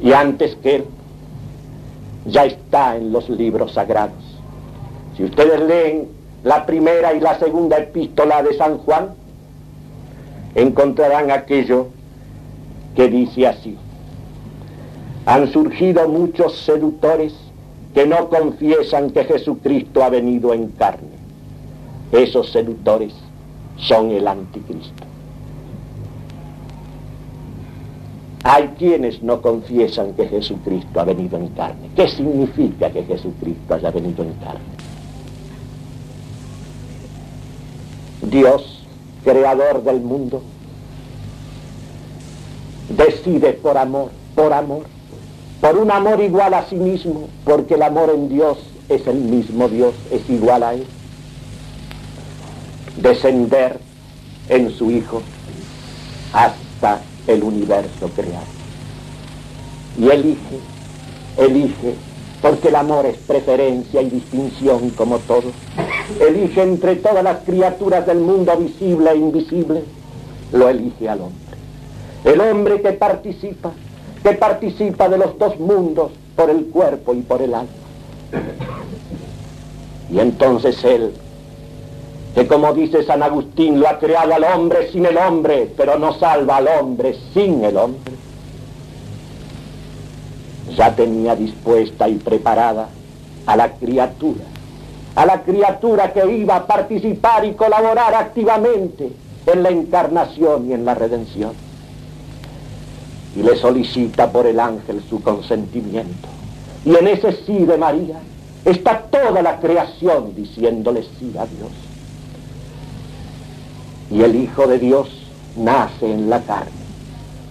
Y 0.01 0.13
antes 0.13 0.57
que 0.57 0.77
él, 0.77 0.85
ya 2.25 2.47
está 2.47 2.97
en 2.97 3.13
los 3.13 3.29
libros 3.29 3.75
sagrados. 3.75 4.25
Si 5.19 5.25
ustedes 5.25 5.61
leen 5.61 6.09
la 6.45 6.65
primera 6.65 7.13
y 7.13 7.21
la 7.21 7.39
segunda 7.39 7.77
epístola 7.77 8.43
de 8.43 8.55
San 8.55 8.79
Juan, 8.79 9.11
encontrarán 10.55 11.31
aquello 11.31 11.89
que 12.97 13.09
dice 13.09 13.47
así. 13.47 13.77
Han 15.27 15.51
surgido 15.53 16.09
muchos 16.09 16.59
seductores 16.59 17.35
que 17.95 18.07
no 18.07 18.29
confiesan 18.29 19.11
que 19.11 19.25
Jesucristo 19.25 20.03
ha 20.03 20.11
venido 20.11 20.53
en 20.53 20.69
carne. 20.69 21.15
Esos 22.13 22.51
seductores 22.51 23.15
son 23.77 24.11
el 24.11 24.29
anticristo. 24.29 25.05
Hay 28.43 28.69
quienes 28.79 29.23
no 29.23 29.41
confiesan 29.41 30.13
que 30.13 30.29
Jesucristo 30.29 31.01
ha 31.01 31.05
venido 31.05 31.39
en 31.39 31.49
carne. 31.49 31.89
¿Qué 31.97 32.07
significa 32.09 32.91
que 32.91 33.03
Jesucristo 33.05 33.75
haya 33.75 33.91
venido 33.91 34.23
en 34.23 34.35
carne? 34.35 34.61
Dios, 38.31 38.85
creador 39.25 39.83
del 39.83 40.01
mundo, 40.01 40.43
decide 42.91 43.55
por 43.55 43.79
amor, 43.79 44.11
por 44.35 44.53
amor, 44.53 44.85
por 45.65 45.79
un 45.79 45.91
amor 45.91 46.21
igual 46.21 46.53
a 46.53 46.67
sí 46.67 46.77
mismo, 46.77 47.27
porque 47.43 47.73
el 47.73 47.83
amor 47.83 48.11
en 48.15 48.29
Dios 48.29 48.59
es 48.91 49.07
el 49.07 49.17
mismo 49.17 49.67
Dios, 49.67 49.95
es 50.11 50.29
igual 50.29 50.63
a 50.63 50.75
Él, 50.75 50.85
descender 52.99 53.79
en 54.51 54.71
su 54.73 54.91
Hijo 54.91 55.23
hasta 56.35 57.01
el 57.27 57.43
universo 57.43 58.11
creado. 58.15 58.45
Y 59.99 60.11
elige, 60.11 60.59
elige, 61.39 61.95
porque 62.43 62.69
el 62.69 62.77
amor 62.77 63.07
es 63.07 63.17
preferencia 63.17 64.03
y 64.03 64.11
distinción 64.11 64.91
como 64.91 65.19
todo. 65.21 65.51
Elige 66.21 66.61
entre 66.61 66.97
todas 66.97 67.25
las 67.25 67.39
criaturas 67.39 68.07
del 68.07 68.19
mundo 68.19 68.55
visible 68.59 69.13
e 69.13 69.17
invisible, 69.17 69.83
lo 70.53 70.69
elige 70.69 71.09
al 71.09 71.23
hombre. 71.23 71.57
El 72.25 72.39
hombre 72.43 72.83
que 72.83 72.93
participa, 72.93 73.73
que 74.25 74.33
participa 74.33 75.09
de 75.09 75.19
los 75.19 75.39
dos 75.39 75.61
mundos 75.61 76.11
por 76.35 76.51
el 76.51 76.65
cuerpo 76.67 77.15
y 77.15 77.21
por 77.21 77.41
el 77.43 77.55
alma. 77.55 77.71
Y 80.11 80.19
entonces 80.19 80.83
él 80.85 81.13
que 82.35 82.49
como 82.49 82.75
dice 82.75 83.05
San 83.05 83.23
Agustín, 83.23 83.79
lo 83.79 83.89
ha 83.89 83.99
creado 83.99 84.35
al 84.35 84.43
hombre 84.43 84.91
sin 84.91 85.07
el 85.07 85.17
hombre, 85.17 85.73
pero 85.77 85.99
no 86.01 86.15
salva 86.15 86.57
al 86.57 86.67
hombre 86.67 87.17
sin 87.33 87.63
el 87.65 87.77
hombre. 87.77 88.13
Ya 90.77 90.97
tenía 90.97 91.37
dispuesta 91.37 92.09
y 92.09 92.15
preparada 92.15 92.89
a 93.47 93.57
la 93.57 93.75
criatura, 93.75 94.45
a 95.15 95.27
la 95.27 95.43
criatura 95.43 96.13
que 96.13 96.27
iba 96.35 96.57
a 96.57 96.67
participar 96.67 97.45
y 97.45 97.53
colaborar 97.53 98.15
activamente 98.15 99.13
en 99.47 99.63
la 99.63 99.69
encarnación 99.69 100.69
y 100.69 100.73
en 100.73 100.85
la 100.85 100.95
redención. 100.95 101.53
Y 103.37 103.43
le 103.43 103.57
solicita 103.57 104.31
por 104.31 104.47
el 104.47 104.61
ángel 104.61 105.03
su 105.09 105.23
consentimiento. 105.23 106.29
Y 106.85 106.95
en 106.95 107.09
ese 107.09 107.33
sí 107.45 107.65
de 107.65 107.77
María 107.77 108.21
está 108.65 109.03
toda 109.11 109.43
la 109.43 109.59
creación 109.61 110.35
diciéndole 110.35 111.03
sí 111.19 111.33
a 111.39 111.47
Dios 111.47 111.71
y 114.11 114.23
el 114.23 114.37
Hijo 114.37 114.67
de 114.67 114.79
Dios 114.79 115.09
nace 115.57 116.11
en 116.11 116.31
la 116.31 116.41
carne, 116.43 116.71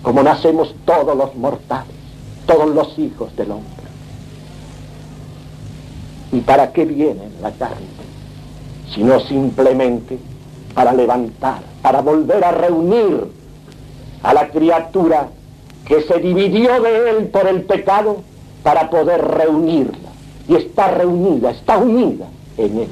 como 0.02 0.24
nacemos 0.24 0.74
todos 0.86 1.16
los 1.16 1.36
mortales, 1.36 1.96
todos 2.46 2.74
los 2.74 2.98
hijos 3.00 3.36
del 3.36 3.52
hombre. 3.52 3.84
¿Y 6.32 6.40
para 6.42 6.72
qué 6.72 6.86
viene 6.86 7.30
la 7.42 7.52
carne? 7.52 7.86
Sino 8.94 9.20
simplemente 9.20 10.18
para 10.74 10.94
levantar, 10.94 11.62
para 11.82 12.02
volver 12.02 12.44
a 12.44 12.52
reunir 12.52 13.28
a 14.24 14.34
la 14.34 14.50
criatura 14.50 15.30
que 15.88 16.02
se 16.02 16.20
dividió 16.20 16.82
de 16.82 17.10
él 17.10 17.26
por 17.28 17.48
el 17.48 17.64
pecado 17.64 18.22
para 18.64 18.90
poder 18.90 19.22
reunirla. 19.22 20.10
Y 20.48 20.56
está 20.56 20.90
reunida, 20.90 21.52
está 21.52 21.78
unida 21.78 22.28
en 22.58 22.80
él, 22.80 22.90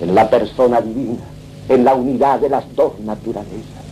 en 0.00 0.14
la 0.14 0.28
persona 0.28 0.80
divina 0.80 1.34
en 1.68 1.84
la 1.84 1.94
unidad 1.94 2.40
de 2.40 2.48
las 2.48 2.64
dos 2.74 2.98
naturalezas. 3.00 3.84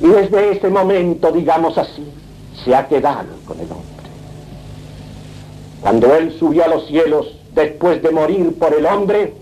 Y 0.00 0.08
desde 0.08 0.52
ese 0.52 0.68
momento, 0.68 1.30
digamos 1.32 1.78
así, 1.78 2.04
se 2.64 2.74
ha 2.74 2.86
quedado 2.88 3.28
con 3.46 3.58
el 3.58 3.70
hombre. 3.70 3.86
Cuando 5.80 6.14
Él 6.14 6.36
subió 6.38 6.64
a 6.64 6.68
los 6.68 6.86
cielos 6.86 7.34
después 7.54 8.02
de 8.02 8.10
morir 8.10 8.56
por 8.58 8.74
el 8.74 8.84
hombre, 8.86 9.34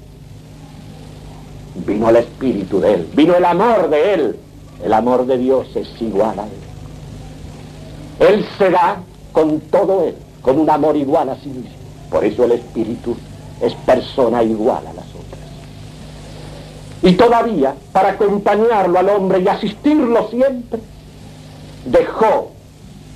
vino 1.87 2.11
el 2.11 2.17
Espíritu 2.17 2.81
de 2.81 2.95
Él, 2.95 3.09
vino 3.15 3.35
el 3.35 3.45
amor 3.45 3.89
de 3.91 4.15
Él. 4.15 4.37
El 4.85 4.93
amor 4.93 5.27
de 5.27 5.39
Dios 5.39 5.69
es 5.75 5.89
igual 6.01 6.39
a 6.39 6.45
Él. 6.45 8.29
Él 8.35 8.47
se 8.59 8.71
da 8.71 9.03
con 9.33 9.61
todo 9.61 10.05
Él, 10.05 10.17
con 10.43 10.59
un 10.59 10.71
amor 10.71 10.97
igual 10.97 11.29
a 11.29 11.37
sí 11.37 11.49
mismo. 11.49 11.71
Por 12.11 12.25
eso 12.25 12.45
el 12.45 12.53
Espíritu 12.53 13.17
es 13.61 13.75
persona 13.75 14.43
igual 14.43 14.87
a 14.87 14.93
la 14.93 15.01
y 17.03 17.13
todavía, 17.13 17.75
para 17.93 18.11
acompañarlo 18.11 18.99
al 18.99 19.09
hombre 19.09 19.41
y 19.41 19.49
asistirlo 19.49 20.29
siempre, 20.29 20.81
dejó 21.87 22.51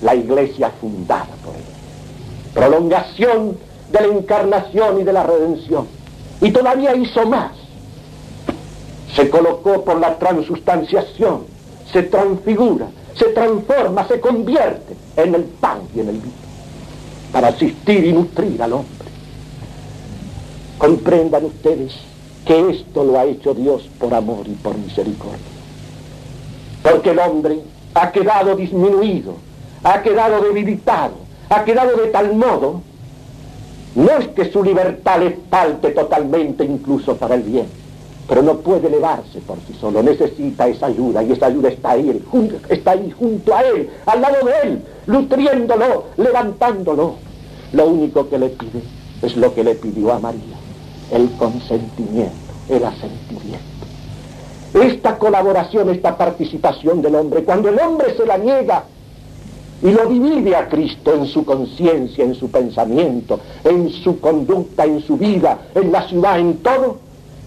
la 0.00 0.14
iglesia 0.14 0.70
fundada 0.80 1.28
por 1.44 1.54
él. 1.54 1.62
Prolongación 2.54 3.58
de 3.92 4.00
la 4.00 4.14
encarnación 4.14 5.00
y 5.00 5.04
de 5.04 5.12
la 5.12 5.24
redención. 5.24 5.86
Y 6.40 6.50
todavía 6.50 6.96
hizo 6.96 7.26
más. 7.26 7.52
Se 9.14 9.28
colocó 9.28 9.84
por 9.84 10.00
la 10.00 10.18
transustanciación, 10.18 11.44
se 11.94 12.02
transfigura, 12.02 12.88
se 13.16 13.26
transforma, 13.26 14.06
se 14.08 14.20
convierte 14.20 14.96
en 15.16 15.32
el 15.36 15.44
pan 15.44 15.78
y 15.94 16.00
en 16.00 16.08
el 16.08 16.16
vino, 16.16 16.34
para 17.32 17.48
asistir 17.48 18.04
y 18.04 18.12
nutrir 18.12 18.60
al 18.60 18.72
hombre. 18.72 19.08
Comprendan 20.76 21.44
ustedes 21.44 21.94
que 22.44 22.70
esto 22.70 23.04
lo 23.04 23.16
ha 23.16 23.24
hecho 23.26 23.54
Dios 23.54 23.88
por 24.00 24.12
amor 24.12 24.48
y 24.48 24.54
por 24.54 24.76
misericordia. 24.76 25.38
Porque 26.82 27.10
el 27.10 27.20
hombre 27.20 27.60
ha 27.94 28.10
quedado 28.10 28.56
disminuido, 28.56 29.36
ha 29.84 30.02
quedado 30.02 30.42
debilitado, 30.42 31.14
ha 31.48 31.64
quedado 31.64 31.96
de 31.96 32.08
tal 32.08 32.34
modo, 32.34 32.82
no 33.94 34.10
es 34.18 34.26
que 34.28 34.50
su 34.50 34.64
libertad 34.64 35.20
le 35.20 35.38
falte 35.48 35.90
totalmente 35.90 36.64
incluso 36.64 37.16
para 37.16 37.36
el 37.36 37.42
bien, 37.42 37.83
pero 38.28 38.42
no 38.42 38.56
puede 38.58 38.88
elevarse 38.88 39.40
por 39.40 39.58
sí 39.66 39.74
solo, 39.78 40.02
necesita 40.02 40.66
esa 40.68 40.86
ayuda 40.86 41.22
y 41.22 41.32
esa 41.32 41.46
ayuda 41.46 41.68
está 41.68 41.92
ahí, 41.92 42.22
está 42.68 42.92
ahí 42.92 43.10
junto 43.10 43.54
a 43.54 43.62
él, 43.62 43.90
al 44.06 44.20
lado 44.20 44.46
de 44.46 44.68
él, 44.68 44.82
nutriéndolo, 45.06 46.04
levantándolo. 46.16 47.14
Lo 47.72 47.86
único 47.88 48.28
que 48.28 48.38
le 48.38 48.48
pide 48.50 48.82
es 49.22 49.36
lo 49.36 49.54
que 49.54 49.64
le 49.64 49.74
pidió 49.74 50.12
a 50.12 50.18
María 50.18 50.56
el 51.10 51.30
consentimiento, 51.32 52.32
el 52.68 52.84
asentimiento. 52.84 53.64
Esta 54.74 55.18
colaboración, 55.18 55.90
esta 55.90 56.16
participación 56.16 57.02
del 57.02 57.14
hombre, 57.14 57.44
cuando 57.44 57.68
el 57.68 57.78
hombre 57.78 58.16
se 58.16 58.26
la 58.26 58.38
niega 58.38 58.84
y 59.82 59.90
lo 59.90 60.06
divide 60.06 60.56
a 60.56 60.68
Cristo 60.68 61.14
en 61.14 61.26
su 61.26 61.44
conciencia, 61.44 62.24
en 62.24 62.34
su 62.34 62.50
pensamiento, 62.50 63.38
en 63.62 63.90
su 63.90 64.18
conducta, 64.18 64.84
en 64.84 65.00
su 65.02 65.16
vida, 65.16 65.58
en 65.74 65.92
la 65.92 66.08
ciudad, 66.08 66.40
en 66.40 66.56
todo, 66.58 66.98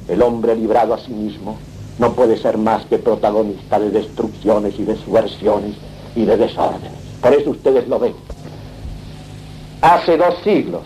el 0.07 0.21
hombre 0.21 0.55
librado 0.55 0.93
a 0.93 0.99
sí 0.99 1.11
mismo 1.11 1.57
no 1.99 2.13
puede 2.13 2.37
ser 2.37 2.57
más 2.57 2.85
que 2.85 2.97
protagonista 2.97 3.79
de 3.79 3.89
destrucciones 3.91 4.79
y 4.79 4.83
de 4.83 4.95
subversiones 4.95 5.75
y 6.15 6.25
de 6.25 6.37
desórdenes. 6.37 6.91
Por 7.21 7.33
eso 7.33 7.51
ustedes 7.51 7.87
lo 7.87 7.99
ven. 7.99 8.13
Hace 9.81 10.17
dos 10.17 10.35
siglos 10.43 10.83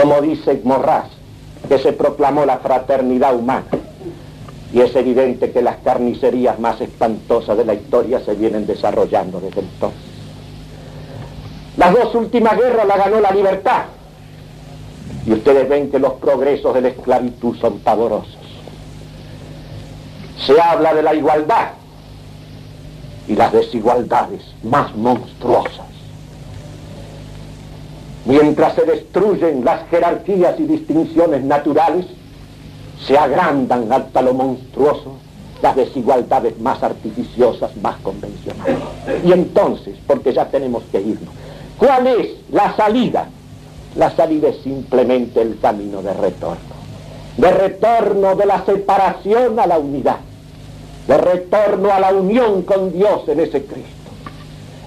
como 0.00 0.20
dice 0.20 0.60
Morras, 0.62 1.06
que 1.68 1.76
se 1.78 1.92
proclamó 1.92 2.46
la 2.46 2.58
fraternidad 2.58 3.34
humana. 3.34 3.66
Y 4.72 4.80
es 4.80 4.94
evidente 4.94 5.50
que 5.50 5.60
las 5.60 5.78
carnicerías 5.78 6.60
más 6.60 6.80
espantosas 6.80 7.58
de 7.58 7.64
la 7.64 7.74
historia 7.74 8.20
se 8.20 8.34
vienen 8.34 8.64
desarrollando 8.64 9.40
desde 9.40 9.62
entonces. 9.62 10.00
Las 11.76 11.92
dos 11.94 12.14
últimas 12.14 12.56
guerras 12.56 12.86
la 12.86 12.96
ganó 12.96 13.18
la 13.18 13.32
libertad. 13.32 13.86
Y 15.28 15.32
ustedes 15.32 15.68
ven 15.68 15.90
que 15.90 15.98
los 15.98 16.14
progresos 16.14 16.74
de 16.74 16.80
la 16.80 16.88
esclavitud 16.88 17.56
son 17.58 17.78
pavorosos. 17.80 18.38
Se 20.44 20.60
habla 20.60 20.94
de 20.94 21.02
la 21.02 21.14
igualdad 21.14 21.72
y 23.26 23.34
las 23.34 23.52
desigualdades 23.52 24.40
más 24.62 24.96
monstruosas 24.96 25.88
mientras 28.28 28.74
se 28.74 28.82
destruyen 28.82 29.64
las 29.64 29.88
jerarquías 29.88 30.60
y 30.60 30.64
distinciones 30.64 31.42
naturales, 31.42 32.04
se 33.06 33.16
agrandan 33.16 33.90
hasta 33.90 34.20
lo 34.20 34.34
monstruoso 34.34 35.14
las 35.62 35.74
desigualdades 35.74 36.58
más 36.60 36.82
artificiosas, 36.82 37.74
más 37.78 37.96
convencionales. 37.96 38.76
Y 39.24 39.32
entonces, 39.32 39.96
porque 40.06 40.32
ya 40.34 40.44
tenemos 40.44 40.82
que 40.92 41.00
irnos, 41.00 41.34
¿cuál 41.78 42.06
es 42.06 42.28
la 42.52 42.76
salida? 42.76 43.28
La 43.96 44.14
salida 44.14 44.48
es 44.48 44.58
simplemente 44.62 45.40
el 45.40 45.58
camino 45.58 46.02
de 46.02 46.12
retorno, 46.12 46.76
de 47.36 47.50
retorno 47.50 48.36
de 48.36 48.46
la 48.46 48.64
separación 48.64 49.58
a 49.58 49.66
la 49.66 49.78
unidad, 49.78 50.18
de 51.06 51.16
retorno 51.16 51.90
a 51.92 51.98
la 51.98 52.12
unión 52.12 52.62
con 52.62 52.92
Dios 52.92 53.26
en 53.28 53.40
ese 53.40 53.64
Cristo, 53.64 54.10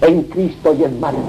en 0.00 0.22
Cristo 0.24 0.74
y 0.78 0.84
en 0.84 1.00
María. 1.00 1.20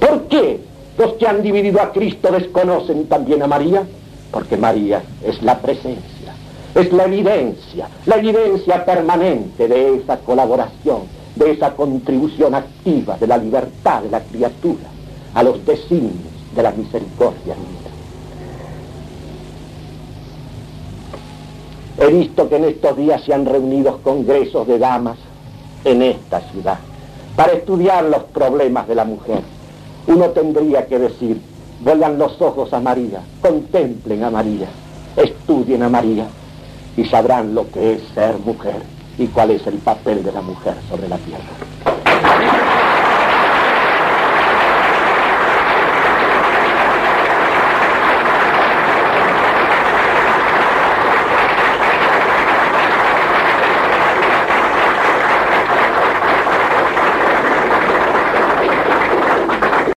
¿Por 0.00 0.22
qué 0.24 0.60
los 0.98 1.14
que 1.14 1.26
han 1.26 1.42
dividido 1.42 1.80
a 1.80 1.92
Cristo 1.92 2.30
desconocen 2.32 3.06
también 3.06 3.42
a 3.42 3.46
María? 3.46 3.84
Porque 4.30 4.56
María 4.56 5.02
es 5.24 5.40
la 5.42 5.58
presencia, 5.58 6.34
es 6.74 6.92
la 6.92 7.04
evidencia, 7.04 7.88
la 8.04 8.16
evidencia 8.16 8.84
permanente 8.84 9.68
de 9.68 9.96
esa 9.96 10.18
colaboración, 10.18 11.02
de 11.36 11.52
esa 11.52 11.74
contribución 11.74 12.54
activa 12.54 13.16
de 13.16 13.26
la 13.26 13.38
libertad 13.38 14.02
de 14.02 14.10
la 14.10 14.20
criatura 14.20 14.88
a 15.34 15.42
los 15.42 15.64
designios 15.64 16.35
de 16.56 16.62
la 16.62 16.72
misericordia 16.72 17.54
divina. 17.54 17.90
He 21.98 22.06
visto 22.12 22.48
que 22.48 22.56
en 22.56 22.64
estos 22.64 22.96
días 22.96 23.22
se 23.24 23.32
han 23.32 23.46
reunido 23.46 24.00
congresos 24.02 24.66
de 24.66 24.78
damas 24.78 25.18
en 25.84 26.02
esta 26.02 26.40
ciudad 26.50 26.78
para 27.36 27.52
estudiar 27.52 28.04
los 28.04 28.24
problemas 28.24 28.88
de 28.88 28.94
la 28.94 29.04
mujer. 29.04 29.40
Uno 30.06 30.30
tendría 30.30 30.86
que 30.86 30.98
decir, 30.98 31.40
vuelvan 31.82 32.18
los 32.18 32.40
ojos 32.40 32.72
a 32.72 32.80
María, 32.80 33.20
contemplen 33.40 34.24
a 34.24 34.30
María, 34.30 34.68
estudien 35.16 35.82
a 35.82 35.88
María 35.88 36.26
y 36.96 37.04
sabrán 37.04 37.54
lo 37.54 37.70
que 37.70 37.94
es 37.94 38.02
ser 38.14 38.38
mujer 38.38 38.82
y 39.18 39.26
cuál 39.28 39.50
es 39.50 39.66
el 39.66 39.78
papel 39.78 40.22
de 40.22 40.32
la 40.32 40.42
mujer 40.42 40.74
sobre 40.88 41.08
la 41.08 41.18
tierra. 41.18 42.05